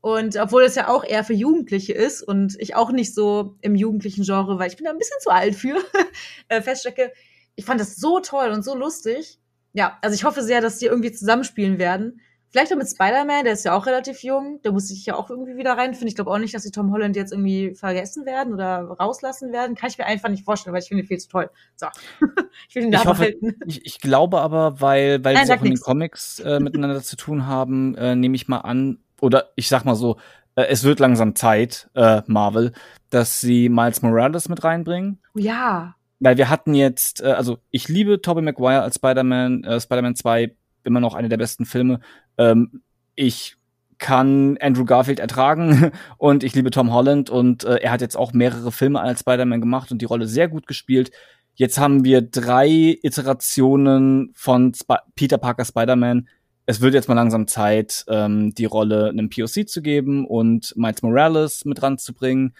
[0.00, 3.74] Und obwohl es ja auch eher für Jugendliche ist und ich auch nicht so im
[3.74, 5.76] jugendlichen Genre, weil ich bin da ein bisschen zu alt für,
[6.48, 7.12] äh, feststecke,
[7.54, 9.38] ich fand das so toll und so lustig.
[9.72, 12.20] Ja, also ich hoffe sehr, dass die irgendwie zusammenspielen werden.
[12.54, 14.60] Vielleicht auch mit Spider-Man, der ist ja auch relativ jung.
[14.62, 16.06] Der muss sich ja auch irgendwie wieder reinfinden.
[16.06, 19.74] Ich glaube auch nicht, dass die Tom Holland jetzt irgendwie vergessen werden oder rauslassen werden.
[19.74, 21.50] Kann ich mir einfach nicht vorstellen, weil ich finde ihn viel zu toll.
[21.74, 21.88] So.
[22.68, 23.34] ich will ihn da ich hoffe.
[23.66, 27.16] Ich, ich, glaube aber, weil, weil Nein, sie auch in den Comics äh, miteinander zu
[27.16, 30.18] tun haben, äh, nehme ich mal an, oder ich sag mal so,
[30.54, 32.72] äh, es wird langsam Zeit, äh, Marvel,
[33.10, 35.18] dass sie Miles Morales mit reinbringen.
[35.34, 35.96] Oh ja.
[36.20, 40.54] Weil wir hatten jetzt, äh, also ich liebe Tobey Maguire als Spider-Man, äh, Spider-Man 2
[40.84, 42.00] immer noch eine der besten Filme.
[42.38, 42.82] Ähm,
[43.14, 43.56] ich
[43.98, 48.32] kann Andrew Garfield ertragen und ich liebe Tom Holland und äh, er hat jetzt auch
[48.32, 51.10] mehrere Filme als Spider-Man gemacht und die Rolle sehr gut gespielt.
[51.54, 56.28] Jetzt haben wir drei Iterationen von Sp Peter Parker Spider-Man.
[56.66, 61.02] Es wird jetzt mal langsam Zeit, ähm, die Rolle einem POC zu geben und Miles
[61.02, 62.54] Morales mit ranzubringen.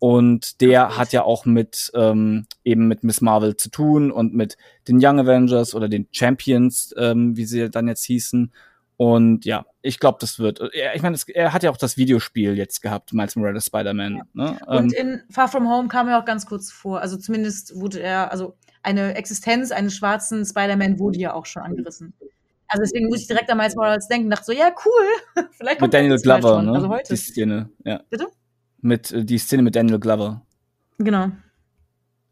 [0.00, 4.56] Und der hat ja auch mit ähm, eben mit Miss Marvel zu tun und mit
[4.88, 8.50] den Young Avengers oder den Champions, ähm, wie sie dann jetzt hießen.
[8.96, 10.60] Und ja, ich glaube, das wird.
[10.94, 14.16] Ich meine, er hat ja auch das Videospiel jetzt gehabt, Miles Morales Spider-Man.
[14.16, 14.22] Ja.
[14.32, 14.58] Ne?
[14.66, 17.02] Und ähm, in Far From Home kam er auch ganz kurz vor.
[17.02, 22.14] Also zumindest wurde er, also eine Existenz eines schwarzen Spider-Man wurde ja auch schon angerissen.
[22.68, 25.44] Also deswegen muss ich direkt an Miles Morales denken, dachte so, ja, cool.
[25.52, 26.72] Vielleicht kommt Mit Daniel Glover, ne?
[26.72, 27.12] Also heute.
[27.12, 28.00] Die Szene, ja.
[28.08, 28.28] Bitte?
[28.82, 30.42] Mit äh, die Szene mit Daniel Glover.
[30.98, 31.30] Genau.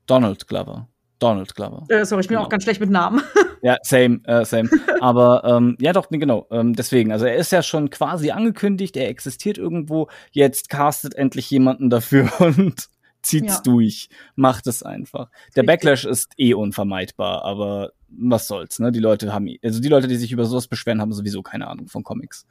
[0.07, 0.89] Donald Glover.
[1.19, 1.85] Donald Glover.
[1.89, 2.47] Äh, sorry, ich bin genau.
[2.47, 3.23] auch ganz schlecht mit Namen.
[3.63, 4.71] ja, same, äh, same.
[5.01, 6.47] Aber ähm, ja, doch, nee, genau.
[6.51, 10.09] Ähm, deswegen, also er ist ja schon quasi angekündigt, er existiert irgendwo.
[10.31, 12.89] Jetzt castet endlich jemanden dafür und
[13.23, 13.63] zieht's ja.
[13.63, 14.09] durch.
[14.37, 15.31] Macht es einfach.
[15.57, 18.93] Der Backlash ist eh unvermeidbar, aber was soll's, ne?
[18.93, 21.89] Die Leute haben, also die Leute, die sich über sowas beschweren, haben sowieso keine Ahnung
[21.89, 22.47] von Comics.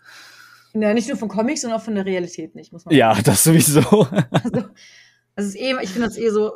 [0.81, 3.23] Ja, nicht nur von Comics, sondern auch von der Realität nicht, muss man Ja, sagen.
[3.25, 3.81] das sowieso.
[4.31, 4.63] also,
[5.35, 6.51] das ist eh, ich finde das eh so,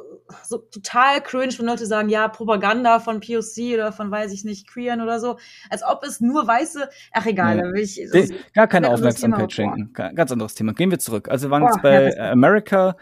[0.47, 4.67] so total cringe, wenn Leute sagen, ja, Propaganda von POC oder von, weiß ich nicht,
[4.67, 5.37] Queeren oder so.
[5.69, 7.73] Als ob es nur weiße, ach egal, ja.
[7.73, 9.93] ich, De, Gar keine Aufmerksamkeit schenken.
[9.93, 10.73] Ganz anderes Thema.
[10.73, 11.29] Gehen wir zurück.
[11.29, 12.95] Also wir waren jetzt bei ja, America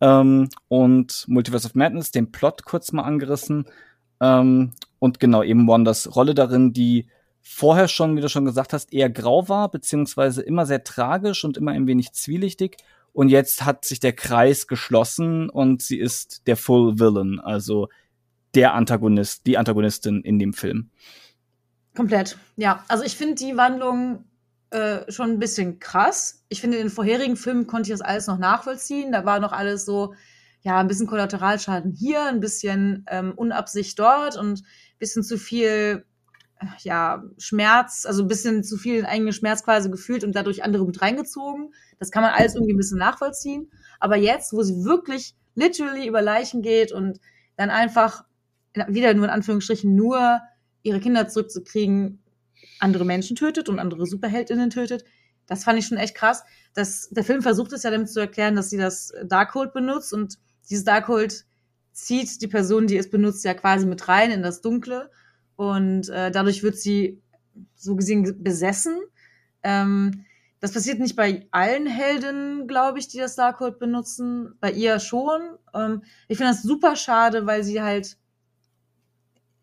[0.00, 3.66] ähm, und Multiverse of Madness, den Plot kurz mal angerissen.
[4.20, 7.08] Ähm, und genau, eben Wonders Rolle darin, die
[7.46, 11.58] vorher schon, wie du schon gesagt hast, eher grau war, beziehungsweise immer sehr tragisch und
[11.58, 12.78] immer ein wenig zwielichtig.
[13.12, 17.88] Und jetzt hat sich der Kreis geschlossen und sie ist der Full Villain, also
[18.54, 20.90] der Antagonist, die Antagonistin in dem Film.
[21.94, 22.82] Komplett, ja.
[22.88, 24.24] Also ich finde die Wandlung
[24.70, 26.44] äh, schon ein bisschen krass.
[26.48, 29.12] Ich finde, in den vorherigen Filmen konnte ich das alles noch nachvollziehen.
[29.12, 30.14] Da war noch alles so,
[30.62, 36.04] ja, ein bisschen Kollateralschaden hier, ein bisschen ähm, Unabsicht dort und ein bisschen zu viel
[36.80, 41.00] ja, Schmerz, also ein bisschen zu viel eigene Schmerz quasi gefühlt und dadurch andere mit
[41.00, 41.72] reingezogen.
[41.98, 43.70] Das kann man alles irgendwie ein bisschen nachvollziehen.
[44.00, 47.20] Aber jetzt, wo sie wirklich literally über Leichen geht und
[47.56, 48.24] dann einfach
[48.88, 50.40] wieder nur in Anführungsstrichen nur
[50.82, 52.22] ihre Kinder zurückzukriegen,
[52.80, 55.04] andere Menschen tötet und andere Superheldinnen tötet,
[55.46, 56.42] das fand ich schon echt krass.
[56.74, 60.38] Das, der Film versucht es ja damit zu erklären, dass sie das Darkhold benutzt und
[60.70, 61.44] dieses Darkhold
[61.92, 65.10] zieht die Person, die es benutzt, ja quasi mit rein in das Dunkle
[65.56, 67.20] und äh, dadurch wird sie
[67.74, 68.98] so gesehen besessen.
[69.62, 70.24] Ähm,
[70.60, 74.54] das passiert nicht bei allen Helden, glaube ich, die das Darkhold benutzen.
[74.60, 75.40] Bei ihr schon.
[75.74, 78.16] Ähm, ich finde das super schade, weil sie halt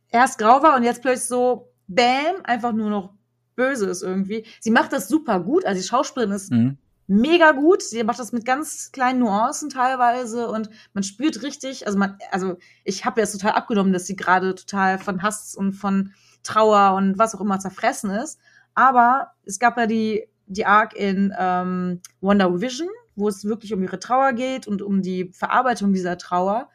[0.10, 3.14] erst grau war und jetzt plötzlich so, bam, einfach nur noch
[3.56, 4.46] böse ist irgendwie.
[4.60, 5.66] Sie macht das super gut.
[5.66, 6.78] Also die Schauspielerin ist mhm
[7.12, 7.84] mega gut.
[7.84, 12.58] Sie macht das mit ganz kleinen Nuancen teilweise und man spürt richtig, also man, also
[12.86, 17.18] ich habe jetzt total abgenommen, dass sie gerade total von Hass und von Trauer und
[17.18, 18.40] was auch immer zerfressen ist.
[18.76, 23.84] Aber es gab ja die, die Arc in ähm, Wonder Vision, wo es wirklich um
[23.84, 26.70] ihre Trauer geht und um die Verarbeitung dieser Trauer,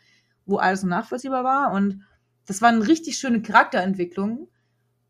[0.44, 1.72] wo alles nachvollziehbar war.
[1.72, 2.02] Und
[2.46, 4.48] das war eine richtig schöne Charakterentwicklung.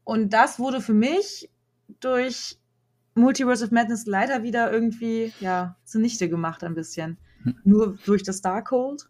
[0.05, 1.51] Und das wurde für mich
[1.99, 2.61] durch
[3.17, 7.19] Multiverse of Madness leider wieder irgendwie, ja, zunichte gemacht ein bisschen.
[7.43, 7.57] Hm.
[7.65, 9.09] Nur durch das Darkhold.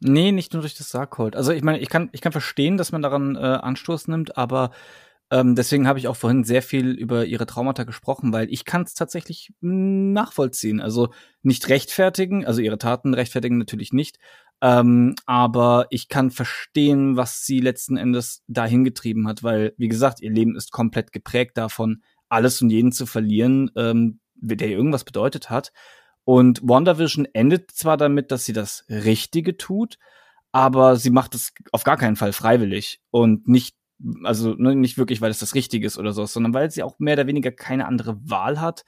[0.00, 1.36] Nee, nicht nur durch das Darkhold.
[1.36, 4.70] Also ich meine, ich kann, ich kann verstehen, dass man daran äh, Anstoß nimmt, aber
[5.30, 8.82] ähm, deswegen habe ich auch vorhin sehr viel über ihre Traumata gesprochen, weil ich kann
[8.82, 10.80] es tatsächlich nachvollziehen.
[10.80, 11.08] Also
[11.42, 14.18] nicht rechtfertigen, also ihre Taten rechtfertigen natürlich nicht,
[14.62, 20.20] ähm, aber ich kann verstehen, was sie letzten Endes dahin getrieben hat, weil, wie gesagt,
[20.20, 25.50] ihr Leben ist komplett geprägt davon, alles und jeden zu verlieren, ähm, der irgendwas bedeutet
[25.50, 25.72] hat.
[26.24, 29.98] Und WandaVision endet zwar damit, dass sie das Richtige tut,
[30.52, 33.76] aber sie macht es auf gar keinen Fall freiwillig und nicht,
[34.24, 36.98] also ne, nicht wirklich, weil es das Richtige ist oder so, sondern weil sie auch
[36.98, 38.84] mehr oder weniger keine andere Wahl hat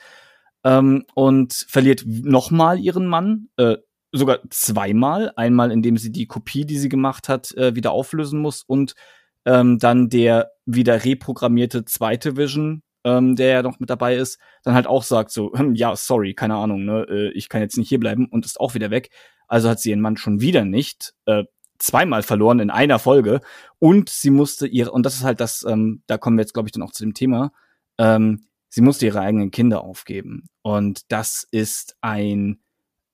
[0.64, 3.76] ähm, und verliert nochmal ihren Mann, äh,
[4.12, 5.32] sogar zweimal.
[5.36, 8.95] Einmal, indem sie die Kopie, die sie gemacht hat, äh, wieder auflösen muss und
[9.45, 14.75] ähm, dann der wieder reprogrammierte zweite Vision, ähm, der ja noch mit dabei ist, dann
[14.75, 17.89] halt auch sagt so, hm, ja, sorry, keine Ahnung, ne, äh, ich kann jetzt nicht
[17.89, 19.11] hier bleiben und ist auch wieder weg.
[19.47, 21.45] Also hat sie ihren Mann schon wieder nicht, äh,
[21.79, 23.41] zweimal verloren in einer Folge
[23.79, 26.69] und sie musste ihre, und das ist halt das, ähm, da kommen wir jetzt, glaube
[26.69, 27.53] ich, dann auch zu dem Thema,
[27.99, 30.45] ähm, sie musste ihre eigenen Kinder aufgeben.
[30.63, 32.61] Und das ist ein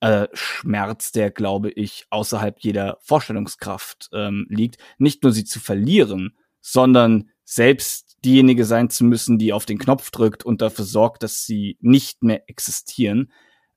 [0.00, 4.78] äh, Schmerz, der, glaube ich, außerhalb jeder Vorstellungskraft ähm, liegt.
[4.98, 10.10] Nicht nur sie zu verlieren, sondern selbst diejenige sein zu müssen, die auf den Knopf
[10.10, 13.32] drückt und dafür sorgt, dass sie nicht mehr existieren.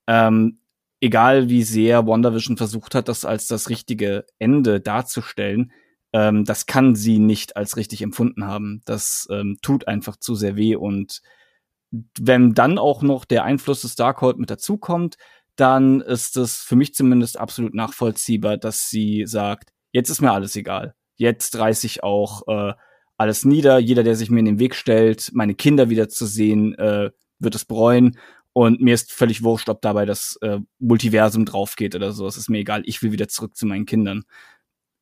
[0.07, 0.59] Ähm,
[1.01, 5.71] egal wie sehr WandaVision versucht hat, das als das richtige Ende darzustellen,
[6.13, 8.81] ähm, das kann sie nicht als richtig empfunden haben.
[8.85, 11.21] Das ähm, tut einfach zu sehr weh und
[12.19, 15.17] wenn dann auch noch der Einfluss des Darkhold mit dazukommt,
[15.55, 20.55] dann ist es für mich zumindest absolut nachvollziehbar, dass sie sagt, jetzt ist mir alles
[20.55, 20.95] egal.
[21.15, 22.73] Jetzt reiß ich auch äh,
[23.17, 23.79] alles nieder.
[23.79, 27.55] Jeder, der sich mir in den Weg stellt, meine Kinder wieder zu sehen, äh, wird
[27.55, 28.17] es bereuen.
[28.53, 32.25] Und mir ist völlig wurscht, ob dabei das äh, Multiversum draufgeht oder so.
[32.25, 32.81] Es ist mir egal.
[32.85, 34.23] Ich will wieder zurück zu meinen Kindern.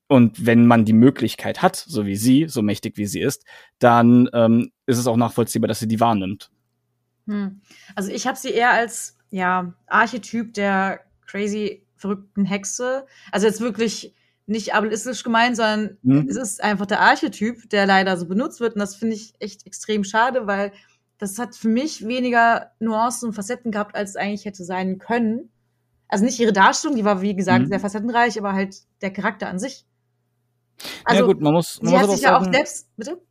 [0.07, 3.43] Und wenn man die Möglichkeit hat, so wie sie, so mächtig wie sie ist,
[3.79, 6.51] dann ähm, ist es auch nachvollziehbar, dass sie die wahrnimmt.
[7.27, 7.61] Hm.
[7.95, 13.07] Also ich habe sie eher als ja, Archetyp der crazy verrückten Hexe.
[13.31, 14.13] Also jetzt wirklich
[14.47, 16.27] nicht ableistisch gemeint, sondern mhm.
[16.29, 18.75] es ist einfach der Archetyp, der leider so benutzt wird.
[18.75, 20.71] Und das finde ich echt extrem schade, weil
[21.17, 25.49] das hat für mich weniger Nuancen und Facetten gehabt, als es eigentlich hätte sein können.
[26.07, 27.69] Also nicht ihre Darstellung, die war, wie gesagt, mhm.
[27.69, 29.85] sehr facettenreich, aber halt der Charakter an sich.
[31.03, 33.21] Also, ja gut, man muss, man sie muss hat sich ja auch selbst, bitte?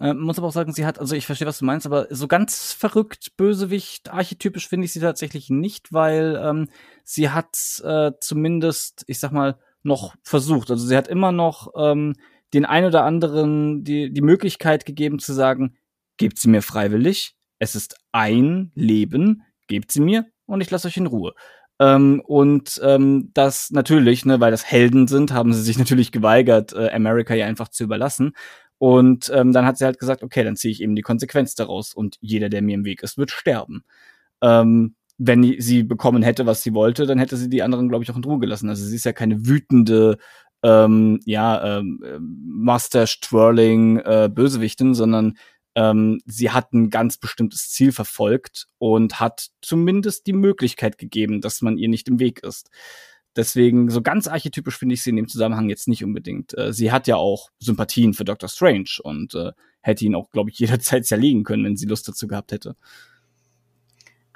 [0.00, 2.26] Äh, muss aber auch sagen, sie hat, also ich verstehe, was du meinst, aber so
[2.26, 6.68] ganz verrückt, Bösewicht, archetypisch finde ich sie tatsächlich nicht, weil ähm,
[7.04, 10.70] sie hat äh, zumindest, ich sag mal, noch versucht.
[10.70, 12.14] Also sie hat immer noch ähm,
[12.52, 15.76] den ein oder anderen die, die Möglichkeit gegeben zu sagen,
[16.16, 20.96] gebt sie mir freiwillig, es ist ein Leben, gebt sie mir und ich lasse euch
[20.96, 21.34] in Ruhe.
[21.78, 26.72] Ähm, und ähm, das natürlich, ne, weil das Helden sind, haben sie sich natürlich geweigert,
[26.72, 28.32] äh, America ja einfach zu überlassen.
[28.78, 31.94] Und ähm, dann hat sie halt gesagt, okay, dann ziehe ich eben die Konsequenz daraus
[31.94, 33.84] und jeder, der mir im Weg ist, wird sterben.
[34.42, 38.10] Ähm, wenn sie bekommen hätte, was sie wollte, dann hätte sie die anderen, glaube ich,
[38.10, 38.68] auch in Ruhe gelassen.
[38.68, 40.18] Also sie ist ja keine wütende,
[40.62, 45.38] ähm, ja, ähm, Mustache-Twirling äh, Bösewichtin, sondern
[45.74, 51.62] ähm, sie hat ein ganz bestimmtes Ziel verfolgt und hat zumindest die Möglichkeit gegeben, dass
[51.62, 52.70] man ihr nicht im Weg ist.
[53.36, 56.56] Deswegen, so ganz archetypisch finde ich sie in dem Zusammenhang jetzt nicht unbedingt.
[56.56, 59.52] Äh, sie hat ja auch Sympathien für Doctor Strange und äh,
[59.82, 62.76] hätte ihn auch, glaube ich, jederzeit zerlegen können, wenn sie Lust dazu gehabt hätte.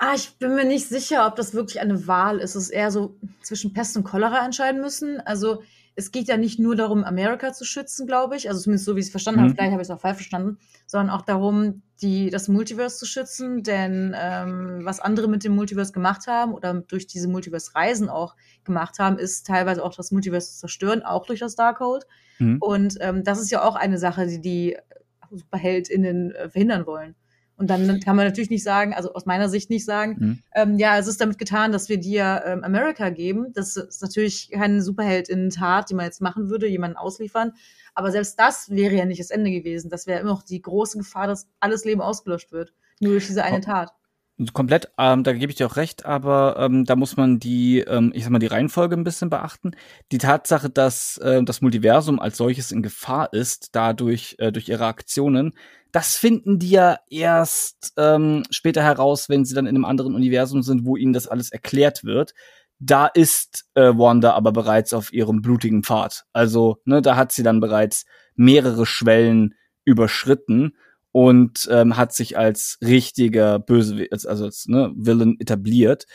[0.03, 2.55] Ah, ich bin mir nicht sicher, ob das wirklich eine Wahl ist.
[2.55, 5.20] Es ist eher so zwischen Pest und Cholera entscheiden müssen.
[5.20, 5.62] Also
[5.94, 8.48] es geht ja nicht nur darum, Amerika zu schützen, glaube ich.
[8.48, 9.44] Also zumindest so, wie ich es verstanden mhm.
[9.44, 9.55] habe.
[9.57, 10.57] Vielleicht habe ich es auch falsch verstanden.
[10.86, 13.62] Sondern auch darum, die, das Multiverse zu schützen.
[13.62, 18.98] Denn ähm, was andere mit dem Multiverse gemacht haben oder durch diese Multiverse-Reisen auch gemacht
[19.01, 22.07] haben, ist teilweise auch das Multiverse zu zerstören, auch durch das Darkhold.
[22.38, 22.57] Mhm.
[22.61, 24.78] Und ähm, das ist ja auch eine Sache, die die
[25.30, 27.16] SuperheldInnen äh, verhindern wollen.
[27.61, 30.38] Und dann kann man natürlich nicht sagen, also aus meiner Sicht nicht sagen, mhm.
[30.54, 33.52] ähm, ja, es ist damit getan, dass wir dir ähm, America geben.
[33.52, 37.52] Das ist natürlich keine Superheldinnen-Tat, die man jetzt machen würde, jemanden ausliefern.
[37.94, 39.90] Aber selbst das wäre ja nicht das Ende gewesen.
[39.90, 42.72] Das wäre immer noch die große Gefahr, dass alles Leben ausgelöscht wird.
[42.98, 43.92] Nur durch diese eine Tat.
[44.53, 48.12] Komplett, ähm, da gebe ich dir auch recht, aber ähm, da muss man die, ähm,
[48.14, 49.72] ich sag mal, die Reihenfolge ein bisschen beachten.
[50.12, 54.86] Die Tatsache, dass äh, das Multiversum als solches in Gefahr ist, dadurch, äh, durch ihre
[54.86, 55.53] Aktionen,
[55.93, 60.62] das finden die ja erst ähm, später heraus, wenn sie dann in einem anderen Universum
[60.62, 62.32] sind, wo ihnen das alles erklärt wird.
[62.78, 66.24] Da ist äh, Wanda aber bereits auf ihrem blutigen Pfad.
[66.32, 70.74] Also, ne, da hat sie dann bereits mehrere Schwellen überschritten
[71.12, 76.06] und ähm, hat sich als richtiger Böse, also als ne, Villain etabliert.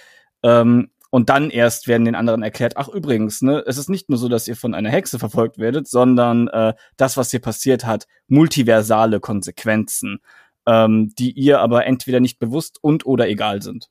[0.43, 4.17] Ähm, und dann erst werden den anderen erklärt, ach übrigens, ne, es ist nicht nur
[4.17, 8.07] so, dass ihr von einer Hexe verfolgt werdet, sondern äh, das, was hier passiert hat,
[8.27, 10.19] multiversale Konsequenzen,
[10.65, 13.89] ähm, die ihr aber entweder nicht bewusst und oder egal sind.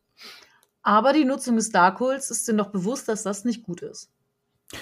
[0.82, 4.10] Aber die Nutzung des Darkholds ist dir doch bewusst, dass das nicht gut ist.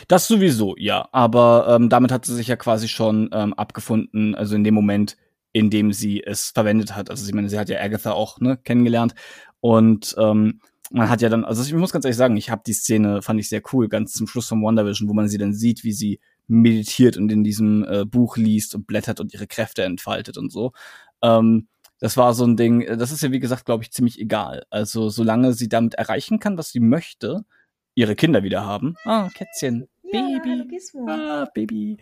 [0.09, 1.09] Das sowieso, ja.
[1.13, 5.17] Aber ähm, damit hat sie sich ja quasi schon ähm, abgefunden, also in dem Moment,
[5.53, 7.11] in dem sie es verwendet hat.
[7.11, 9.15] Also ich meine, sie hat ja Agatha auch ne, kennengelernt
[9.61, 12.75] und ähm, man hat ja dann, also ich muss ganz ehrlich sagen, ich habe die
[12.75, 15.85] Szene, fand ich sehr cool, ganz zum Schluss von WandaVision, wo man sie dann sieht,
[15.85, 20.37] wie sie meditiert und in diesem äh, Buch liest und blättert und ihre Kräfte entfaltet
[20.37, 20.73] und so.
[21.23, 24.65] Ähm, das war so ein Ding, das ist ja wie gesagt, glaube ich, ziemlich egal.
[24.71, 27.45] Also solange sie damit erreichen kann, was sie möchte,
[27.95, 28.97] ihre Kinder wieder haben.
[29.05, 29.89] Ah, Kätzchen.
[30.03, 30.79] Ja, Baby.
[31.09, 31.97] Ah, Baby.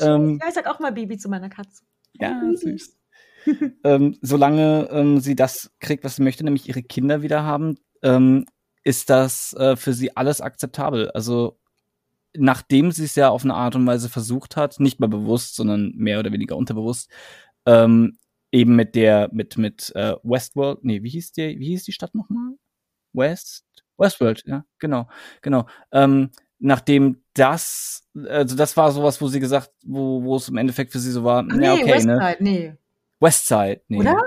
[0.00, 1.84] Ähm, ja, ich sag auch mal Baby zu meiner Katze.
[2.20, 2.96] Ja, süß.
[3.84, 8.46] ähm, solange ähm, sie das kriegt, was sie möchte, nämlich ihre Kinder wieder haben, ähm,
[8.84, 11.10] ist das äh, für sie alles akzeptabel.
[11.10, 11.58] Also
[12.36, 15.92] nachdem sie es ja auf eine Art und Weise versucht hat, nicht mal bewusst, sondern
[15.96, 17.10] mehr oder weniger unterbewusst,
[17.66, 18.18] ähm,
[18.52, 22.14] eben mit der, mit, mit äh, Westworld, nee, wie hieß die, wie hieß die Stadt
[22.14, 22.54] nochmal?
[23.12, 23.64] West?
[23.98, 25.08] Westworld, ja, genau,
[25.42, 25.66] genau.
[25.92, 26.30] Ähm,
[26.64, 30.98] nachdem das, also das war sowas, wo sie gesagt, wo, wo es im Endeffekt für
[30.98, 32.36] sie so war, Ach, nee, ja, okay, Westside, ne?
[32.40, 32.74] nee.
[33.20, 33.98] Westside, nee.
[33.98, 34.22] Oder?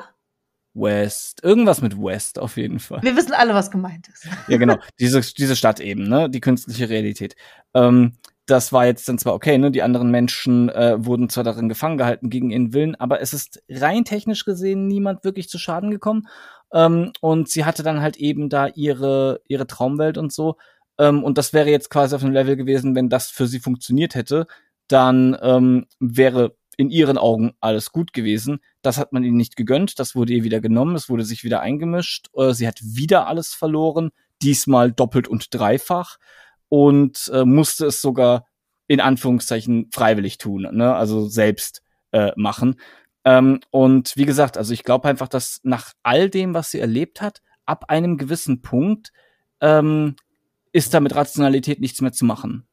[0.76, 3.02] West, irgendwas mit West auf jeden Fall.
[3.02, 4.28] Wir wissen alle, was gemeint ist.
[4.48, 7.36] ja, genau, diese, diese Stadt eben, ne, die künstliche Realität.
[7.74, 8.14] Ähm,
[8.46, 11.98] das war jetzt dann zwar okay, ne, die anderen Menschen äh, wurden zwar darin gefangen
[11.98, 16.28] gehalten gegen ihren Willen, aber es ist rein technisch gesehen niemand wirklich zu Schaden gekommen.
[16.72, 20.58] Ähm, und sie hatte dann halt eben da ihre, ihre Traumwelt und so.
[20.98, 24.16] Ähm, und das wäre jetzt quasi auf einem Level gewesen, wenn das für sie funktioniert
[24.16, 24.48] hätte,
[24.88, 28.60] dann ähm, wäre in ihren Augen alles gut gewesen.
[28.82, 31.60] Das hat man ihnen nicht gegönnt, das wurde ihr wieder genommen, es wurde sich wieder
[31.60, 36.18] eingemischt, äh, sie hat wieder alles verloren, diesmal doppelt und dreifach
[36.70, 38.46] und äh, musste es sogar
[38.88, 40.96] in Anführungszeichen freiwillig tun, ne?
[40.96, 41.82] also selbst
[42.12, 42.76] äh, machen.
[43.26, 47.22] Ähm, und wie gesagt, also ich glaube einfach, dass nach all dem, was sie erlebt
[47.22, 49.12] hat, ab einem gewissen Punkt
[49.60, 50.16] ähm,
[50.78, 52.68] ist da mit Rationalität nichts mehr zu machen.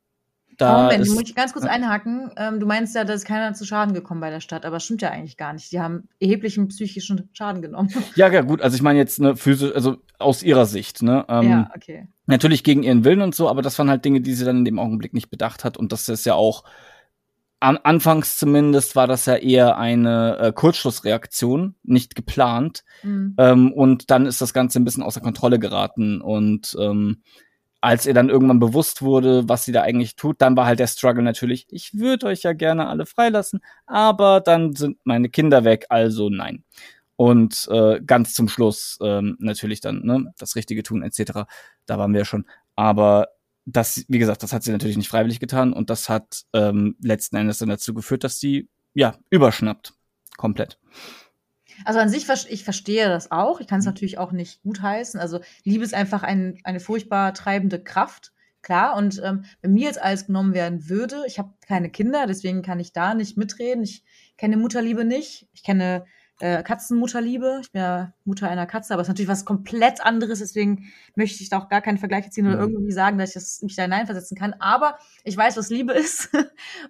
[0.57, 2.31] Da Moment, muss ich ganz kurz einhaken.
[2.37, 5.03] Ähm, du meinst ja, dass keiner zu Schaden gekommen bei der Stadt, aber das stimmt
[5.03, 5.73] ja eigentlich gar nicht.
[5.73, 7.91] Die haben erheblichen psychischen Schaden genommen.
[8.15, 8.63] Ja, ja, gut.
[8.63, 11.03] Also ich meine jetzt ne, physisch, also aus ihrer Sicht.
[11.03, 12.07] Ne, ähm, ja, okay.
[12.27, 14.65] Natürlich gegen ihren Willen und so, aber das waren halt Dinge, die sie dann in
[14.65, 15.77] dem Augenblick nicht bedacht hat.
[15.77, 16.63] Und das ist ja auch
[17.59, 22.85] an, anfangs zumindest war das ja eher eine äh, Kurzschlussreaktion, nicht geplant.
[23.03, 23.35] Mhm.
[23.39, 27.23] Ähm, und dann ist das Ganze ein bisschen außer Kontrolle geraten und ähm,
[27.85, 30.87] als ihr dann irgendwann bewusst wurde, was sie da eigentlich tut, dann war halt der
[30.87, 35.85] Struggle natürlich, ich würde euch ja gerne alle freilassen, aber dann sind meine Kinder weg,
[35.91, 36.65] also nein.
[37.17, 41.45] Und äh, ganz zum Schluss ähm, natürlich dann ne, das Richtige tun etc.
[41.85, 42.47] Da waren wir schon.
[42.75, 43.29] Aber
[43.67, 47.37] das, wie gesagt, das hat sie natürlich nicht freiwillig getan und das hat ähm, letzten
[47.37, 49.93] Endes dann dazu geführt, dass sie ja überschnappt
[50.39, 50.79] komplett.
[51.85, 53.61] Also an sich, ich verstehe das auch.
[53.61, 53.91] Ich kann es mhm.
[53.91, 55.21] natürlich auch nicht gutheißen.
[55.21, 58.33] Also Liebe ist einfach ein, eine furchtbar treibende Kraft.
[58.63, 62.63] Klar, und ähm, wenn mir jetzt alles genommen werden würde, ich habe keine Kinder, deswegen
[62.63, 63.83] kann ich da nicht mitreden.
[63.83, 64.05] Ich
[64.39, 65.49] kenne Mutterliebe nicht.
[65.53, 66.07] Ich kenne
[66.41, 67.59] äh, Katzenmutterliebe.
[67.63, 70.41] Ich bin ja Mutter einer Katze, aber es ist natürlich was komplett anderes.
[70.41, 72.75] Deswegen möchte ich da auch gar keinen Vergleich ziehen oder mhm.
[72.75, 74.55] irgendwie sagen, dass ich das, mich da hineinversetzen kann.
[74.59, 76.31] Aber ich weiß, was Liebe ist.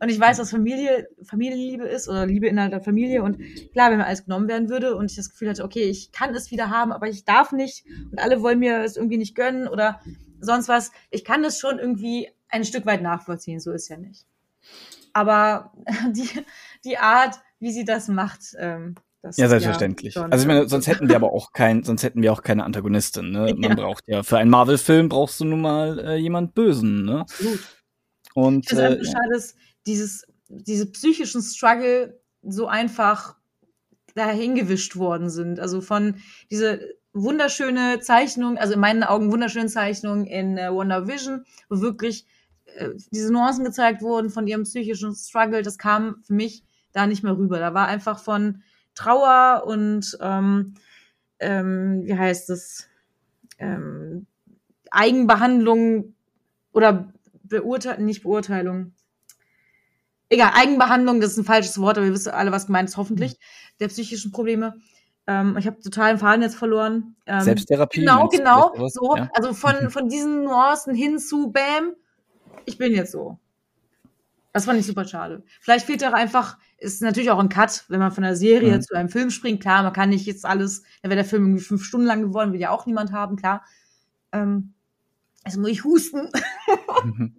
[0.00, 3.22] und ich weiß, was Familie, Familienliebe ist oder Liebe innerhalb der Familie.
[3.22, 3.38] Und
[3.72, 6.34] klar, wenn mir alles genommen werden würde und ich das Gefühl hatte, okay, ich kann
[6.34, 9.68] es wieder haben, aber ich darf nicht und alle wollen mir es irgendwie nicht gönnen
[9.68, 10.00] oder
[10.40, 10.90] sonst was.
[11.10, 13.60] Ich kann das schon irgendwie ein Stück weit nachvollziehen.
[13.60, 14.26] So ist ja nicht.
[15.12, 15.72] Aber
[16.12, 16.28] die,
[16.84, 18.94] die Art, wie sie das macht, ähm,
[19.24, 20.16] das ja, selbstverständlich.
[20.16, 22.64] Ja also ich meine, sonst hätten wir aber auch kein, sonst hätten wir auch keine
[22.64, 23.30] Antagonistin.
[23.30, 23.46] Ne?
[23.54, 23.68] Ja.
[23.68, 27.04] Man braucht ja für einen Marvel-Film brauchst du nun mal äh, jemand Bösen.
[27.04, 27.20] Ne?
[27.20, 27.60] Absolut.
[28.34, 29.54] Und ich finde es äh, schade, dass
[29.86, 33.36] dieses, diese psychischen Struggle so einfach
[34.14, 35.58] dahingewischt worden sind.
[35.58, 36.16] Also von
[36.50, 36.80] diese
[37.14, 42.26] wunderschöne Zeichnung, also in meinen Augen wunderschöne Zeichnung in äh, Wonder Vision, wo wirklich
[42.76, 47.22] äh, diese Nuancen gezeigt wurden von ihrem psychischen Struggle, das kam für mich da nicht
[47.22, 47.58] mehr rüber.
[47.58, 48.62] Da war einfach von
[48.94, 50.74] Trauer und ähm,
[51.40, 52.88] ähm, wie heißt es?
[53.58, 54.26] ähm,
[54.90, 56.14] Eigenbehandlung
[56.72, 58.92] oder Beurteilung, nicht Beurteilung.
[60.28, 63.32] Egal, Eigenbehandlung, das ist ein falsches Wort, aber wir wissen alle, was gemeint ist, hoffentlich,
[63.32, 63.78] mhm.
[63.80, 64.74] der psychischen Probleme.
[65.26, 67.16] Ähm, ich habe total den Faden jetzt verloren.
[67.26, 68.00] Ähm, Selbsttherapie.
[68.00, 68.88] Genau, genau.
[68.88, 69.30] So, ja.
[69.34, 71.94] also von, von diesen Nuancen hin zu Bam,
[72.64, 73.38] ich bin jetzt so.
[74.54, 75.42] Das fand ich super schade.
[75.60, 78.82] Vielleicht fehlt auch einfach, ist natürlich auch ein Cut, wenn man von einer Serie mhm.
[78.82, 79.60] zu einem Film springt.
[79.60, 82.52] Klar, man kann nicht jetzt alles, dann wäre der Film irgendwie fünf Stunden lang geworden,
[82.52, 83.64] will ja auch niemand haben, klar.
[84.30, 84.74] Ähm,
[85.42, 86.30] also muss ich husten.
[87.02, 87.36] Mhm.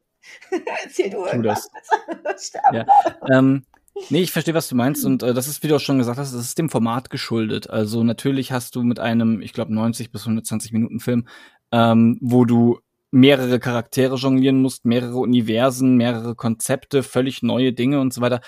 [0.84, 1.70] Erzähl du tu das.
[2.74, 2.86] ja.
[3.32, 3.64] ähm,
[4.10, 5.06] nee, ich verstehe, was du meinst.
[5.06, 7.70] Und äh, das ist, wie du auch schon gesagt hast, das ist dem Format geschuldet.
[7.70, 11.30] Also natürlich hast du mit einem, ich glaube, 90 bis 120 Minuten Film,
[11.72, 12.82] ähm, wo du
[13.16, 18.42] mehrere Charaktere jonglieren musst, mehrere Universen, mehrere Konzepte, völlig neue Dinge und so weiter.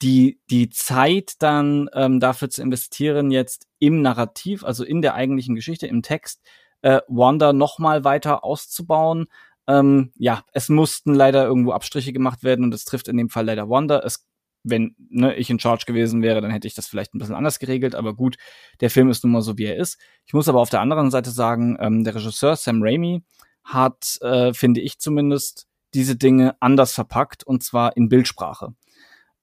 [0.00, 5.56] Die, die Zeit dann ähm, dafür zu investieren, jetzt im Narrativ, also in der eigentlichen
[5.56, 6.40] Geschichte, im Text,
[6.82, 9.26] äh, Wanda noch mal weiter auszubauen,
[9.66, 13.46] ähm, ja, es mussten leider irgendwo Abstriche gemacht werden und es trifft in dem Fall
[13.46, 13.98] leider Wanda.
[14.04, 14.24] Es,
[14.62, 17.58] wenn ne, ich in Charge gewesen wäre, dann hätte ich das vielleicht ein bisschen anders
[17.58, 18.36] geregelt, aber gut,
[18.80, 20.00] der Film ist nun mal so, wie er ist.
[20.26, 23.24] Ich muss aber auf der anderen Seite sagen, ähm, der Regisseur Sam Raimi
[23.64, 28.74] hat, äh, finde ich zumindest, diese Dinge anders verpackt und zwar in Bildsprache.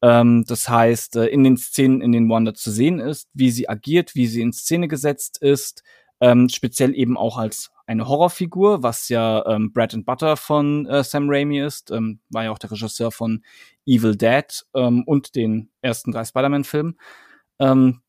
[0.01, 3.69] Ähm, das heißt, äh, in den Szenen, in denen Wanda zu sehen ist, wie sie
[3.69, 5.83] agiert, wie sie in Szene gesetzt ist,
[6.21, 11.03] ähm, speziell eben auch als eine Horrorfigur, was ja ähm, Bread and Butter von äh,
[11.03, 13.43] Sam Raimi ist, ähm, war ja auch der Regisseur von
[13.85, 14.45] Evil Dead
[14.75, 16.99] ähm, und den ersten drei Spider-Man-Filmen.
[17.59, 18.01] Ähm,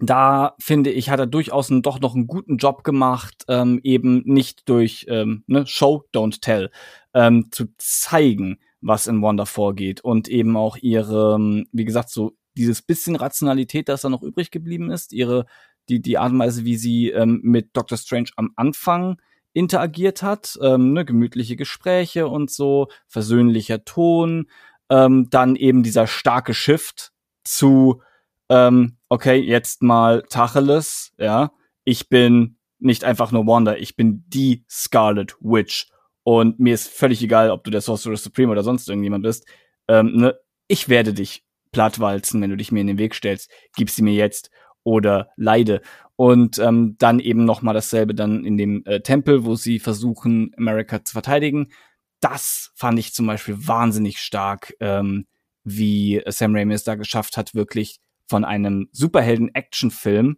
[0.00, 4.22] da finde ich, hat er durchaus einen, doch noch einen guten Job gemacht, ähm, eben
[4.24, 6.70] nicht durch ähm, ne, Show, Don't Tell,
[7.14, 12.36] ähm, zu zeigen, was in Wanda vorgeht und eben auch ihre, ähm, wie gesagt, so
[12.56, 15.46] dieses bisschen Rationalität, das da noch übrig geblieben ist, ihre
[15.88, 19.20] die, die Art und Weise, wie sie ähm, mit Doctor Strange am Anfang
[19.52, 24.46] interagiert hat, ähm, ne, gemütliche Gespräche und so, versöhnlicher Ton,
[24.90, 27.12] ähm, dann eben dieser starke Shift
[27.44, 28.02] zu,
[28.48, 31.52] ähm, okay, jetzt mal Tacheles, ja,
[31.84, 35.88] ich bin nicht einfach nur Wanda, ich bin die Scarlet Witch
[36.22, 39.46] und mir ist völlig egal, ob du der Sorcerer Supreme oder sonst irgendjemand bist,
[39.88, 40.34] ähm, ne,
[40.68, 44.14] ich werde dich plattwalzen, wenn du dich mir in den Weg stellst, gib sie mir
[44.14, 44.50] jetzt
[44.84, 45.80] oder leide.
[46.16, 50.52] Und ähm, dann eben noch mal dasselbe dann in dem äh, Tempel, wo sie versuchen,
[50.56, 51.72] America zu verteidigen.
[52.20, 55.26] Das fand ich zum Beispiel wahnsinnig stark, ähm,
[55.64, 60.36] wie Sam Raimi es da geschafft hat, wirklich von einem Superhelden-Action-Film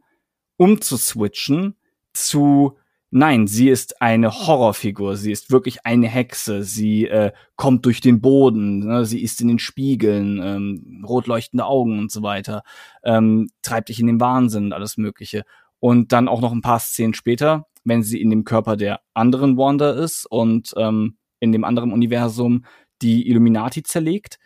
[0.57, 1.77] umzuswitchen
[2.13, 2.77] zu
[3.11, 5.17] Nein, sie ist eine Horrorfigur.
[5.17, 6.65] Sie ist wirklich eine Hexe.
[6.65, 8.81] Sie äh, kommt durch den Boden.
[8.81, 9.05] Ne?
[9.07, 12.63] Sie ist in den Spiegeln, ähm, rot leuchtende Augen und so weiter.
[13.05, 15.45] Ähm, treibt dich in den Wahnsinn, alles Mögliche.
[15.79, 19.57] Und dann auch noch ein paar Szenen später, wenn sie in dem Körper der anderen
[19.57, 22.65] Wanda ist und ähm, in dem anderen Universum
[23.03, 24.39] die Illuminati zerlegt.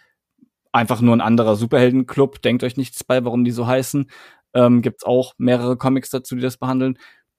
[0.72, 2.42] Einfach nur ein anderer Superheldenclub.
[2.42, 4.10] Denkt euch nichts bei, warum die so heißen.
[4.54, 6.98] Ähm, gibt's auch mehrere Comics dazu, die das behandeln.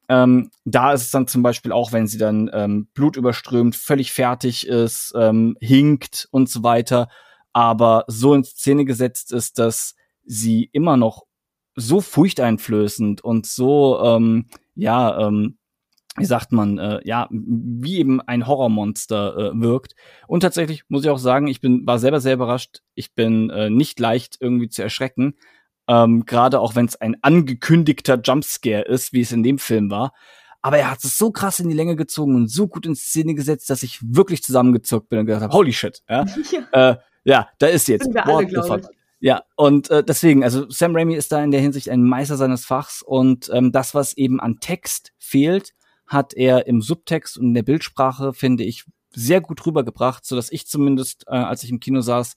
[0.09, 4.67] Ähm, da ist es dann zum Beispiel auch, wenn sie dann ähm, blutüberströmt, völlig fertig
[4.67, 7.07] ist, ähm, hinkt und so weiter,
[7.53, 11.23] aber so in Szene gesetzt ist, dass sie immer noch
[11.75, 15.57] so furchteinflößend und so, ähm, ja, ähm,
[16.21, 19.95] wie sagt man, äh, ja, wie eben ein Horrormonster äh, wirkt.
[20.27, 22.81] Und tatsächlich muss ich auch sagen, ich bin, war selber sehr überrascht.
[22.95, 25.35] Ich bin äh, nicht leicht irgendwie zu erschrecken.
[25.87, 30.13] Ähm, Gerade auch wenn es ein angekündigter Jumpscare ist, wie es in dem Film war.
[30.61, 33.33] Aber er hat es so krass in die Länge gezogen und so gut in Szene
[33.33, 36.03] gesetzt, dass ich wirklich zusammengezuckt bin und gesagt habe, holy shit.
[36.07, 36.25] Ja,
[36.71, 36.91] ja.
[36.91, 38.03] Äh, ja da ist jetzt.
[38.03, 38.81] Sind wir alle, glaube
[39.19, 42.65] Ja, und äh, deswegen, also Sam Raimi ist da in der Hinsicht ein Meister seines
[42.65, 45.73] Fachs und ähm, das, was eben an Text fehlt,
[46.11, 48.83] hat er im Subtext und in der Bildsprache, finde ich,
[49.13, 52.35] sehr gut rübergebracht, so dass ich zumindest, äh, als ich im Kino saß,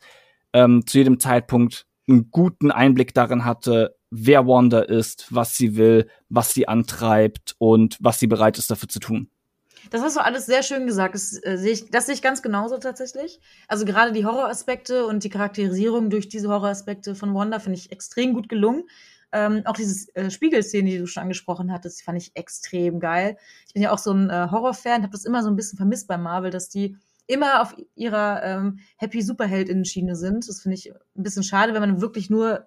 [0.52, 6.08] ähm, zu jedem Zeitpunkt einen guten Einblick darin hatte, wer Wanda ist, was sie will,
[6.28, 9.28] was sie antreibt und was sie bereit ist dafür zu tun.
[9.90, 11.14] Das hast du alles sehr schön gesagt.
[11.16, 13.40] Das, äh, sehe, ich, das sehe ich ganz genauso tatsächlich.
[13.66, 18.34] Also gerade die Horroraspekte und die Charakterisierung durch diese Horroraspekte von Wanda finde ich extrem
[18.34, 18.84] gut gelungen.
[19.34, 23.36] Ähm, auch diese äh, Spiegelszene, die du schon angesprochen hattest, fand ich extrem geil.
[23.66, 26.06] Ich bin ja auch so ein äh, Horrorfan, habe das immer so ein bisschen vermisst
[26.06, 30.48] bei Marvel, dass die immer auf ihrer ähm, Happy Superheldinnen-Schiene sind.
[30.48, 32.66] Das finde ich ein bisschen schade, wenn man wirklich nur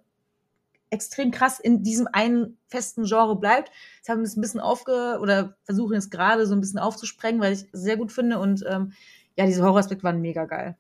[0.90, 3.72] extrem krass in diesem einen festen Genre bleibt.
[3.98, 7.42] Jetzt haben wir es ein bisschen aufge oder versuchen es gerade so ein bisschen aufzusprengen,
[7.42, 8.94] weil ich es sehr gut finde und ähm,
[9.38, 10.78] ja, diese Horroraspekte waren mega geil.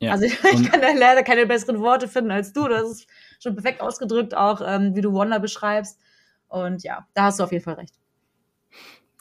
[0.00, 0.12] Ja.
[0.12, 2.68] Also ich, ich kann da leider keine besseren Worte finden als du.
[2.68, 3.06] Hast es
[3.38, 5.98] schon perfekt ausgedrückt, auch ähm, wie du Wonder beschreibst.
[6.48, 7.94] Und ja, da hast du auf jeden Fall recht.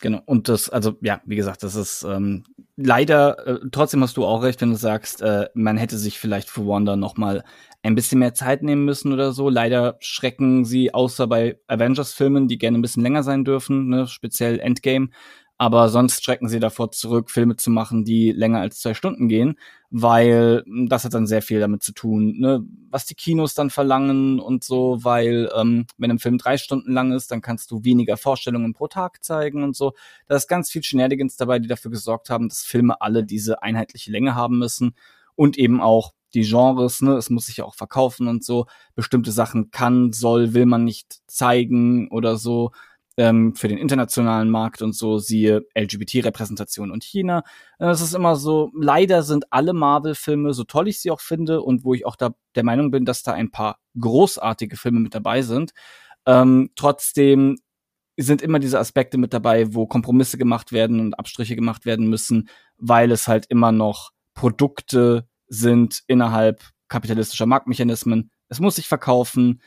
[0.01, 0.21] Genau.
[0.25, 2.45] Und das, also ja, wie gesagt, das ist ähm,
[2.77, 6.49] leider, äh, trotzdem hast du auch recht, wenn du sagst, äh, man hätte sich vielleicht
[6.49, 7.43] für Wanda noch mal
[7.83, 9.49] ein bisschen mehr Zeit nehmen müssen oder so.
[9.49, 14.59] Leider schrecken sie, außer bei Avengers-Filmen, die gerne ein bisschen länger sein dürfen, ne, speziell
[14.59, 15.09] Endgame,
[15.59, 19.59] aber sonst schrecken sie davor zurück, Filme zu machen, die länger als zwei Stunden gehen,
[19.89, 22.63] weil hm, das hat dann sehr viel damit zu tun, ne?
[22.89, 27.11] was die Kinos dann verlangen und so, weil ähm, wenn ein Film drei Stunden lang
[27.11, 29.91] ist, dann kannst du weniger Vorstellungen pro Tag zeigen und so.
[30.27, 34.11] Da ist ganz viel Shenanigans dabei, die dafür gesorgt haben, dass Filme alle diese einheitliche
[34.11, 34.95] Länge haben müssen
[35.35, 38.67] und eben auch die Genres, ne, es muss sich ja auch verkaufen und so.
[38.95, 42.71] Bestimmte Sachen kann, soll, will man nicht zeigen oder so
[43.19, 47.43] ähm, für den internationalen Markt und so, siehe LGBT-Repräsentation und China.
[47.77, 51.83] Es ist immer so, leider sind alle Marvel-Filme, so toll ich sie auch finde und
[51.83, 55.41] wo ich auch da der Meinung bin, dass da ein paar großartige Filme mit dabei
[55.41, 55.71] sind,
[56.25, 57.57] ähm, trotzdem
[58.15, 62.47] sind immer diese Aspekte mit dabei, wo Kompromisse gemacht werden und Abstriche gemacht werden müssen,
[62.77, 68.31] weil es halt immer noch Produkte sind innerhalb kapitalistischer Marktmechanismen.
[68.47, 69.61] Es muss sich verkaufen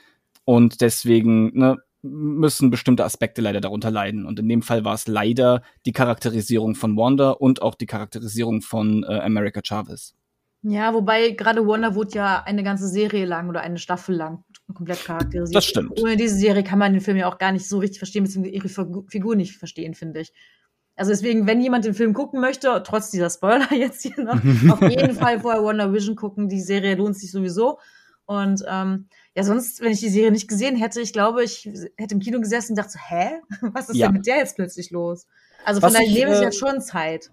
[0.45, 4.27] und deswegen, ne, müssen bestimmte Aspekte leider darunter leiden.
[4.27, 8.61] Und in dem Fall war es leider die Charakterisierung von Wanda und auch die Charakterisierung
[8.61, 10.15] von äh, America Chavez.
[10.65, 14.45] Ja, wobei gerade Wanda wurde ja eine ganze Serie lang oder eine Staffel lang
[14.75, 15.57] komplett charakterisiert.
[15.57, 16.01] Das stimmt.
[16.01, 18.55] Ohne diese Serie kann man den Film ja auch gar nicht so richtig verstehen, beziehungsweise
[18.55, 20.33] ihre Figur nicht verstehen, finde ich.
[20.95, 24.41] Also deswegen, wenn jemand den Film gucken möchte, trotz dieser Spoiler jetzt hier noch,
[24.71, 26.49] auf jeden Fall vorher Wonder Vision gucken.
[26.49, 27.79] Die Serie lohnt sich sowieso.
[28.25, 31.65] Und ähm, ja, sonst, wenn ich die Serie nicht gesehen hätte, ich glaube, ich
[31.97, 33.41] hätte im Kino gesessen und dachte so, hä?
[33.73, 34.07] Was ist ja.
[34.07, 35.27] denn mit der jetzt plötzlich los?
[35.65, 37.31] Also von daher nehme ich äh, jetzt schon Zeit.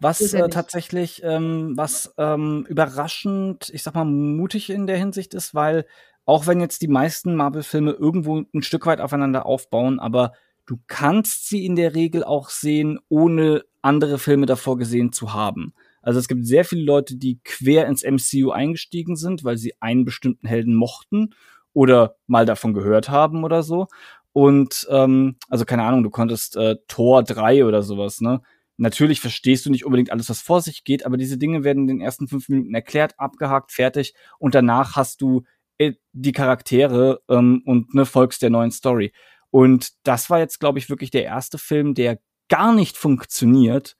[0.00, 5.54] Was äh, tatsächlich, ähm, was ähm, überraschend, ich sag mal, mutig in der Hinsicht ist,
[5.54, 5.86] weil
[6.24, 10.32] auch wenn jetzt die meisten Marvel-Filme irgendwo ein Stück weit aufeinander aufbauen, aber
[10.66, 15.72] du kannst sie in der Regel auch sehen, ohne andere Filme davor gesehen zu haben.
[16.02, 20.04] Also es gibt sehr viele Leute, die quer ins MCU eingestiegen sind, weil sie einen
[20.04, 21.34] bestimmten Helden mochten
[21.72, 23.86] oder mal davon gehört haben oder so.
[24.32, 28.42] Und ähm, also keine Ahnung, du konntest äh, Tor 3 oder sowas, ne?
[28.78, 31.98] Natürlich verstehst du nicht unbedingt alles, was vor sich geht, aber diese Dinge werden in
[31.98, 35.44] den ersten fünf Minuten erklärt, abgehakt, fertig und danach hast du
[35.78, 39.12] äh, die Charaktere ähm, und ne, folgst der neuen Story.
[39.50, 43.96] Und das war jetzt, glaube ich, wirklich der erste Film, der gar nicht funktioniert,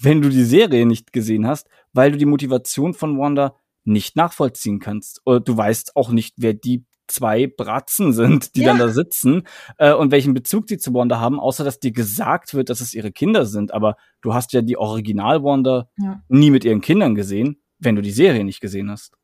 [0.00, 4.78] wenn du die Serie nicht gesehen hast, weil du die Motivation von Wanda nicht nachvollziehen
[4.78, 5.20] kannst.
[5.24, 8.68] Oder du weißt auch nicht, wer die zwei Bratzen sind, die ja.
[8.68, 9.42] dann da sitzen
[9.78, 12.94] äh, und welchen Bezug sie zu Wanda haben, außer dass dir gesagt wird, dass es
[12.94, 13.74] ihre Kinder sind.
[13.74, 16.22] Aber du hast ja die Original-Wanda ja.
[16.28, 19.16] nie mit ihren Kindern gesehen, wenn du die Serie nicht gesehen hast.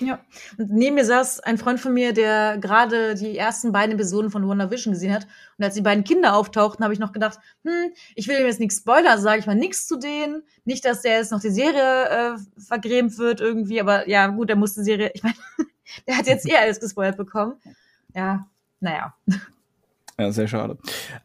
[0.00, 0.18] Ja,
[0.58, 4.46] und neben mir saß ein Freund von mir, der gerade die ersten beiden Episoden von
[4.46, 5.26] Wonder Vision gesehen hat.
[5.56, 8.60] Und als die beiden Kinder auftauchten, habe ich noch gedacht, hm, ich will ihm jetzt
[8.60, 10.42] nichts spoilern, sage ich mal nichts zu denen.
[10.64, 14.56] Nicht, dass der jetzt noch die Serie äh, vergrämt wird irgendwie, aber ja, gut, der
[14.56, 15.36] musste die Serie, ich meine,
[16.08, 17.54] der hat jetzt eh alles gespoilert bekommen.
[18.14, 18.46] Ja,
[18.80, 19.14] naja.
[20.18, 20.78] Ja, sehr schade.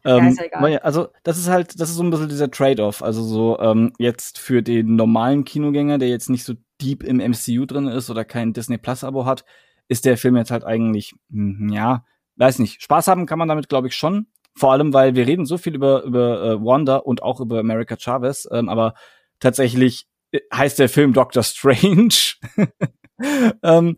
[0.04, 0.78] Ja, ähm, ist ja egal.
[0.78, 3.02] Also, das ist halt, das ist so ein bisschen dieser Trade-off.
[3.02, 7.66] Also so, ähm, jetzt für den normalen Kinogänger, der jetzt nicht so deep im MCU
[7.66, 9.44] drin ist oder kein Disney Plus Abo hat,
[9.88, 12.04] ist der Film jetzt halt eigentlich, hm, ja,
[12.36, 12.82] weiß nicht.
[12.82, 14.26] Spaß haben kann man damit, glaube ich, schon.
[14.56, 17.96] Vor allem, weil wir reden so viel über, über äh, Wanda und auch über America
[17.96, 18.94] Chavez, ähm, aber
[19.38, 22.14] tatsächlich äh, heißt der Film Doctor Strange.
[23.62, 23.96] ähm,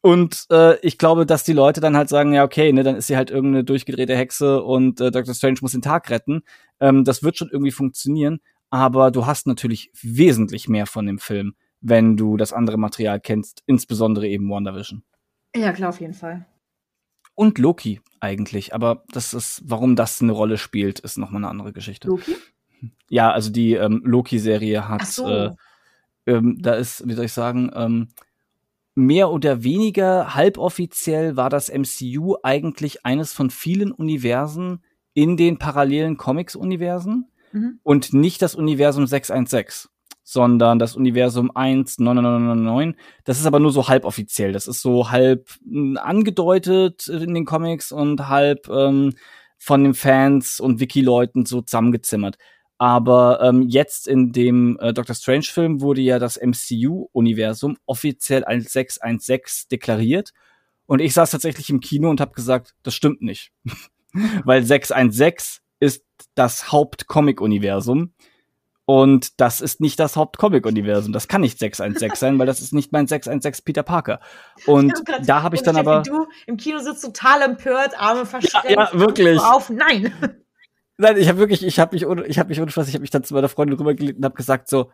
[0.00, 3.06] und äh, ich glaube, dass die Leute dann halt sagen, ja, okay, ne, dann ist
[3.06, 5.34] sie halt irgendeine durchgedrehte Hexe und äh, Dr.
[5.34, 6.42] Strange muss den Tag retten.
[6.80, 11.54] Ähm, das wird schon irgendwie funktionieren, aber du hast natürlich wesentlich mehr von dem Film
[11.82, 15.02] wenn du das andere Material kennst, insbesondere eben WandaVision.
[15.54, 16.46] Ja, klar, auf jeden Fall.
[17.34, 21.72] Und Loki eigentlich, aber das ist, warum das eine Rolle spielt, ist nochmal eine andere
[21.72, 22.08] Geschichte.
[22.08, 22.36] Loki?
[23.08, 25.28] Ja, also die ähm, Loki-Serie hat, so.
[25.28, 25.50] äh,
[26.26, 28.08] ähm, da ist, wie soll ich sagen, ähm,
[28.94, 34.82] mehr oder weniger halboffiziell war das MCU eigentlich eines von vielen Universen
[35.14, 37.80] in den parallelen Comics-Universen mhm.
[37.82, 39.90] und nicht das Universum 616
[40.22, 43.00] sondern das Universum 1, 9999.
[43.24, 44.52] Das ist aber nur so halboffiziell.
[44.52, 49.14] Das ist so halb hm, angedeutet in den Comics und halb ähm,
[49.58, 52.36] von den Fans und Wiki-Leuten so zusammengezimmert.
[52.78, 59.68] Aber ähm, jetzt in dem äh, Doctor Strange-Film wurde ja das MCU-Universum offiziell als 616
[59.70, 60.32] deklariert.
[60.86, 63.52] Und ich saß tatsächlich im Kino und habe gesagt, das stimmt nicht.
[64.44, 66.04] Weil 616 ist
[66.34, 68.14] das Haupt-Comic-Universum.
[68.92, 71.14] Und das ist nicht das Hauptcomic-Universum.
[71.14, 74.20] Das kann nicht 616 sein, weil das ist nicht mein 616 Peter Parker.
[74.66, 76.02] Und hab da habe ich dann aber.
[76.02, 78.68] Du im Kino sitzt total empört, Arme verschränkt.
[78.68, 79.40] Ja, ja wirklich.
[79.40, 80.12] Auf, nein.
[80.98, 83.00] Nein, ich habe wirklich, ich habe mich ohne, ich habe mich ohne Spaß, ich habe
[83.00, 84.92] mich dann zu meiner Freundin rübergelegt und habe gesagt so,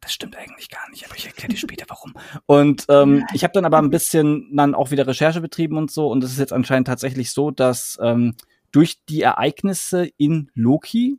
[0.00, 2.14] das stimmt eigentlich gar nicht, aber ich erkläre dir später warum.
[2.46, 6.08] Und ähm, ich habe dann aber ein bisschen dann auch wieder Recherche betrieben und so
[6.08, 8.34] und es ist jetzt anscheinend tatsächlich so, dass ähm,
[8.72, 11.18] durch die Ereignisse in Loki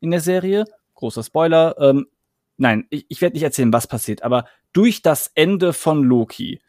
[0.00, 0.64] in der Serie,
[1.00, 2.06] großer Spoiler, ähm,
[2.56, 6.60] nein, ich, ich werde nicht erzählen, was passiert, aber durch das Ende von Loki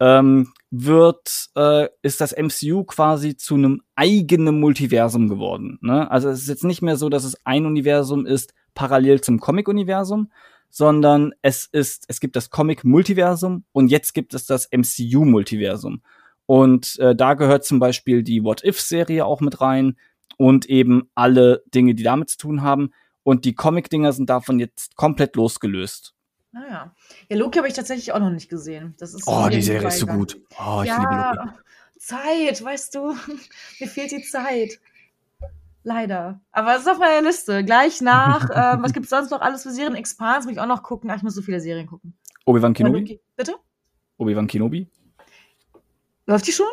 [0.00, 5.78] ähm, wird äh, ist das MCU quasi zu einem eigenen Multiversum geworden.
[5.82, 6.10] Ne?
[6.10, 10.30] Also es ist jetzt nicht mehr so, dass es ein Universum ist parallel zum Comic-Universum,
[10.70, 16.02] sondern es ist es gibt das Comic-Multiversum und jetzt gibt es das MCU-Multiversum.
[16.46, 19.96] Und äh, da gehört zum Beispiel die What If-Serie auch mit rein
[20.36, 22.90] und eben alle Dinge, die damit zu tun haben.
[23.22, 26.14] Und die Comic-Dinger sind davon jetzt komplett losgelöst.
[26.52, 26.94] Naja.
[27.28, 28.94] Ja, Loki habe ich tatsächlich auch noch nicht gesehen.
[28.98, 30.40] Das ist oh, die Serie ist so gut.
[30.58, 31.58] Oh, ich ja, liebe Loki.
[31.98, 33.14] Zeit, weißt du.
[33.80, 34.80] Mir fehlt die Zeit.
[35.82, 36.40] Leider.
[36.52, 37.64] Aber es ist auf meiner Liste.
[37.64, 39.94] Gleich nach, ähm, was gibt es sonst noch alles für Serien?
[39.94, 41.10] Expans muss ich auch noch gucken.
[41.10, 42.14] Ach, ich muss so viele Serien gucken.
[42.46, 43.20] Obi-Wan Kenobi?
[43.36, 43.54] Bitte?
[44.18, 44.88] Obi-Wan Kenobi?
[46.26, 46.66] Läuft die schon?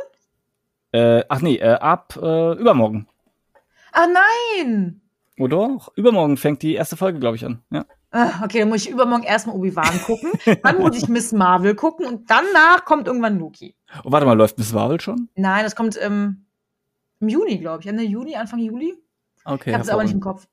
[0.91, 3.07] Äh, ach nee, äh, ab äh, übermorgen.
[3.91, 5.01] Ah nein!
[5.37, 5.77] Oder?
[5.95, 7.61] Übermorgen fängt die erste Folge, glaube ich, an.
[7.69, 7.85] Ja.
[8.11, 10.31] Ah, okay, dann muss ich übermorgen erstmal Obi-Wan gucken,
[10.63, 13.75] dann muss ich Miss Marvel gucken und danach kommt irgendwann Loki.
[14.03, 15.29] Oh, warte mal, läuft Miss Marvel schon?
[15.35, 16.45] Nein, das kommt ähm,
[17.19, 17.87] im Juni, glaube ich.
[17.87, 18.95] Ende Juni, Anfang Juli.
[19.43, 19.69] Okay.
[19.69, 20.47] Ich habe es aber nicht im Kopf.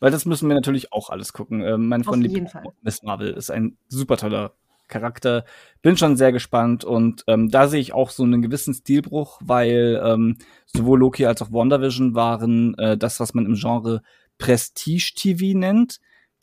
[0.00, 1.60] Weil das müssen wir natürlich auch alles gucken.
[1.62, 2.64] Äh, meine Freundin Auf jeden Fall.
[2.82, 4.54] Miss Marvel ist ein super toller
[4.88, 5.44] Charakter.
[5.80, 10.00] Bin schon sehr gespannt und ähm, da sehe ich auch so einen gewissen Stilbruch, weil
[10.04, 14.02] ähm, sowohl Loki als auch WandaVision waren äh, das, was man im Genre
[14.38, 15.98] Prestige-TV nennt.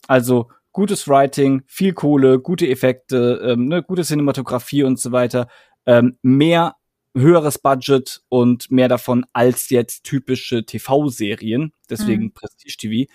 [0.06, 5.48] Also gutes Writing, viel Kohle, gute Effekte, ähm, ne, gute Cinematografie und so weiter.
[5.86, 6.76] Ähm, mehr
[7.16, 12.32] höheres Budget und mehr davon als jetzt typische TV-Serien, deswegen mhm.
[12.32, 13.10] Prestige TV.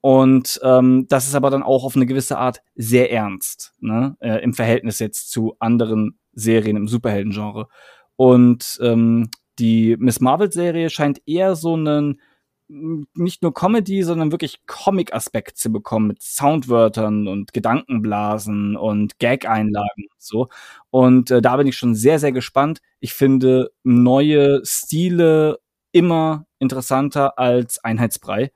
[0.00, 4.16] Und ähm, das ist aber dann auch auf eine gewisse Art sehr ernst, ne?
[4.20, 7.68] Äh, im Verhältnis jetzt zu anderen Serien im Superhelden-Genre.
[8.16, 12.20] Und ähm, die Miss Marvel-Serie scheint eher so einen
[12.68, 20.20] nicht nur Comedy, sondern wirklich Comic-Aspekt zu bekommen mit Soundwörtern und Gedankenblasen und Gag-Einlagen und
[20.20, 20.48] so.
[20.90, 22.80] Und äh, da bin ich schon sehr, sehr gespannt.
[23.00, 25.58] Ich finde neue Stile
[25.92, 28.52] immer interessanter als Einheitsbrei.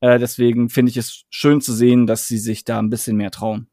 [0.00, 3.30] Äh, deswegen finde ich es schön zu sehen, dass sie sich da ein bisschen mehr
[3.30, 3.68] trauen.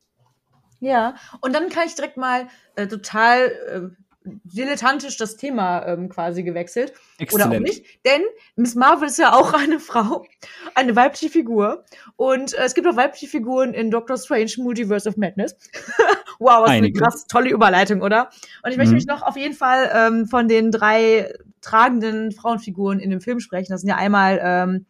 [0.80, 4.05] Ja, und dann kann ich direkt mal äh, total äh,
[4.44, 6.94] dilettantisch das Thema ähm, quasi gewechselt.
[7.18, 7.50] Exzellent.
[7.50, 7.86] Oder auch nicht.
[8.06, 8.22] Denn
[8.56, 10.26] Miss Marvel ist ja auch eine Frau,
[10.74, 11.86] eine weibliche Figur.
[12.16, 15.56] Und äh, es gibt auch weibliche Figuren in Doctor Strange Multiverse of Madness.
[16.40, 16.98] wow, was Einige.
[16.98, 18.30] eine krass tolle Überleitung, oder?
[18.64, 18.98] Und ich möchte mhm.
[18.98, 23.72] mich noch auf jeden Fall ähm, von den drei tragenden Frauenfiguren in dem Film sprechen.
[23.72, 24.86] Das sind ja einmal ähm,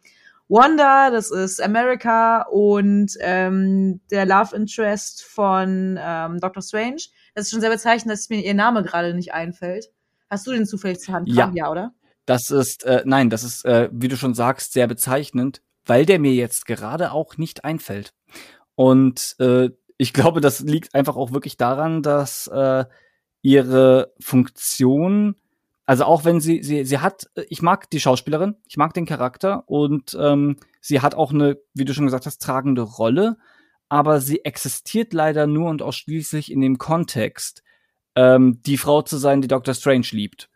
[0.48, 7.02] Wanda, das ist America und ähm, der Love Interest von ähm, Doctor Strange.
[7.36, 9.90] Das ist schon sehr bezeichnend, dass mir ihr Name gerade nicht einfällt.
[10.30, 11.28] Hast du den zufällig zur Hand?
[11.28, 11.92] Ja, ja oder?
[12.24, 16.18] Das ist, äh, nein, das ist, äh, wie du schon sagst, sehr bezeichnend, weil der
[16.18, 18.14] mir jetzt gerade auch nicht einfällt.
[18.74, 19.68] Und äh,
[19.98, 22.86] ich glaube, das liegt einfach auch wirklich daran, dass äh,
[23.42, 25.36] ihre Funktion
[25.86, 29.62] also auch wenn sie, sie, sie hat, ich mag die Schauspielerin, ich mag den Charakter
[29.68, 33.36] und ähm, sie hat auch eine, wie du schon gesagt hast, tragende Rolle,
[33.88, 37.62] aber sie existiert leider nur und ausschließlich in dem Kontext,
[38.14, 39.74] ähm, die Frau zu sein, die Dr.
[39.74, 40.48] Strange liebt.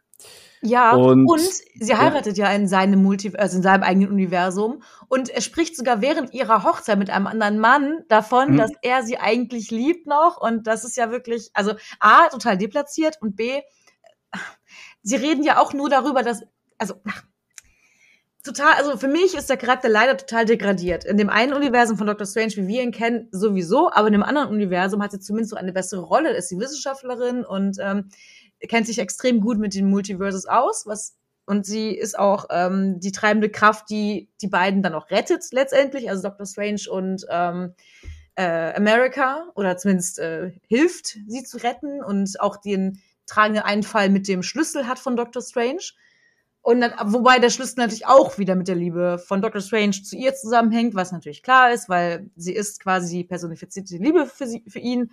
[0.62, 2.50] Ja, und, und sie heiratet ja.
[2.50, 6.64] ja, in seinem Multi also in seinem eigenen Universum und er spricht sogar während ihrer
[6.64, 8.56] Hochzeit mit einem anderen Mann davon, mhm.
[8.58, 13.16] dass er sie eigentlich liebt noch und das ist ja wirklich, also A, total deplatziert
[13.22, 13.62] und B,
[15.02, 16.42] sie reden ja auch nur darüber, dass,
[16.76, 17.22] also, ach,
[18.42, 21.04] total, also für mich ist der Charakter leider total degradiert.
[21.04, 22.26] In dem einen Universum von Dr.
[22.26, 25.56] Strange, wie wir ihn kennen, sowieso, aber in dem anderen Universum hat sie zumindest so
[25.56, 28.08] eine bessere Rolle, ist sie Wissenschaftlerin und ähm,
[28.68, 33.10] kennt sich extrem gut mit den Multiverses aus, was und sie ist auch ähm, die
[33.10, 36.46] treibende Kraft, die die beiden dann auch rettet letztendlich, also Dr.
[36.46, 37.74] Strange und ähm,
[38.36, 44.28] äh, America oder zumindest äh, hilft, sie zu retten und auch den tragenden Einfall mit
[44.28, 45.42] dem Schlüssel hat von Dr.
[45.42, 45.82] Strange.
[46.62, 49.62] Und dann, wobei der Schlüssel natürlich auch wieder mit der Liebe von Dr.
[49.62, 54.26] Strange zu ihr zusammenhängt, was natürlich klar ist, weil sie ist quasi die personifizierte Liebe
[54.26, 55.10] für, sie, für ihn.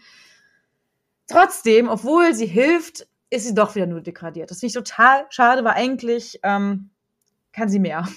[1.28, 4.52] Trotzdem, obwohl sie hilft, ist sie doch wieder nur degradiert.
[4.52, 6.90] Das finde ich total schade, weil eigentlich ähm,
[7.54, 8.08] kann sie mehr.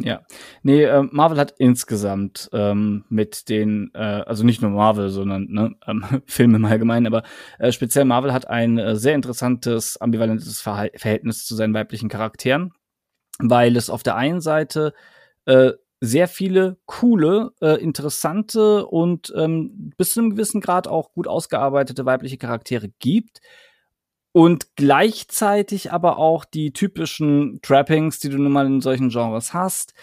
[0.00, 0.22] Ja,
[0.62, 5.74] nee, äh, Marvel hat insgesamt ähm, mit den, äh, also nicht nur Marvel, sondern ne,
[5.86, 7.22] ähm, Filme im Allgemeinen, aber
[7.58, 12.72] äh, speziell Marvel hat ein äh, sehr interessantes, ambivalentes Verhal Verhältnis zu seinen weiblichen Charakteren,
[13.38, 14.94] weil es auf der einen Seite
[15.46, 21.26] äh, sehr viele coole, äh, interessante und ähm, bis zu einem gewissen Grad auch gut
[21.26, 23.40] ausgearbeitete weibliche Charaktere gibt.
[24.38, 29.94] Und gleichzeitig aber auch die typischen Trappings, die du nun mal in solchen Genres hast,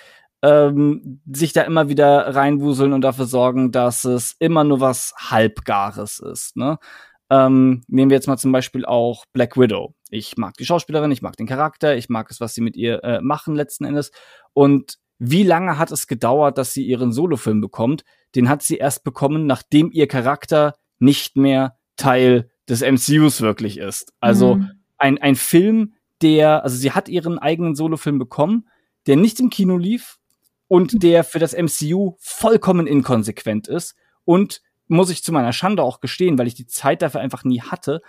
[0.41, 6.19] ähm, sich da immer wieder reinwuseln und dafür sorgen, dass es immer nur was Halbgares
[6.19, 6.57] ist.
[6.57, 6.79] Ne?
[7.29, 9.95] Ähm, nehmen wir jetzt mal zum Beispiel auch Black Widow.
[10.09, 13.05] Ich mag die Schauspielerin, ich mag den Charakter, ich mag es, was sie mit ihr
[13.05, 14.11] äh, machen letzten Endes.
[14.51, 18.03] Und wie lange hat es gedauert, dass sie ihren Solofilm bekommt?
[18.35, 24.13] Den hat sie erst bekommen, nachdem ihr Charakter nicht mehr Teil des MCUs wirklich ist.
[24.19, 24.71] Also mhm.
[24.97, 28.67] ein, ein Film, der, also sie hat ihren eigenen Solofilm bekommen,
[29.07, 30.17] der nicht im Kino lief
[30.67, 35.99] und der für das MCU vollkommen inkonsequent ist und muss ich zu meiner Schande auch
[35.99, 38.01] gestehen, weil ich die Zeit dafür einfach nie hatte,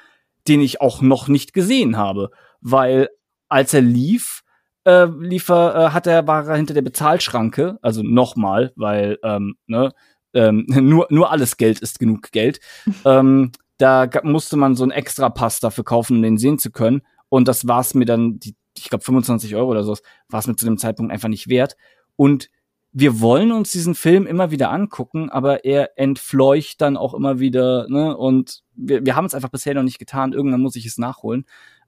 [0.48, 2.30] den ich auch noch nicht gesehen habe,
[2.60, 3.08] weil
[3.48, 4.42] als er lief,
[4.84, 9.56] äh, lief er, äh, hat er, war er hinter der Bezahlschranke, also nochmal, weil ähm,
[9.66, 9.92] ne,
[10.34, 12.60] ähm, nur nur alles Geld ist genug Geld.
[13.04, 17.02] ähm, da musste man so einen extra Pass dafür kaufen, um den sehen zu können.
[17.28, 19.96] Und das war es mir dann, die, ich glaube 25 Euro oder so,
[20.28, 21.76] war es mir zu dem Zeitpunkt einfach nicht wert.
[22.16, 22.50] Und
[22.92, 27.86] wir wollen uns diesen Film immer wieder angucken, aber er entfleucht dann auch immer wieder,
[27.88, 28.16] ne?
[28.16, 30.32] Und wir, wir haben es einfach bisher noch nicht getan.
[30.32, 31.44] Irgendwann muss ich es nachholen.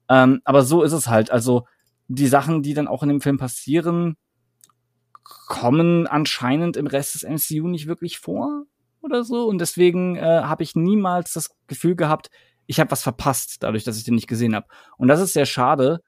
[0.07, 1.31] Ähm, aber so ist es halt.
[1.31, 1.65] Also
[2.07, 4.17] die Sachen, die dann auch in dem Film passieren,
[5.23, 8.65] kommen anscheinend im Rest des MCU nicht wirklich vor
[9.01, 9.47] oder so.
[9.47, 12.29] Und deswegen äh, habe ich niemals das Gefühl gehabt,
[12.65, 14.67] ich habe was verpasst, dadurch, dass ich den nicht gesehen habe.
[14.97, 16.01] Und das ist sehr schade,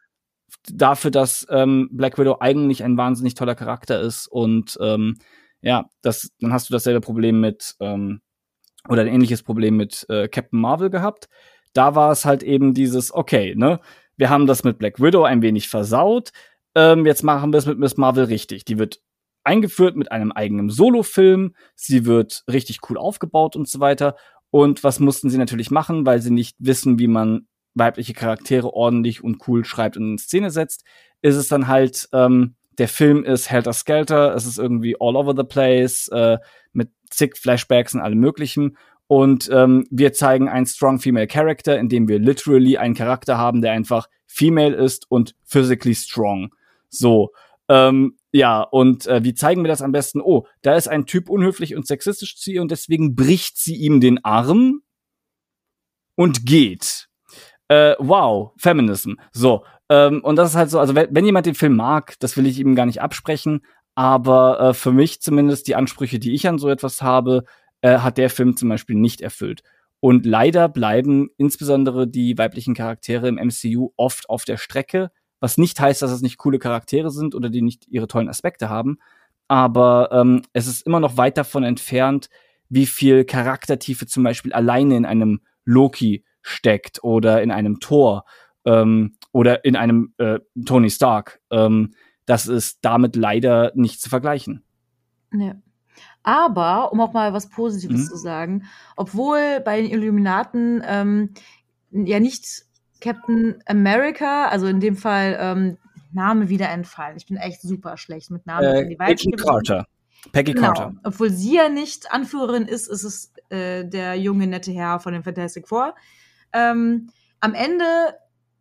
[0.69, 5.17] dafür, dass ähm, Black Widow eigentlich ein wahnsinnig toller Charakter ist und ähm,
[5.61, 8.21] ja, das, dann hast du dasselbe Problem mit ähm,
[8.89, 11.29] oder ein ähnliches Problem mit äh, Captain Marvel gehabt.
[11.73, 13.79] Da war es halt eben dieses, okay, ne,
[14.17, 16.31] wir haben das mit Black Widow ein wenig versaut.
[16.75, 18.65] Ähm, jetzt machen wir es mit Miss Marvel richtig.
[18.65, 19.01] Die wird
[19.43, 21.55] eingeführt mit einem eigenen Solo-Film.
[21.75, 24.15] Sie wird richtig cool aufgebaut und so weiter.
[24.49, 29.23] Und was mussten sie natürlich machen, weil sie nicht wissen, wie man weibliche Charaktere ordentlich
[29.23, 30.83] und cool schreibt und in Szene setzt,
[31.21, 35.33] ist es dann halt, ähm, der Film ist Helter Skelter, es ist irgendwie all over
[35.35, 36.37] the place, äh,
[36.73, 38.77] mit zig Flashbacks und allem möglichen.
[39.07, 43.73] Und ähm, wir zeigen einen strong female character, indem wir literally einen Charakter haben, der
[43.73, 46.53] einfach female ist und physically strong.
[46.89, 47.31] So.
[47.67, 50.21] Ähm, ja, und äh, wie zeigen wir das am besten?
[50.21, 53.99] Oh, da ist ein Typ unhöflich und sexistisch zu ihr und deswegen bricht sie ihm
[53.99, 54.81] den Arm
[56.15, 57.09] und geht
[57.71, 59.13] äh, wow, Feminism.
[59.31, 59.63] So.
[59.89, 62.45] Ähm, und das ist halt so, also wenn, wenn, jemand den Film mag, das will
[62.45, 63.61] ich ihm gar nicht absprechen,
[63.95, 67.45] aber äh, für mich zumindest die Ansprüche, die ich an so etwas habe,
[67.79, 69.63] äh, hat der Film zum Beispiel nicht erfüllt.
[70.01, 75.79] Und leider bleiben insbesondere die weiblichen Charaktere im MCU oft auf der Strecke, was nicht
[75.79, 78.99] heißt, dass es nicht coole Charaktere sind oder die nicht ihre tollen Aspekte haben.
[79.49, 82.29] Aber ähm, es ist immer noch weit davon entfernt,
[82.69, 88.23] wie viel Charaktertiefe zum Beispiel alleine in einem Loki steckt oder in einem Tor
[88.63, 91.41] ähm, oder in einem äh, Tony Stark.
[91.51, 91.93] Ähm,
[92.25, 94.63] das ist damit leider nicht zu vergleichen.
[95.33, 95.55] Ja.
[96.23, 98.05] Aber, um auch mal was Positives mhm.
[98.05, 98.63] zu sagen,
[98.95, 101.33] obwohl bei den Illuminaten ähm,
[101.91, 102.65] ja nicht
[103.01, 105.77] Captain America, also in dem Fall ähm,
[106.13, 107.17] Name wieder entfallen.
[107.17, 108.91] Ich bin echt super schlecht mit Namen.
[108.91, 109.85] Äh, Agent Carter.
[110.31, 110.67] Peggy genau.
[110.67, 110.93] Carter.
[111.03, 115.23] Obwohl sie ja nicht Anführerin ist, ist es äh, der junge, nette Herr von den
[115.23, 115.95] Fantastic Four.
[116.53, 117.09] Ähm,
[117.39, 117.85] am Ende,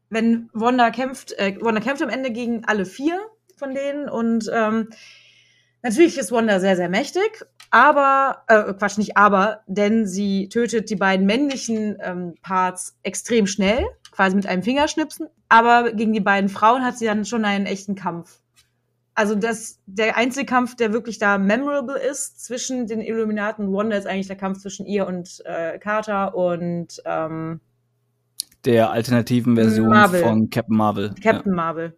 [0.09, 3.21] wenn Wanda kämpft, äh, Wanda kämpft am Ende gegen alle vier
[3.57, 4.89] von denen und ähm,
[5.83, 10.97] natürlich ist Wanda sehr, sehr mächtig, aber, äh, Quatsch, nicht aber, denn sie tötet die
[10.97, 16.85] beiden männlichen ähm, Parts extrem schnell, quasi mit einem Fingerschnipsen, aber gegen die beiden Frauen
[16.85, 18.41] hat sie dann schon einen echten Kampf.
[19.15, 23.97] Also das, der einzige Kampf, der wirklich da memorable ist zwischen den Illuminaten und Wanda,
[23.97, 27.61] ist eigentlich der Kampf zwischen ihr und äh, Carter und ähm,
[28.65, 30.23] der alternativen Version Marvel.
[30.23, 31.15] von Captain Marvel.
[31.23, 31.57] Captain ja.
[31.57, 31.97] Marvel.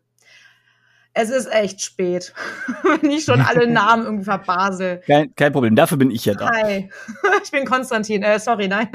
[1.15, 2.33] Es ist echt spät,
[3.01, 5.03] wenn ich schon alle Namen irgendwie verbasel.
[5.07, 6.49] Kein, kein Problem, dafür bin ich ja da.
[6.51, 6.89] Hi,
[7.45, 8.23] ich bin Konstantin.
[8.23, 8.89] Äh, sorry, nein.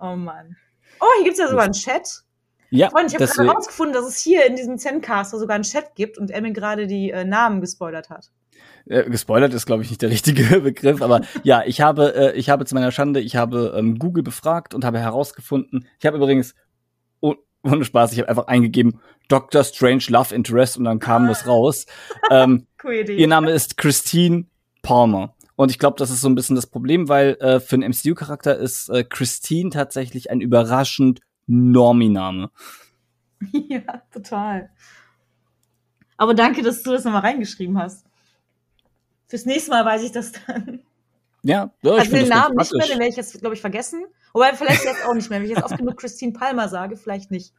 [0.00, 0.56] oh Mann.
[1.00, 2.22] Oh, hier gibt es ja sogar einen Chat.
[2.70, 5.94] Ja, Freunde, ich habe gerade herausgefunden, dass es hier in diesem Zencaster sogar einen Chat
[5.94, 8.30] gibt und er mir gerade die äh, Namen gespoilert hat.
[8.86, 12.50] Äh, gespoilert ist, glaube ich, nicht der richtige Begriff, aber ja, ich habe, äh, ich
[12.50, 16.54] habe zu meiner Schande, ich habe ähm, Google befragt und habe herausgefunden, ich habe übrigens,
[17.20, 21.46] oh, ohne Spaß, ich habe einfach eingegeben, Doctor Strange Love Interest und dann kam das
[21.46, 21.86] raus.
[22.30, 23.16] ähm, cool Idee.
[23.16, 24.44] Ihr Name ist Christine
[24.82, 25.34] Palmer.
[25.58, 28.56] Und ich glaube, das ist so ein bisschen das Problem, weil äh, für einen MCU-Charakter
[28.56, 32.50] ist äh, Christine tatsächlich ein überraschend Norminame.
[33.68, 34.70] Ja, total.
[36.16, 38.04] Aber danke, dass du das nochmal reingeschrieben hast.
[39.28, 40.80] Fürs nächste Mal weiß ich das dann.
[41.42, 44.04] Ja, ja also den Namen nicht mehr, den werde ich jetzt, glaube ich, vergessen.
[44.32, 45.38] Wobei vielleicht jetzt auch nicht mehr.
[45.38, 47.52] Wenn ich jetzt oft genug Christine Palmer sage, vielleicht nicht.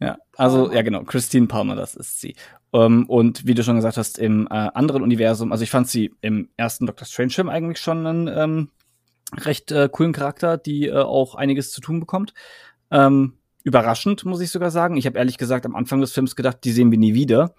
[0.00, 1.04] Ja, also, ja, genau.
[1.04, 2.36] Christine Palmer, das ist sie.
[2.70, 5.88] Um, ähm, und wie du schon gesagt hast, im äh, anderen Universum, also ich fand
[5.88, 8.68] sie im ersten Doctor Strange Film eigentlich schon einen ähm,
[9.36, 12.34] recht äh, coolen Charakter, die äh, auch einiges zu tun bekommt.
[12.90, 13.34] Ähm,
[13.64, 14.96] überraschend, muss ich sogar sagen.
[14.96, 17.54] Ich habe ehrlich gesagt am Anfang des Films gedacht, die sehen wir nie wieder.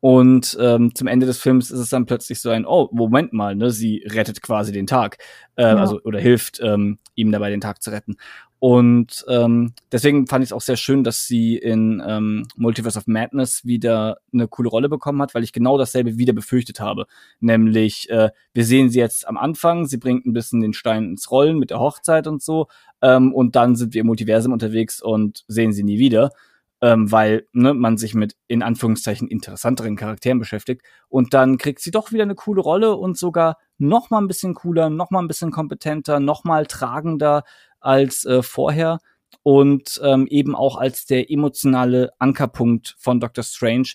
[0.00, 3.56] Und ähm, zum Ende des Films ist es dann plötzlich so ein, oh, Moment mal,
[3.56, 5.18] ne, sie rettet quasi den Tag.
[5.56, 5.76] Äh, ja.
[5.76, 8.16] Also, oder hilft ähm, ihm dabei, den Tag zu retten.
[8.60, 13.06] Und ähm, deswegen fand ich es auch sehr schön, dass sie in ähm, Multiverse of
[13.06, 17.06] Madness wieder eine coole Rolle bekommen hat, weil ich genau dasselbe wieder befürchtet habe.
[17.38, 21.30] Nämlich, äh, wir sehen sie jetzt am Anfang, sie bringt ein bisschen den Stein ins
[21.30, 22.66] Rollen mit der Hochzeit und so,
[23.00, 26.32] ähm, und dann sind wir im Multiversum unterwegs und sehen sie nie wieder
[26.80, 31.90] ähm, weil ne, man sich mit in Anführungszeichen interessanteren Charakteren beschäftigt und dann kriegt sie
[31.90, 35.28] doch wieder eine coole Rolle und sogar noch mal ein bisschen cooler, noch mal ein
[35.28, 37.42] bisschen kompetenter, noch mal tragender
[37.80, 38.98] als äh, vorher
[39.42, 43.90] und ähm, eben auch als der emotionale Ankerpunkt von Doctor Strange,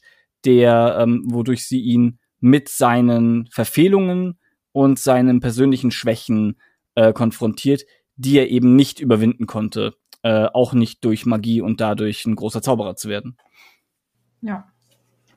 [0.45, 4.39] der ähm, wodurch sie ihn mit seinen Verfehlungen
[4.71, 6.59] und seinen persönlichen Schwächen
[6.95, 7.83] äh, konfrontiert,
[8.15, 12.61] die er eben nicht überwinden konnte äh, auch nicht durch Magie und dadurch ein großer
[12.61, 13.37] Zauberer zu werden.
[14.41, 14.72] Ja.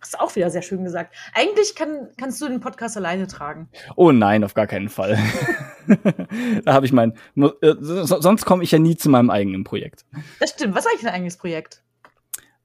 [0.07, 1.17] Das ist auch wieder sehr schön gesagt.
[1.35, 3.69] Eigentlich kann, kannst du den Podcast alleine tragen.
[3.97, 5.19] Oh nein, auf gar keinen Fall.
[6.65, 7.15] da habe ich mein.
[7.35, 10.07] Äh, sonst komme ich ja nie zu meinem eigenen Projekt.
[10.39, 10.77] Das stimmt.
[10.77, 11.83] Was ist eigentlich dein eigenes Projekt?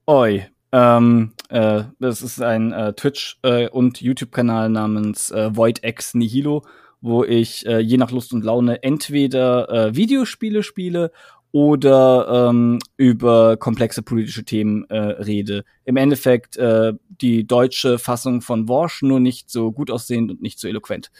[0.05, 0.45] Oi.
[0.71, 6.63] Ähm, äh, das ist ein äh, Twitch- äh, und YouTube-Kanal namens äh, VoidX Nihilo,
[7.01, 11.11] wo ich äh, je nach Lust und Laune entweder Videospiele spiele
[11.51, 15.63] oder ähm, über komplexe politische Themen äh, rede.
[15.83, 20.59] Im Endeffekt äh, die deutsche Fassung von Worsch, nur nicht so gut aussehend und nicht
[20.59, 21.11] so eloquent.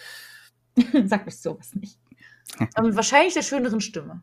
[1.05, 1.99] Sag mich sowas nicht.
[2.75, 4.21] Aber wahrscheinlich der schöneren Stimme.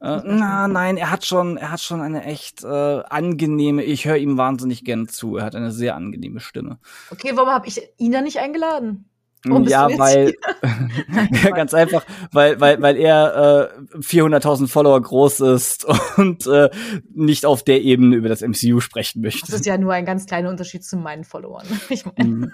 [0.00, 3.82] Äh, na, nein, er hat schon, er hat schon eine echt äh, angenehme.
[3.82, 5.36] Ich höre ihm wahnsinnig gern zu.
[5.36, 6.78] Er hat eine sehr angenehme Stimme.
[7.10, 9.08] Okay, warum habe ich ihn da nicht eingeladen?
[9.44, 10.34] Ja, weil
[11.44, 15.84] ja, ganz einfach, weil weil weil er äh, 400.000 Follower groß ist
[16.16, 16.70] und äh,
[17.14, 19.46] nicht auf der Ebene über das MCU sprechen möchte.
[19.46, 21.66] Das ist ja nur ein ganz kleiner Unterschied zu meinen Followern.
[21.88, 22.52] Ich meine, mhm.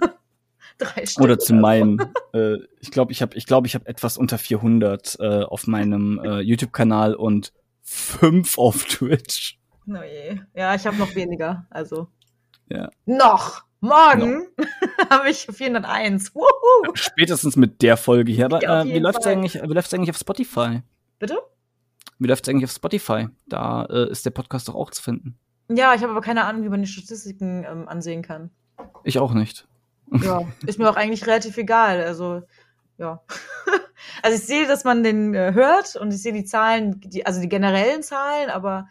[0.79, 1.99] drei Stück oder zu meinen.
[2.33, 6.21] Äh, ich glaube, ich habe ich glaube, ich habe etwas unter 400 äh, auf meinem
[6.23, 7.53] äh, YouTube-Kanal und
[7.83, 9.59] fünf auf Twitch.
[9.89, 10.41] Oh je.
[10.55, 11.67] Ja, ich habe noch weniger.
[11.71, 12.09] Also
[12.69, 12.89] ja.
[13.07, 13.65] noch.
[13.83, 14.65] Morgen no.
[15.11, 16.37] habe ich 401.
[16.37, 16.93] Wuhu.
[16.95, 18.45] Spätestens mit der Folge hier.
[18.45, 20.83] Aber äh, wie läuft's eigentlich, wie läuft's eigentlich auf Spotify?
[21.19, 21.39] Bitte?
[22.21, 23.27] Wie läuft's eigentlich auf Spotify?
[23.47, 25.37] Da äh, ist der Podcast doch auch zu finden.
[25.69, 28.51] Ja, ich habe aber keine Ahnung, wie man die Statistiken ähm, ansehen kann.
[29.03, 29.67] Ich auch nicht.
[30.13, 32.05] Ja, ist mir auch eigentlich relativ egal.
[32.05, 32.43] Also,
[32.99, 33.21] ja.
[34.23, 37.41] also ich sehe, dass man den äh, hört und ich sehe die Zahlen, die, also
[37.41, 38.87] die generellen Zahlen, aber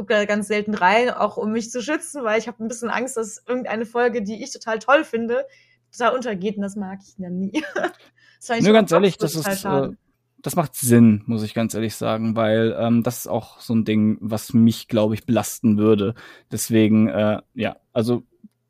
[0.00, 2.88] gucke da ganz selten rein, auch um mich zu schützen, weil ich habe ein bisschen
[2.88, 5.44] Angst, dass irgendeine Folge, die ich total toll finde,
[5.92, 7.62] total untergeht und das mag ich dann nie.
[8.46, 9.90] das Nur ganz ehrlich, das ist, äh,
[10.38, 13.84] das macht Sinn, muss ich ganz ehrlich sagen, weil ähm, das ist auch so ein
[13.84, 16.14] Ding, was mich, glaube ich, belasten würde.
[16.50, 18.22] Deswegen, äh, ja, also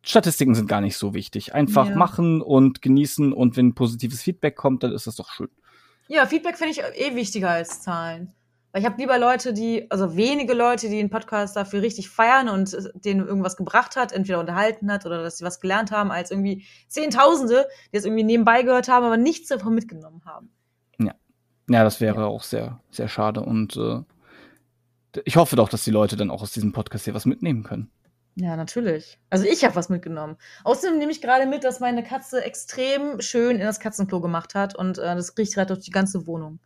[0.02, 1.54] Statistiken sind gar nicht so wichtig.
[1.54, 1.94] Einfach ja.
[1.94, 5.50] machen und genießen und wenn positives Feedback kommt, dann ist das doch schön.
[6.08, 8.32] Ja, Feedback finde ich eh wichtiger als Zahlen.
[8.72, 12.48] Weil ich habe lieber Leute, die, also wenige Leute, die einen Podcast dafür richtig feiern
[12.48, 16.30] und denen irgendwas gebracht hat, entweder unterhalten hat oder dass sie was gelernt haben, als
[16.30, 20.50] irgendwie Zehntausende, die es irgendwie nebenbei gehört haben, aber nichts davon mitgenommen haben.
[20.98, 21.14] Ja.
[21.68, 22.26] Ja, das wäre ja.
[22.26, 23.40] auch sehr, sehr schade.
[23.40, 24.02] Und äh,
[25.24, 27.90] ich hoffe doch, dass die Leute dann auch aus diesem Podcast hier was mitnehmen können.
[28.36, 29.18] Ja, natürlich.
[29.28, 30.36] Also ich habe was mitgenommen.
[30.62, 34.76] Außerdem nehme ich gerade mit, dass meine Katze extrem schön in das Katzenklo gemacht hat
[34.76, 36.60] und äh, das riecht gerade durch die ganze Wohnung.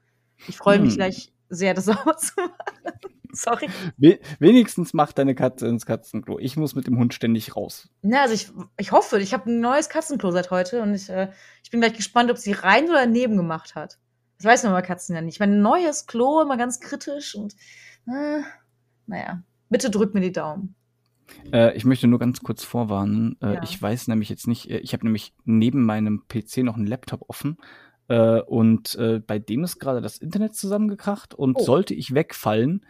[0.47, 0.97] Ich freue mich hm.
[0.97, 3.11] gleich sehr, das sauber zu machen.
[3.33, 3.69] Sorry.
[4.39, 6.39] wenigstens macht deine Katze ins Katzenklo.
[6.39, 7.89] Ich muss mit dem Hund ständig raus.
[8.03, 11.31] Na, also ich, ich hoffe, ich habe ein neues Katzenklo seit heute und ich, äh,
[11.63, 13.99] ich bin gleich gespannt, ob sie rein oder daneben gemacht hat.
[14.39, 15.41] Das weiß man bei Katzen ja nicht.
[15.41, 17.55] Mein neues Klo, immer ganz kritisch und
[18.07, 18.43] äh,
[19.07, 20.75] naja, bitte drück mir die Daumen.
[21.53, 23.37] Äh, ich möchte nur ganz kurz vorwarnen.
[23.41, 23.63] Äh, ja.
[23.63, 27.25] Ich weiß nämlich jetzt nicht, äh, ich habe nämlich neben meinem PC noch einen Laptop
[27.29, 27.59] offen
[28.09, 31.63] äh, und äh, bei dem ist gerade das Internet zusammengekracht und oh.
[31.63, 32.85] sollte ich wegfallen,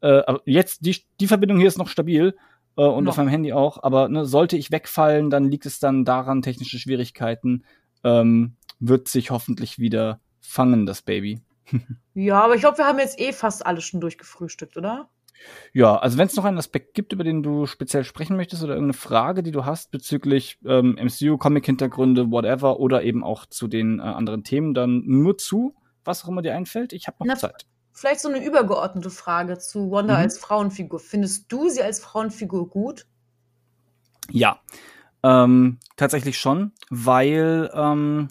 [0.00, 2.36] äh, jetzt die, die Verbindung hier ist noch stabil
[2.76, 3.10] äh, und noch.
[3.10, 6.78] auf meinem Handy auch, aber ne, sollte ich wegfallen, dann liegt es dann daran, technische
[6.78, 7.64] Schwierigkeiten,
[8.04, 11.40] ähm, wird sich hoffentlich wieder fangen, das Baby.
[12.14, 15.08] ja, aber ich glaube, wir haben jetzt eh fast alles schon durchgefrühstückt, oder?
[15.72, 18.74] Ja, also wenn es noch einen Aspekt gibt, über den du speziell sprechen möchtest oder
[18.74, 23.98] irgendeine Frage, die du hast bezüglich ähm, MCU, Comic-Hintergründe, whatever, oder eben auch zu den
[23.98, 26.92] äh, anderen Themen, dann nur zu, was auch immer dir einfällt.
[26.92, 27.66] Ich habe noch Na, Zeit.
[27.92, 30.20] Vielleicht so eine übergeordnete Frage zu Wanda mhm.
[30.20, 31.00] als Frauenfigur.
[31.00, 33.06] Findest du sie als Frauenfigur gut?
[34.30, 34.60] Ja,
[35.22, 38.28] ähm, tatsächlich schon, weil ähm,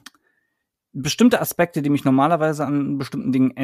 [0.91, 3.56] bestimmte Aspekte, die mich normalerweise an bestimmten Dingen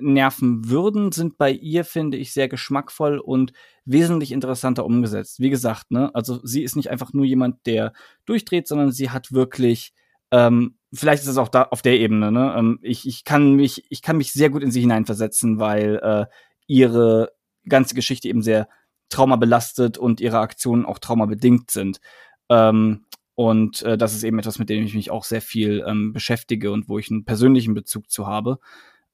[0.00, 3.52] nerven würden, sind bei ihr, finde ich, sehr geschmackvoll und
[3.84, 5.40] wesentlich interessanter umgesetzt.
[5.40, 7.92] Wie gesagt, ne, also sie ist nicht einfach nur jemand, der
[8.26, 9.92] durchdreht, sondern sie hat wirklich,
[10.30, 13.84] ähm, vielleicht ist es auch da auf der Ebene, ne, ähm, ich, ich kann mich,
[13.90, 16.26] ich kann mich sehr gut in sie hineinversetzen, weil äh,
[16.66, 17.32] ihre
[17.68, 18.68] ganze Geschichte eben sehr
[19.08, 22.00] traumabelastet und ihre Aktionen auch traumabedingt sind.
[22.48, 23.04] Ähm,
[23.34, 26.70] und äh, das ist eben etwas, mit dem ich mich auch sehr viel ähm, beschäftige
[26.72, 28.58] und wo ich einen persönlichen Bezug zu habe.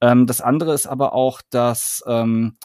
[0.00, 2.58] Ähm, das andere ist aber auch, dass ähm,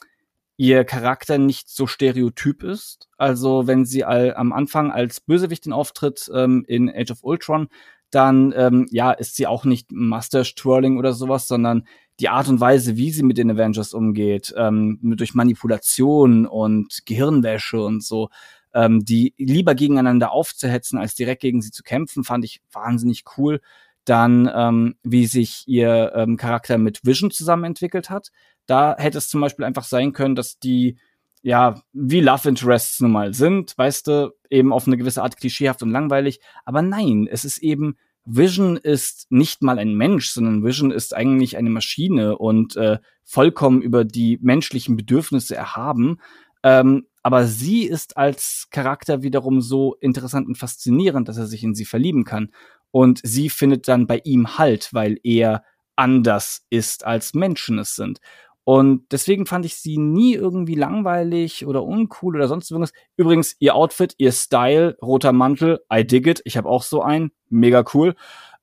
[0.58, 3.10] ihr Charakter nicht so stereotyp ist.
[3.18, 7.68] Also wenn sie all, am Anfang als Bösewichtin auftritt ähm, in Age of Ultron,
[8.12, 11.88] dann ähm, ja ist sie auch nicht Master Twirling oder sowas, sondern
[12.20, 17.82] die Art und Weise, wie sie mit den Avengers umgeht, ähm, durch Manipulation und Gehirnwäsche
[17.82, 18.30] und so,
[18.76, 23.62] ähm, die lieber gegeneinander aufzuhetzen, als direkt gegen sie zu kämpfen, fand ich wahnsinnig cool
[24.06, 28.30] dann ähm, wie sich ihr ähm, Charakter mit Vision zusammen entwickelt hat.
[28.66, 30.98] Da hätte es zum Beispiel einfach sein können, dass die
[31.44, 35.82] ja, wie Love Interests nun mal sind, weißt du, eben auf eine gewisse Art klischeehaft
[35.82, 36.40] und langweilig.
[36.66, 41.58] Aber nein, es ist eben, Vision ist nicht mal ein Mensch, sondern Vision ist eigentlich
[41.58, 46.20] eine Maschine und äh, vollkommen über die menschlichen Bedürfnisse erhaben.
[46.64, 51.74] Ähm, aber sie ist als Charakter wiederum so interessant und faszinierend, dass er sich in
[51.74, 52.52] sie verlieben kann.
[52.92, 55.64] Und sie findet dann bei ihm Halt, weil er
[55.96, 58.20] anders ist, als Menschen es sind.
[58.64, 62.94] Und deswegen fand ich sie nie irgendwie langweilig oder uncool oder sonst irgendwas.
[63.18, 66.42] Übrigens, ihr Outfit, ihr Style, roter Mantel, I dig it.
[66.46, 68.16] Ich habe auch so einen, mega cool.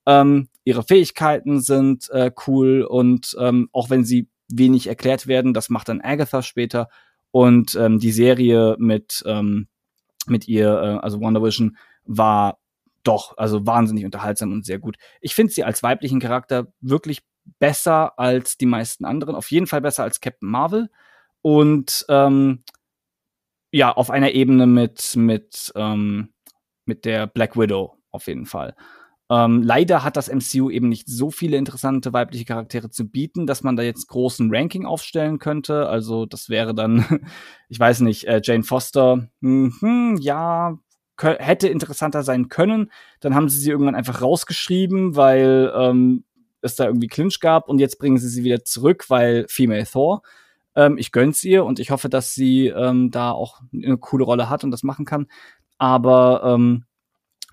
[0.05, 5.69] Ähm, ihre Fähigkeiten sind äh, cool und ähm, auch wenn sie wenig erklärt werden, das
[5.69, 6.87] macht dann Agatha später.
[7.31, 9.67] Und ähm, die Serie mit ähm,
[10.27, 12.58] mit ihr, äh, also Wonder Vision, war
[13.03, 14.97] doch, also wahnsinnig unterhaltsam und sehr gut.
[15.21, 17.21] Ich finde sie als weiblichen Charakter wirklich
[17.59, 19.35] besser als die meisten anderen.
[19.35, 20.89] Auf jeden Fall besser als Captain Marvel.
[21.41, 22.63] Und ähm,
[23.71, 26.33] ja, auf einer Ebene mit, mit, ähm,
[26.85, 28.75] mit der Black Widow, auf jeden Fall.
[29.31, 33.61] Ähm, leider hat das MCU eben nicht so viele interessante weibliche Charaktere zu bieten, dass
[33.61, 35.87] man da jetzt großen Ranking aufstellen könnte.
[35.87, 37.05] Also das wäre dann,
[37.69, 40.79] ich weiß nicht, äh, Jane Foster, hm, ja,
[41.21, 42.91] hätte interessanter sein können.
[43.19, 46.23] Dann haben sie sie irgendwann einfach rausgeschrieben, weil ähm,
[46.61, 50.21] es da irgendwie Clinch gab und jetzt bringen sie sie wieder zurück, weil Female Thor.
[50.75, 54.49] Ähm, ich gönn's ihr und ich hoffe, dass sie ähm, da auch eine coole Rolle
[54.49, 55.27] hat und das machen kann.
[55.77, 56.85] Aber ähm,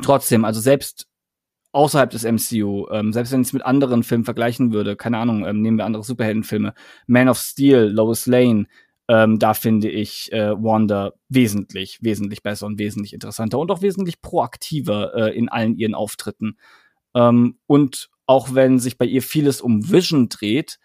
[0.03, 1.07] trotzdem, also selbst
[1.73, 5.45] außerhalb des MCU, ähm, selbst wenn ich es mit anderen Filmen vergleichen würde, keine Ahnung,
[5.45, 6.75] ähm, nehmen wir andere Superheldenfilme,
[7.07, 8.67] Man of Steel, Lois Lane,
[9.09, 14.21] ähm, da finde ich äh, Wanda wesentlich, wesentlich besser und wesentlich interessanter und auch wesentlich
[14.21, 16.59] proaktiver äh, in allen ihren Auftritten.
[17.15, 20.79] Ähm, und auch wenn sich bei ihr vieles um Vision dreht,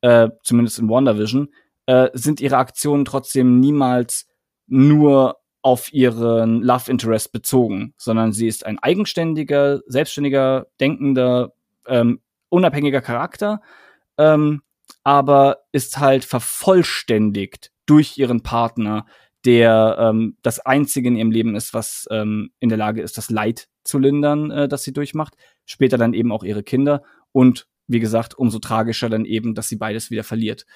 [0.00, 1.48] äh, zumindest in WandaVision,
[1.86, 4.26] äh, sind ihre Aktionen trotzdem niemals
[4.66, 11.52] nur auf ihren Love Interest bezogen, sondern sie ist ein eigenständiger, selbstständiger, denkender,
[11.86, 13.60] ähm, unabhängiger Charakter,
[14.18, 14.62] ähm,
[15.04, 19.06] aber ist halt vervollständigt durch ihren Partner,
[19.44, 23.30] der ähm, das Einzige in ihrem Leben ist, was ähm, in der Lage ist, das
[23.30, 25.34] Leid zu lindern, äh, das sie durchmacht.
[25.64, 27.02] Später dann eben auch ihre Kinder
[27.32, 30.66] und wie gesagt, umso tragischer dann eben, dass sie beides wieder verliert.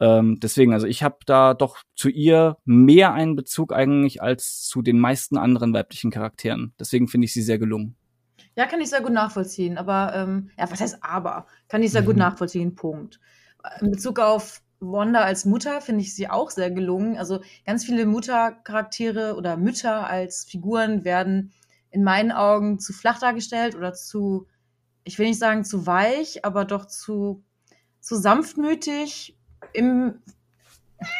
[0.00, 4.80] Ähm, deswegen, also ich habe da doch zu ihr mehr einen Bezug eigentlich als zu
[4.80, 6.72] den meisten anderen weiblichen Charakteren.
[6.80, 7.96] Deswegen finde ich sie sehr gelungen.
[8.56, 9.76] Ja, kann ich sehr gut nachvollziehen.
[9.76, 11.46] Aber, ähm, ja, was heißt aber?
[11.68, 12.06] Kann ich sehr mhm.
[12.06, 13.20] gut nachvollziehen, Punkt
[13.80, 17.16] in Bezug auf Wanda als Mutter finde ich sie auch sehr gelungen.
[17.16, 21.52] Also ganz viele Muttercharaktere oder Mütter als Figuren werden
[21.90, 24.46] in meinen Augen zu flach dargestellt oder zu,
[25.04, 27.42] ich will nicht sagen zu weich, aber doch zu,
[28.00, 29.38] zu sanftmütig
[29.72, 30.20] im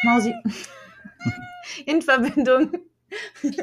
[0.03, 0.33] Mausi
[1.85, 2.71] in Verbindung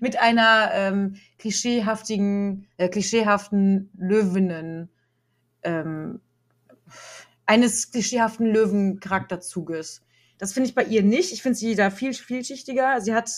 [0.00, 4.88] mit einer ähm, klischeehaftigen, äh, klischeehaften Löwinnen
[5.62, 6.20] ähm,
[7.46, 10.02] eines klischeehaften Löwen-Charakterzuges.
[10.38, 11.32] Das finde ich bei ihr nicht.
[11.32, 13.00] Ich finde sie da viel vielschichtiger.
[13.00, 13.30] Sie hat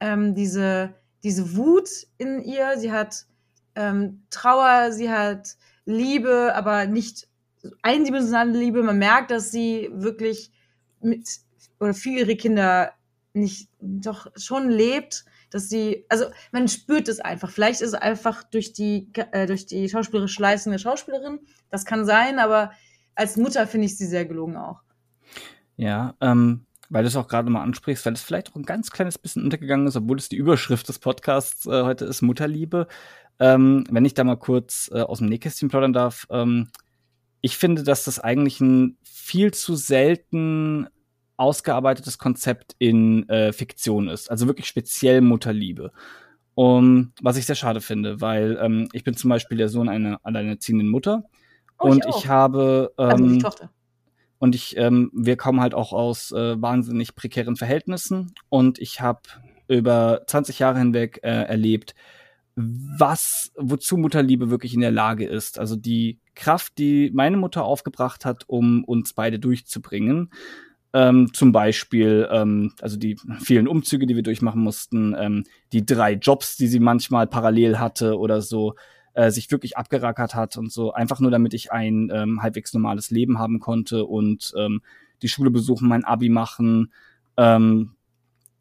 [0.00, 3.26] ähm, diese, diese Wut in ihr, sie hat
[3.74, 7.28] ähm, Trauer, sie hat Liebe, aber nicht
[7.82, 8.82] eindimensionale Liebe.
[8.82, 10.50] Man merkt, dass sie wirklich
[11.00, 11.28] mit
[11.80, 12.92] oder für ihre Kinder
[13.32, 17.50] nicht doch schon lebt, dass sie, also man spürt es einfach.
[17.50, 21.40] Vielleicht ist es einfach durch die, äh, durch die schauspielerische Leistung der Schauspielerin.
[21.70, 22.72] Das kann sein, aber
[23.18, 24.80] als Mutter finde ich sie sehr gelungen auch.
[25.76, 28.90] Ja, ähm, weil du es auch gerade mal ansprichst, weil es vielleicht auch ein ganz
[28.90, 32.86] kleines bisschen untergegangen ist, obwohl es die Überschrift des Podcasts äh, heute ist, Mutterliebe.
[33.40, 36.68] Ähm, wenn ich da mal kurz äh, aus dem Nähkästchen plaudern darf, ähm,
[37.40, 40.86] ich finde, dass das eigentlich ein viel zu selten
[41.36, 44.30] ausgearbeitetes Konzept in äh, Fiktion ist.
[44.30, 45.92] Also wirklich speziell Mutterliebe.
[46.54, 50.18] Um, was ich sehr schade finde, weil ähm, ich bin zum Beispiel der Sohn einer
[50.24, 51.24] alleinerziehenden Mutter
[51.78, 53.70] oh, und ich, ich habe ähm, also Tochter.
[54.38, 59.20] und ich ähm, wir kommen halt auch aus äh, wahnsinnig prekären Verhältnissen und ich habe
[59.68, 61.94] über 20 Jahre hinweg äh, erlebt,
[62.56, 65.58] was wozu Mutterliebe wirklich in der Lage ist.
[65.58, 70.30] Also die Kraft, die meine Mutter aufgebracht hat, um uns beide durchzubringen
[70.94, 76.14] ähm, zum Beispiel, ähm, also die vielen Umzüge, die wir durchmachen mussten, ähm, die drei
[76.14, 78.74] Jobs, die sie manchmal parallel hatte oder so,
[79.18, 83.10] äh, sich wirklich abgerackert hat und so, einfach nur damit ich ein ähm, halbwegs normales
[83.10, 84.80] Leben haben konnte und ähm,
[85.22, 86.92] die Schule besuchen, mein Abi machen
[87.36, 87.96] ähm,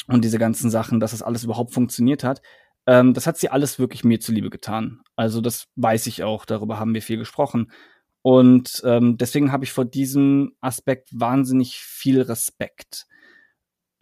[0.08, 2.42] und diese ganzen Sachen, dass das alles überhaupt funktioniert hat.
[2.88, 5.02] Ähm, das hat sie alles wirklich mir zuliebe getan.
[5.16, 7.72] Also das weiß ich auch, darüber haben wir viel gesprochen.
[8.24, 13.06] Und ähm, deswegen habe ich vor diesem Aspekt wahnsinnig viel Respekt.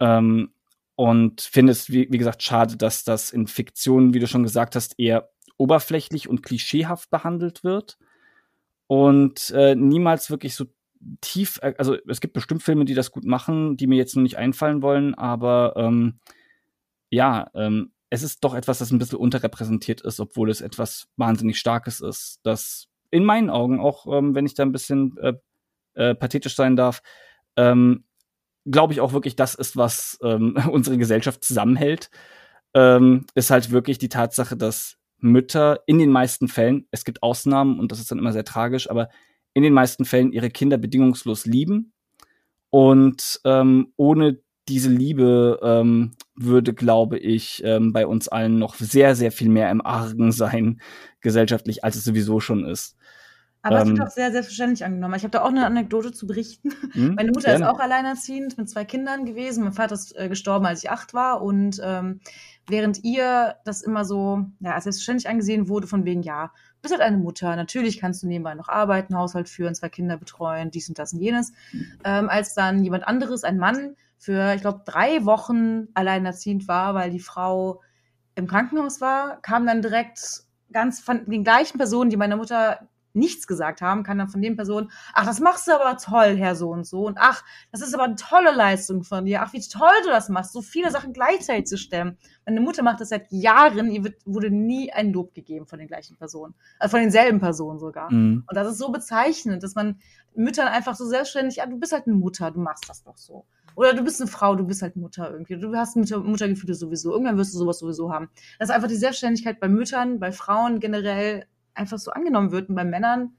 [0.00, 0.52] Ähm,
[0.94, 4.74] und finde es, wie, wie gesagt, schade, dass das in Fiktionen, wie du schon gesagt
[4.74, 7.98] hast, eher oberflächlich und klischeehaft behandelt wird.
[8.86, 10.66] Und äh, niemals wirklich so
[11.20, 14.22] tief, äh, also es gibt bestimmt Filme, die das gut machen, die mir jetzt nur
[14.22, 16.20] nicht einfallen wollen, aber ähm,
[17.10, 21.58] ja, ähm, es ist doch etwas, das ein bisschen unterrepräsentiert ist, obwohl es etwas wahnsinnig
[21.58, 25.34] Starkes ist, das in meinen Augen, auch ähm, wenn ich da ein bisschen äh,
[25.94, 27.02] äh, pathetisch sein darf,
[27.56, 28.04] ähm,
[28.70, 32.10] glaube ich auch wirklich, das ist, was ähm, unsere Gesellschaft zusammenhält,
[32.74, 37.80] ähm, ist halt wirklich die Tatsache, dass Mütter in den meisten Fällen, es gibt Ausnahmen
[37.80, 39.08] und das ist dann immer sehr tragisch, aber
[39.54, 41.92] in den meisten Fällen ihre Kinder bedingungslos lieben
[42.70, 44.38] und ähm, ohne
[44.68, 49.70] diese Liebe ähm, würde, glaube ich, ähm, bei uns allen noch sehr, sehr viel mehr
[49.70, 50.80] im Argen sein,
[51.20, 52.96] gesellschaftlich, als es sowieso schon ist.
[53.62, 55.14] Aber ähm, es wird auch sehr selbstverständlich angenommen.
[55.14, 56.72] Ich habe da auch eine Anekdote zu berichten.
[56.92, 57.64] Hm, Meine Mutter gerne.
[57.64, 59.64] ist auch alleinerziehend mit zwei Kindern gewesen.
[59.64, 61.42] Mein Vater ist äh, gestorben, als ich acht war.
[61.42, 62.20] Und ähm,
[62.68, 66.52] während ihr das immer so ja, als selbstverständlich angesehen wurde, von wegen, ja,
[66.82, 70.70] bist halt eine Mutter, natürlich kannst du nebenbei noch arbeiten, Haushalt führen, zwei Kinder betreuen,
[70.70, 71.52] dies und das und jenes.
[72.04, 77.10] Ähm, als dann jemand anderes, ein Mann, für, ich glaube, drei Wochen alleinerziehend war, weil
[77.10, 77.82] die Frau
[78.34, 83.46] im Krankenhaus war, kam dann direkt ganz von den gleichen Personen, die meiner Mutter nichts
[83.46, 86.70] gesagt haben, kann dann von den Personen, ach, das machst du aber toll, Herr so
[86.70, 87.06] und so.
[87.06, 89.42] Und ach, das ist aber eine tolle Leistung von dir.
[89.42, 92.18] Ach, wie toll du das machst, so viele Sachen gleichzeitig zu stemmen.
[92.44, 95.88] Meine Mutter macht das seit Jahren, ihr wird, wurde nie ein Lob gegeben von den
[95.88, 96.54] gleichen Personen.
[96.78, 98.12] Also von denselben Personen sogar.
[98.12, 98.44] Mhm.
[98.46, 99.98] Und das ist so bezeichnend, dass man
[100.34, 103.46] Müttern einfach so selbstständig, ja, du bist halt eine Mutter, du machst das doch so.
[103.74, 105.58] Oder du bist eine Frau, du bist halt Mutter irgendwie.
[105.58, 107.12] Du hast Mutter, Muttergefühle sowieso.
[107.12, 108.30] Irgendwann wirst du sowas sowieso haben.
[108.58, 111.44] Dass einfach die Selbstständigkeit bei Müttern, bei Frauen generell
[111.76, 113.32] einfach so angenommen wird und bei Männern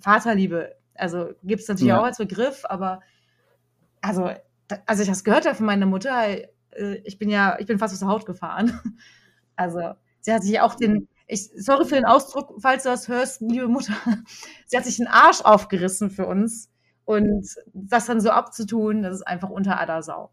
[0.00, 0.76] Vaterliebe.
[0.94, 2.00] Also gibt es natürlich ja.
[2.00, 3.00] auch als Begriff, aber
[4.00, 4.30] also,
[4.86, 7.94] als ich das gehört habe von meiner Mutter, äh, ich bin ja, ich bin fast
[7.94, 8.80] aus der Haut gefahren.
[9.60, 13.40] Also, sie hat sich auch den, ich, sorry für den Ausdruck, falls du das hörst,
[13.40, 13.92] liebe Mutter,
[14.66, 16.70] sie hat sich den Arsch aufgerissen für uns
[17.04, 17.44] und
[17.74, 20.30] das dann so abzutun, das ist einfach unter aller Sau.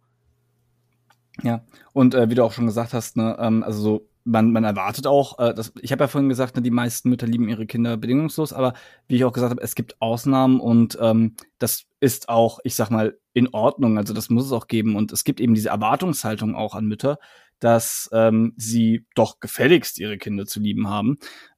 [1.41, 4.63] Ja, und äh, wie du auch schon gesagt hast, ne, ähm, also so, man, man
[4.63, 7.65] erwartet auch, äh, das, ich habe ja vorhin gesagt, ne, die meisten Mütter lieben ihre
[7.65, 8.73] Kinder bedingungslos, aber
[9.07, 12.89] wie ich auch gesagt habe, es gibt Ausnahmen und ähm, das ist auch, ich sag
[12.89, 13.97] mal, in Ordnung.
[13.97, 14.95] Also das muss es auch geben.
[14.95, 17.19] Und es gibt eben diese Erwartungshaltung auch an Mütter,
[17.59, 21.17] dass ähm, sie doch gefälligst ihre Kinder zu lieben haben.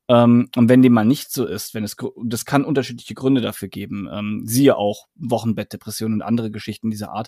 [0.09, 3.67] Ähm, und wenn dem mal nicht so ist, wenn es, das kann unterschiedliche Gründe dafür
[3.67, 7.27] geben, ähm, siehe auch Wochenbettdepressionen und andere Geschichten dieser Art,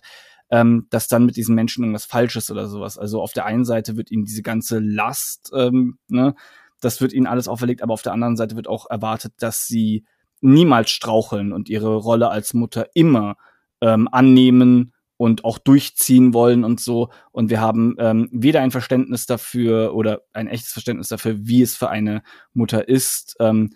[0.49, 2.97] ähm, dass dann mit diesen Menschen irgendwas falsch ist oder sowas.
[2.97, 6.35] Also auf der einen Seite wird ihnen diese ganze Last, ähm, ne,
[6.79, 10.05] das wird ihnen alles auferlegt, aber auf der anderen Seite wird auch erwartet, dass sie
[10.41, 13.35] niemals straucheln und ihre Rolle als Mutter immer
[13.81, 17.09] ähm, annehmen und auch durchziehen wollen und so.
[17.33, 21.75] Und wir haben ähm, weder ein Verständnis dafür oder ein echtes Verständnis dafür, wie es
[21.75, 22.23] für eine
[22.53, 23.71] Mutter ist, ähm,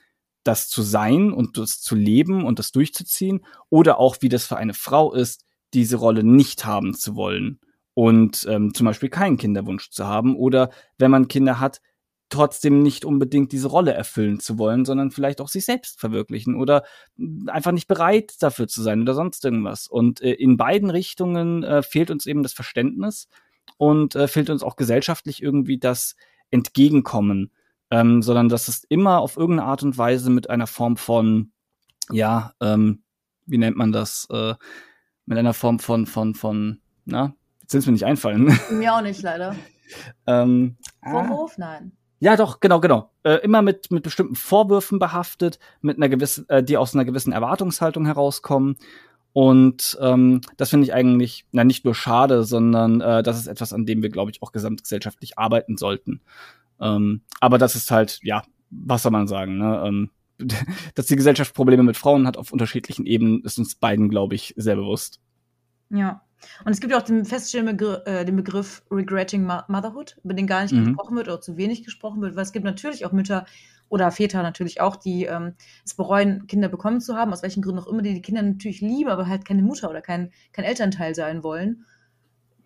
[0.45, 4.56] das zu sein und das zu leben und das durchzuziehen, oder auch wie das für
[4.56, 5.44] eine Frau ist,
[5.74, 7.60] diese Rolle nicht haben zu wollen
[7.94, 11.82] und ähm, zum Beispiel keinen Kinderwunsch zu haben oder wenn man Kinder hat,
[12.34, 16.84] trotzdem nicht unbedingt diese Rolle erfüllen zu wollen, sondern vielleicht auch sich selbst verwirklichen oder
[17.48, 19.88] einfach nicht bereit dafür zu sein oder sonst irgendwas.
[19.88, 23.28] Und äh, in beiden Richtungen äh, fehlt uns eben das Verständnis
[23.78, 26.16] und äh, fehlt uns auch gesellschaftlich irgendwie das
[26.50, 27.52] Entgegenkommen,
[27.92, 31.52] ähm, sondern dass es immer auf irgendeine Art und Weise mit einer Form von,
[32.10, 33.04] ja, ähm,
[33.46, 34.56] wie nennt man das, äh,
[35.26, 38.58] mit einer Form von, von, von, na, jetzt sind es mir nicht einfallen.
[38.72, 39.56] Mir auch nicht, leider.
[40.28, 41.58] ähm, Vorwurf?
[41.58, 41.94] Nein.
[42.24, 43.12] Ja, doch, genau, genau.
[43.24, 47.34] Äh, immer mit, mit bestimmten Vorwürfen behaftet, mit einer gewissen, äh, die aus einer gewissen
[47.34, 48.78] Erwartungshaltung herauskommen.
[49.34, 53.74] Und ähm, das finde ich eigentlich, na, nicht nur schade, sondern äh, das ist etwas,
[53.74, 56.22] an dem wir, glaube ich, auch gesamtgesellschaftlich arbeiten sollten.
[56.80, 59.84] Ähm, aber das ist halt, ja, was soll man sagen, ne?
[59.86, 60.10] Ähm,
[60.95, 64.54] dass die Gesellschaft Probleme mit Frauen hat auf unterschiedlichen Ebenen, ist uns beiden, glaube ich,
[64.56, 65.20] sehr bewusst.
[65.90, 66.22] Ja.
[66.65, 70.48] Und es gibt ja auch den feststehenden Begr äh, den Begriff Regretting Motherhood, über den
[70.48, 70.86] gar nicht mhm.
[70.86, 73.45] gesprochen wird oder zu wenig gesprochen wird, weil es gibt natürlich auch Mütter
[73.90, 75.53] oder Väter natürlich auch, die ähm,
[75.86, 78.82] es bereuen, Kinder bekommen zu haben, aus welchen Gründen auch immer, die die Kinder natürlich
[78.82, 81.86] lieben, aber halt keine Mutter oder kein, kein Elternteil sein wollen.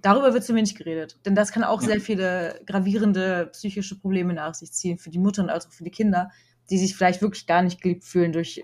[0.02, 1.18] Darüber wird zu wenig geredet.
[1.26, 1.90] Denn das kann auch ja.
[1.90, 5.92] sehr viele gravierende psychische Probleme nach sich ziehen, für die Mutter und auch für die
[5.92, 6.32] Kinder,
[6.70, 8.64] die sich vielleicht wirklich gar nicht geliebt fühlen durch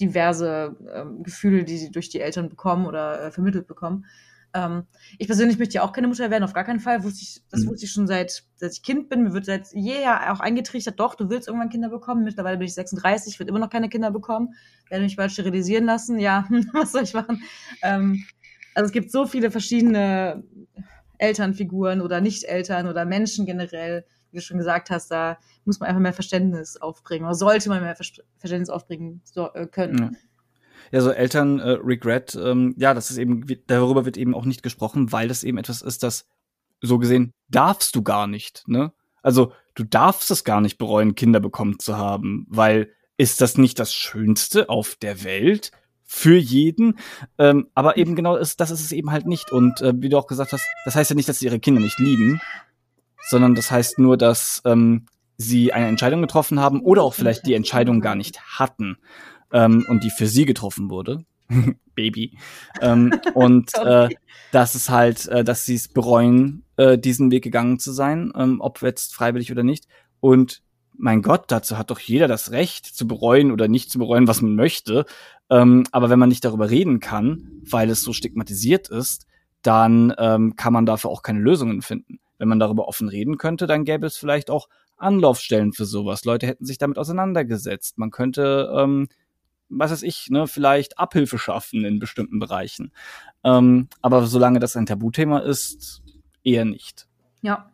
[0.00, 4.06] diverse ähm, Gefühle, die sie durch die Eltern bekommen oder äh, vermittelt bekommen.
[4.56, 4.86] Ähm,
[5.18, 7.04] ich persönlich möchte ja auch keine Mutter werden, auf gar keinen Fall.
[7.04, 7.68] Wusste ich, das mhm.
[7.68, 9.22] wusste ich schon seit, seit ich Kind bin.
[9.22, 12.24] Mir wird seit jeher auch eingetrichtert, doch, du willst irgendwann Kinder bekommen.
[12.24, 14.54] Mittlerweile bin ich 36, werde immer noch keine Kinder bekommen.
[14.88, 16.18] Werde mich bald sterilisieren lassen.
[16.18, 17.42] Ja, was soll ich machen?
[17.82, 18.24] Ähm,
[18.74, 20.42] also es gibt so viele verschiedene
[21.18, 26.00] Elternfiguren oder Nicht-Eltern oder Menschen generell, wie du schon gesagt hast, da muss man einfach
[26.00, 30.16] mehr Verständnis aufbringen oder sollte man mehr Verständnis aufbringen äh, können.
[30.92, 31.78] Ja so Eltern äh,
[32.36, 35.82] ähm, ja, das ist eben, darüber wird eben auch nicht gesprochen, weil das eben etwas
[35.82, 36.26] ist, das
[36.80, 38.92] so gesehen darfst du gar nicht, ne?
[39.22, 43.78] Also du darfst es gar nicht bereuen, Kinder bekommen zu haben, weil ist das nicht
[43.78, 45.72] das Schönste auf der Welt?
[46.08, 47.00] Für jeden,
[47.36, 49.50] ähm, aber eben genau ist, das ist es eben halt nicht.
[49.50, 51.80] Und äh, wie du auch gesagt hast, das heißt ja nicht, dass sie ihre Kinder
[51.80, 52.40] nicht lieben,
[53.28, 55.06] sondern das heißt nur, dass ähm,
[55.36, 58.98] sie eine Entscheidung getroffen haben oder auch vielleicht die Entscheidung gar nicht hatten
[59.52, 61.24] ähm, und die für sie getroffen wurde.
[61.94, 62.36] Baby.
[62.80, 64.08] ähm, und äh,
[64.52, 68.60] das ist halt, äh, dass sie es bereuen, äh, diesen Weg gegangen zu sein, ähm,
[68.60, 69.86] ob jetzt freiwillig oder nicht.
[70.20, 70.62] Und
[70.98, 74.40] mein Gott, dazu hat doch jeder das Recht, zu bereuen oder nicht zu bereuen, was
[74.40, 75.04] man möchte.
[75.50, 79.26] Ähm, aber wenn man nicht darüber reden kann, weil es so stigmatisiert ist,
[79.62, 82.18] dann ähm, kann man dafür auch keine Lösungen finden.
[82.38, 86.24] Wenn man darüber offen reden könnte, dann gäbe es vielleicht auch Anlaufstellen für sowas.
[86.24, 87.98] Leute hätten sich damit auseinandergesetzt.
[87.98, 89.08] Man könnte ähm,
[89.68, 92.92] was weiß ich, ne, vielleicht Abhilfe schaffen in bestimmten Bereichen.
[93.44, 96.02] Ähm, aber solange das ein Tabuthema ist,
[96.44, 97.06] eher nicht.
[97.42, 97.70] Ja.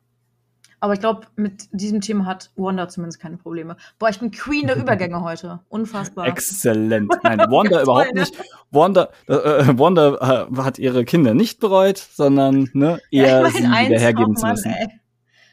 [0.81, 3.77] Aber ich glaube, mit diesem Thema hat Wanda zumindest keine Probleme.
[4.01, 5.61] Boah, ich bin Queen der Übergänge heute.
[5.69, 6.27] Unfassbar.
[6.27, 7.13] Exzellent.
[7.23, 8.35] Nein, Wanda überhaupt nicht.
[8.73, 13.61] Wanda, äh, äh, Wanda äh, hat ihre Kinder nicht bereut, sondern ne, eher ja, ich
[13.63, 14.73] mein, sie wieder hergeben zu müssen.
[14.73, 14.89] Ey.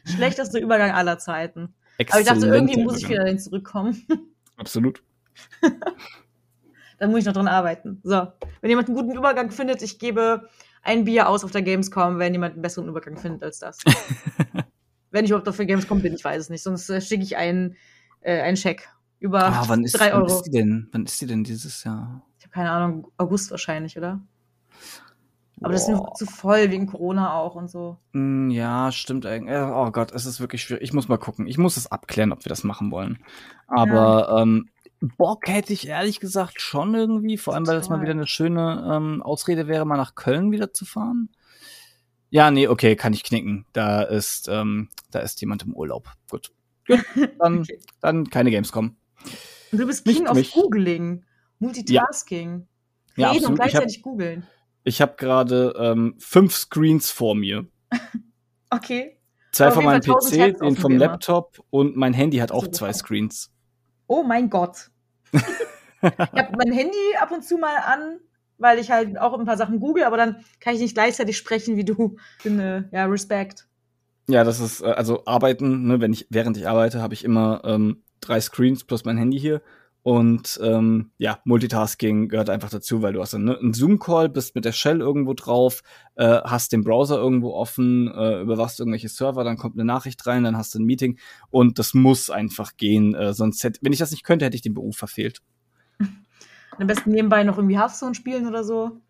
[0.04, 1.74] Schlechtester Übergang aller Zeiten.
[1.98, 4.04] Exzellent Aber ich dachte, irgendwie muss ich wieder dahin zurückkommen.
[4.56, 5.02] Absolut.
[7.00, 7.98] Dann muss ich noch dran arbeiten.
[8.04, 8.28] So,
[8.60, 10.48] wenn jemand einen guten Übergang findet, ich gebe
[10.82, 13.78] ein Bier aus auf der Gamescom, wenn jemand einen besseren Übergang findet als das.
[15.10, 16.62] wenn ich überhaupt auf der Gamescom bin, ich weiß es nicht.
[16.62, 17.76] Sonst äh, schicke ich einen,
[18.20, 20.28] äh, einen Scheck über ah, wann ist, drei Euro.
[20.28, 20.88] Wann ist die denn?
[20.92, 22.22] Wann ist die denn dieses Jahr?
[22.38, 24.20] Ich habe keine Ahnung, August wahrscheinlich, oder?
[25.62, 27.98] Aber das ist mir zu voll wegen Corona auch und so.
[28.12, 29.56] Mm, ja, stimmt eigentlich.
[29.56, 30.82] Oh Gott, es ist wirklich schwierig.
[30.82, 31.46] Ich muss mal gucken.
[31.46, 33.18] Ich muss es abklären, ob wir das machen wollen.
[33.66, 34.42] Aber ja.
[34.42, 34.70] ähm,
[35.00, 38.86] Bock hätte ich ehrlich gesagt schon irgendwie, vor allem weil das mal wieder eine schöne
[38.90, 41.30] ähm, Ausrede wäre, mal nach Köln wieder zu fahren.
[42.28, 43.66] Ja, nee, okay, kann ich knicken.
[43.72, 46.10] Da ist, ähm, da ist jemand im Urlaub.
[46.30, 46.52] Gut.
[46.86, 47.00] Gut,
[47.38, 47.80] dann, okay.
[48.00, 48.96] dann keine Gamescom.
[49.72, 51.24] Und du bist King of Googling.
[51.58, 52.66] Multitasking.
[53.16, 54.46] Ja, Reden ja, und gleichzeitig googeln.
[54.84, 57.66] Ich habe gerade ähm, fünf Screens vor mir.
[58.70, 59.18] okay.
[59.52, 63.52] Zwei von meinem PC, den vom Laptop und mein Handy hat auch zwei Screens
[64.10, 64.90] oh mein Gott.
[65.32, 65.40] ich
[66.12, 68.18] habe mein Handy ab und zu mal an,
[68.58, 71.76] weil ich halt auch ein paar Sachen google, aber dann kann ich nicht gleichzeitig sprechen
[71.76, 72.16] wie du.
[72.42, 73.68] Bin, äh, ja, Respekt.
[74.28, 77.62] Ja, das ist, äh, also arbeiten, ne, wenn ich, während ich arbeite, habe ich immer
[77.64, 79.62] ähm, drei Screens plus mein Handy hier.
[80.02, 84.64] Und ähm, ja, Multitasking gehört einfach dazu, weil du hast ne, einen Zoom-Call, bist mit
[84.64, 85.82] der Shell irgendwo drauf,
[86.14, 90.44] äh, hast den Browser irgendwo offen, äh, überwachst irgendwelche Server, dann kommt eine Nachricht rein,
[90.44, 91.18] dann hast du ein Meeting
[91.50, 93.14] und das muss einfach gehen.
[93.14, 95.42] Äh, sonst hätte, wenn ich das nicht könnte, hätte ich den Beruf verfehlt.
[96.78, 99.00] Am besten nebenbei noch irgendwie Hearthstone spielen oder so.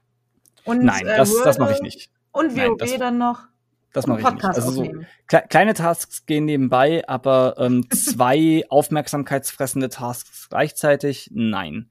[0.64, 2.10] Und, Nein, äh, das, das mache ich nicht.
[2.32, 3.46] Und WoW Nein, dann noch.
[3.92, 4.44] Das mache ich nicht.
[4.44, 4.92] Also so
[5.26, 11.90] kle kleine Tasks gehen nebenbei, aber ähm, zwei aufmerksamkeitsfressende Tasks gleichzeitig, nein.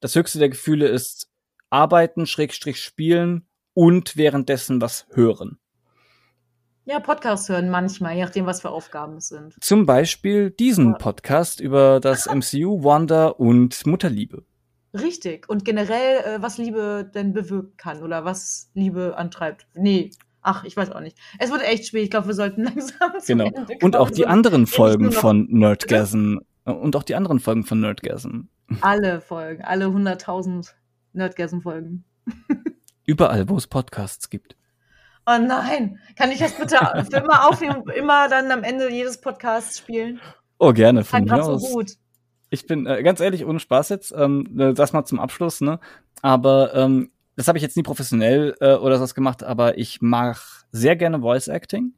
[0.00, 1.30] Das höchste der Gefühle ist
[1.70, 5.58] arbeiten, Schrägstrich spielen und währenddessen was hören.
[6.84, 9.54] Ja, Podcast hören manchmal, je nachdem, was für Aufgaben es sind.
[9.60, 14.46] Zum Beispiel diesen Podcast über das MCU, Wanda und Mutterliebe.
[14.94, 15.48] Richtig.
[15.50, 19.66] Und generell, äh, was Liebe denn bewirken kann oder was Liebe antreibt.
[19.74, 20.12] Nee,
[20.48, 21.18] ach, ich weiß auch nicht.
[21.38, 22.04] Es wird echt spät.
[22.04, 23.50] Ich glaube, wir sollten langsam Genau.
[23.82, 26.38] Und auch die anderen Folgen von Nerdgasm.
[26.64, 28.42] Und auch die anderen Folgen von Nerdgasm.
[28.80, 30.72] Alle Folgen, alle 100.000
[31.12, 32.04] Nerdgasm-Folgen.
[33.06, 34.56] Überall, wo es Podcasts gibt.
[35.26, 36.76] Oh nein, kann ich das bitte
[37.10, 40.20] für immer aufnehmen und immer dann am Ende jedes Podcasts spielen?
[40.58, 41.62] Oh, gerne, von mir aus.
[41.62, 41.92] So gut.
[42.50, 45.80] Ich bin äh, ganz ehrlich, ohne Spaß jetzt, ähm, äh, das mal zum Abschluss, ne?
[46.22, 50.64] Aber ähm, das habe ich jetzt nie professionell äh, oder was gemacht, aber ich mache
[50.72, 51.92] sehr gerne Voice Acting.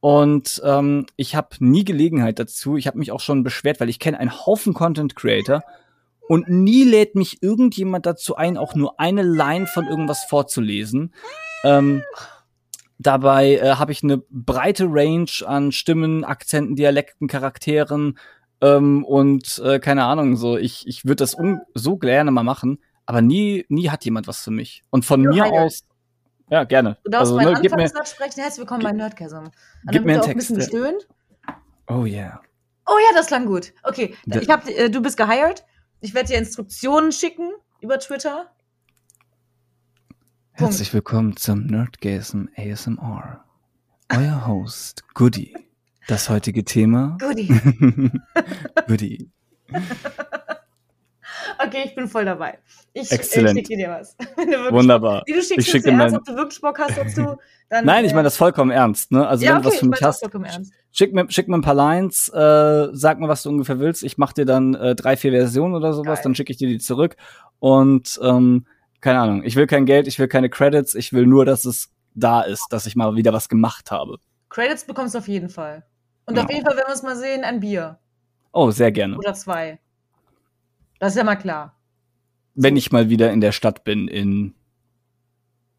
[0.00, 2.76] Und ähm, ich habe nie Gelegenheit dazu.
[2.76, 5.62] Ich habe mich auch schon beschwert, weil ich kenne einen Haufen Content Creator
[6.28, 11.14] und nie lädt mich irgendjemand dazu ein, auch nur eine Line von irgendwas vorzulesen.
[11.64, 12.02] Ähm,
[12.98, 18.18] dabei äh, habe ich eine breite Range an Stimmen, Akzenten, Dialekten, Charakteren
[18.60, 20.36] ähm, und äh, keine Ahnung.
[20.36, 21.34] So, ich ich würde das
[21.72, 24.82] so gerne mal machen, aber nie nie hat jemand was für mich.
[24.90, 25.84] Und von jo, mir hi, aus
[26.48, 26.96] ja, gerne.
[27.04, 28.40] Du darfst also, meinen ne, Anfangssatz sprechen.
[28.40, 29.46] Herzlich willkommen bei Nerdchasm.
[29.90, 30.50] Gib mir einen Text.
[30.50, 31.08] Ein bisschen gestöhnt.
[31.88, 32.40] Oh yeah.
[32.86, 33.72] Oh ja, das klang gut.
[33.82, 35.64] Okay, ich hab, äh, du bist gehired.
[36.00, 37.50] Ich werde dir Instruktionen schicken
[37.80, 38.52] über Twitter.
[40.52, 43.44] Herzlich willkommen zum Nerdgasm ASMR.
[44.12, 45.54] Euer Host Goody.
[46.06, 47.16] Das heutige Thema.
[47.20, 47.48] Goody.
[48.86, 49.30] Goody.
[51.64, 52.58] Okay, ich bin voll dabei.
[52.92, 53.58] Ich, Exzellent.
[53.58, 54.16] ich schicke dir was.
[54.72, 55.22] Wunderbar.
[55.26, 57.36] Wie du schickst ich schicke dir ernst, ob du wirklich Bock hast dazu.
[57.68, 59.10] Dann, Nein, ich meine das vollkommen ernst.
[59.10, 59.26] Ne?
[59.26, 60.24] Also ja, wenn okay, du was für mich hast,
[60.92, 64.04] schick mir, schick mir ein paar Lines, äh, sag mir, was du ungefähr willst.
[64.04, 66.24] Ich mach dir dann äh, drei, vier Versionen oder sowas, Geil.
[66.24, 67.16] dann schicke ich dir die zurück.
[67.58, 68.66] Und ähm,
[69.00, 71.90] keine Ahnung, ich will kein Geld, ich will keine Credits, ich will nur, dass es
[72.14, 74.18] da ist, dass ich mal wieder was gemacht habe.
[74.48, 75.84] Credits bekommst du auf jeden Fall.
[76.24, 76.44] Und ja.
[76.44, 77.98] auf jeden Fall, wenn wir es mal sehen, ein Bier.
[78.52, 79.18] Oh, sehr gerne.
[79.18, 79.78] Oder zwei.
[80.98, 81.78] Das ist ja mal klar.
[82.54, 84.54] Wenn ich mal wieder in der Stadt bin, in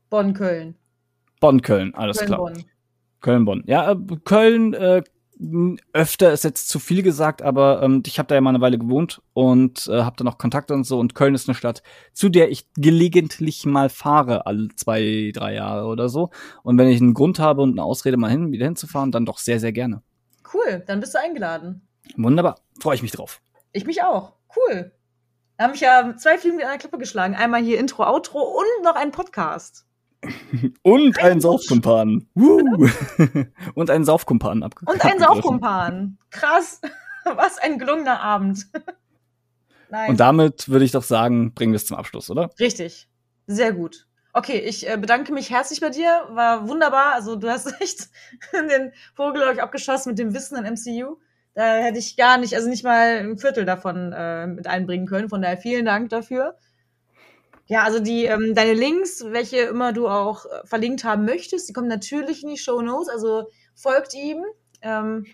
[0.10, 0.76] Bonn, Köln.
[1.39, 2.39] Bonn, Köln, alles Köln, klar.
[2.39, 2.64] Bonn.
[3.22, 3.64] Köln, Bonn.
[3.68, 5.03] Ja, äh, Köln, äh,
[5.94, 8.80] öfter ist jetzt zu viel gesagt, aber ähm, ich habe da ja mal eine Weile
[8.80, 10.99] gewohnt und äh, habe da noch Kontakte und so.
[10.99, 11.84] Und Köln ist eine Stadt,
[12.14, 16.31] zu der ich gelegentlich mal fahre, alle zwei, drei Jahre oder so.
[16.64, 19.38] Und wenn ich einen Grund habe und eine Ausrede, mal hin, wieder hinzufahren, dann doch
[19.38, 20.02] sehr, sehr gerne.
[20.53, 21.88] Cool, dann bist du eingeladen.
[22.15, 23.41] Wunderbar, freue ich mich drauf.
[23.73, 24.34] Ich mich auch.
[24.56, 24.91] Cool.
[25.57, 27.35] Da habe ich ja zwei Filme in einer Klippe geschlagen.
[27.35, 29.85] Einmal hier Intro, Outro und noch einen Podcast.
[30.84, 32.27] und einen Saufkumpan.
[33.73, 36.17] und einen Saufkumpan Und einen Saufkumpan.
[36.29, 36.81] Krass.
[37.23, 38.67] Was ein gelungener Abend.
[39.89, 40.09] nice.
[40.09, 42.51] Und damit würde ich doch sagen, bringen wir es zum Abschluss, oder?
[42.59, 43.09] Richtig.
[43.47, 44.07] Sehr gut.
[44.34, 46.27] Okay, ich äh, bedanke mich herzlich bei dir.
[46.29, 47.13] War wunderbar.
[47.13, 48.09] Also du hast echt
[48.53, 51.17] den Vogel euch abgeschossen mit dem Wissen an MCU.
[51.57, 55.27] Da hätte ich gar nicht, also nicht mal ein Viertel davon äh, mit einbringen können.
[55.27, 56.55] Von daher vielen Dank dafür.
[57.65, 61.73] Ja, also die ähm, deine Links, welche immer du auch äh, verlinkt haben möchtest, die
[61.73, 63.09] kommen natürlich in die Show Notes.
[63.09, 64.43] Also folgt ihm
[64.84, 65.25] ähm,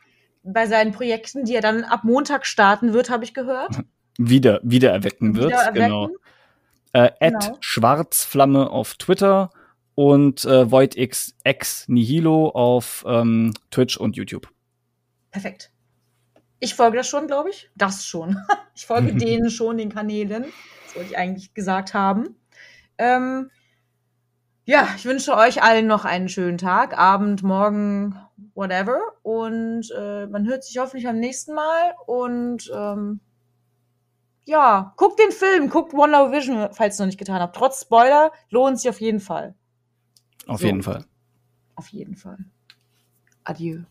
[0.44, 3.82] bei seinen Projekten, die er dann ab Montag starten wird, habe ich gehört.
[4.18, 5.82] Wieder wiedererwecken wird, wiedererwecken.
[5.82, 6.10] genau.
[6.94, 7.58] Äh, genau.
[7.60, 9.50] Schwarzflamme auf Twitter
[9.94, 14.48] und äh, VoidX X Nihilo auf ähm, Twitch und YouTube.
[15.32, 15.73] Perfekt.
[16.64, 17.70] Ich folge das schon, glaube ich.
[17.76, 18.38] Das schon.
[18.74, 20.46] ich folge denen schon, den Kanälen.
[20.86, 22.38] Das wollte ich eigentlich gesagt haben.
[22.98, 23.52] Ähm,
[24.64, 28.18] ja, ich wünsche euch allen noch einen schönen Tag, Abend, Morgen,
[28.56, 28.98] whatever.
[29.24, 31.96] Und äh, man hört sich hoffentlich beim nächsten Mal.
[32.06, 33.20] Und ähm,
[34.46, 37.58] ja, guckt den Film, guckt Wonder Vision, falls ihr noch nicht getan habt.
[37.58, 39.54] Trotz Spoiler lohnt sich auf jeden Fall.
[40.48, 40.68] Auf so.
[40.68, 41.04] jeden Fall.
[41.76, 42.38] Auf jeden Fall.
[43.44, 43.82] Adieu.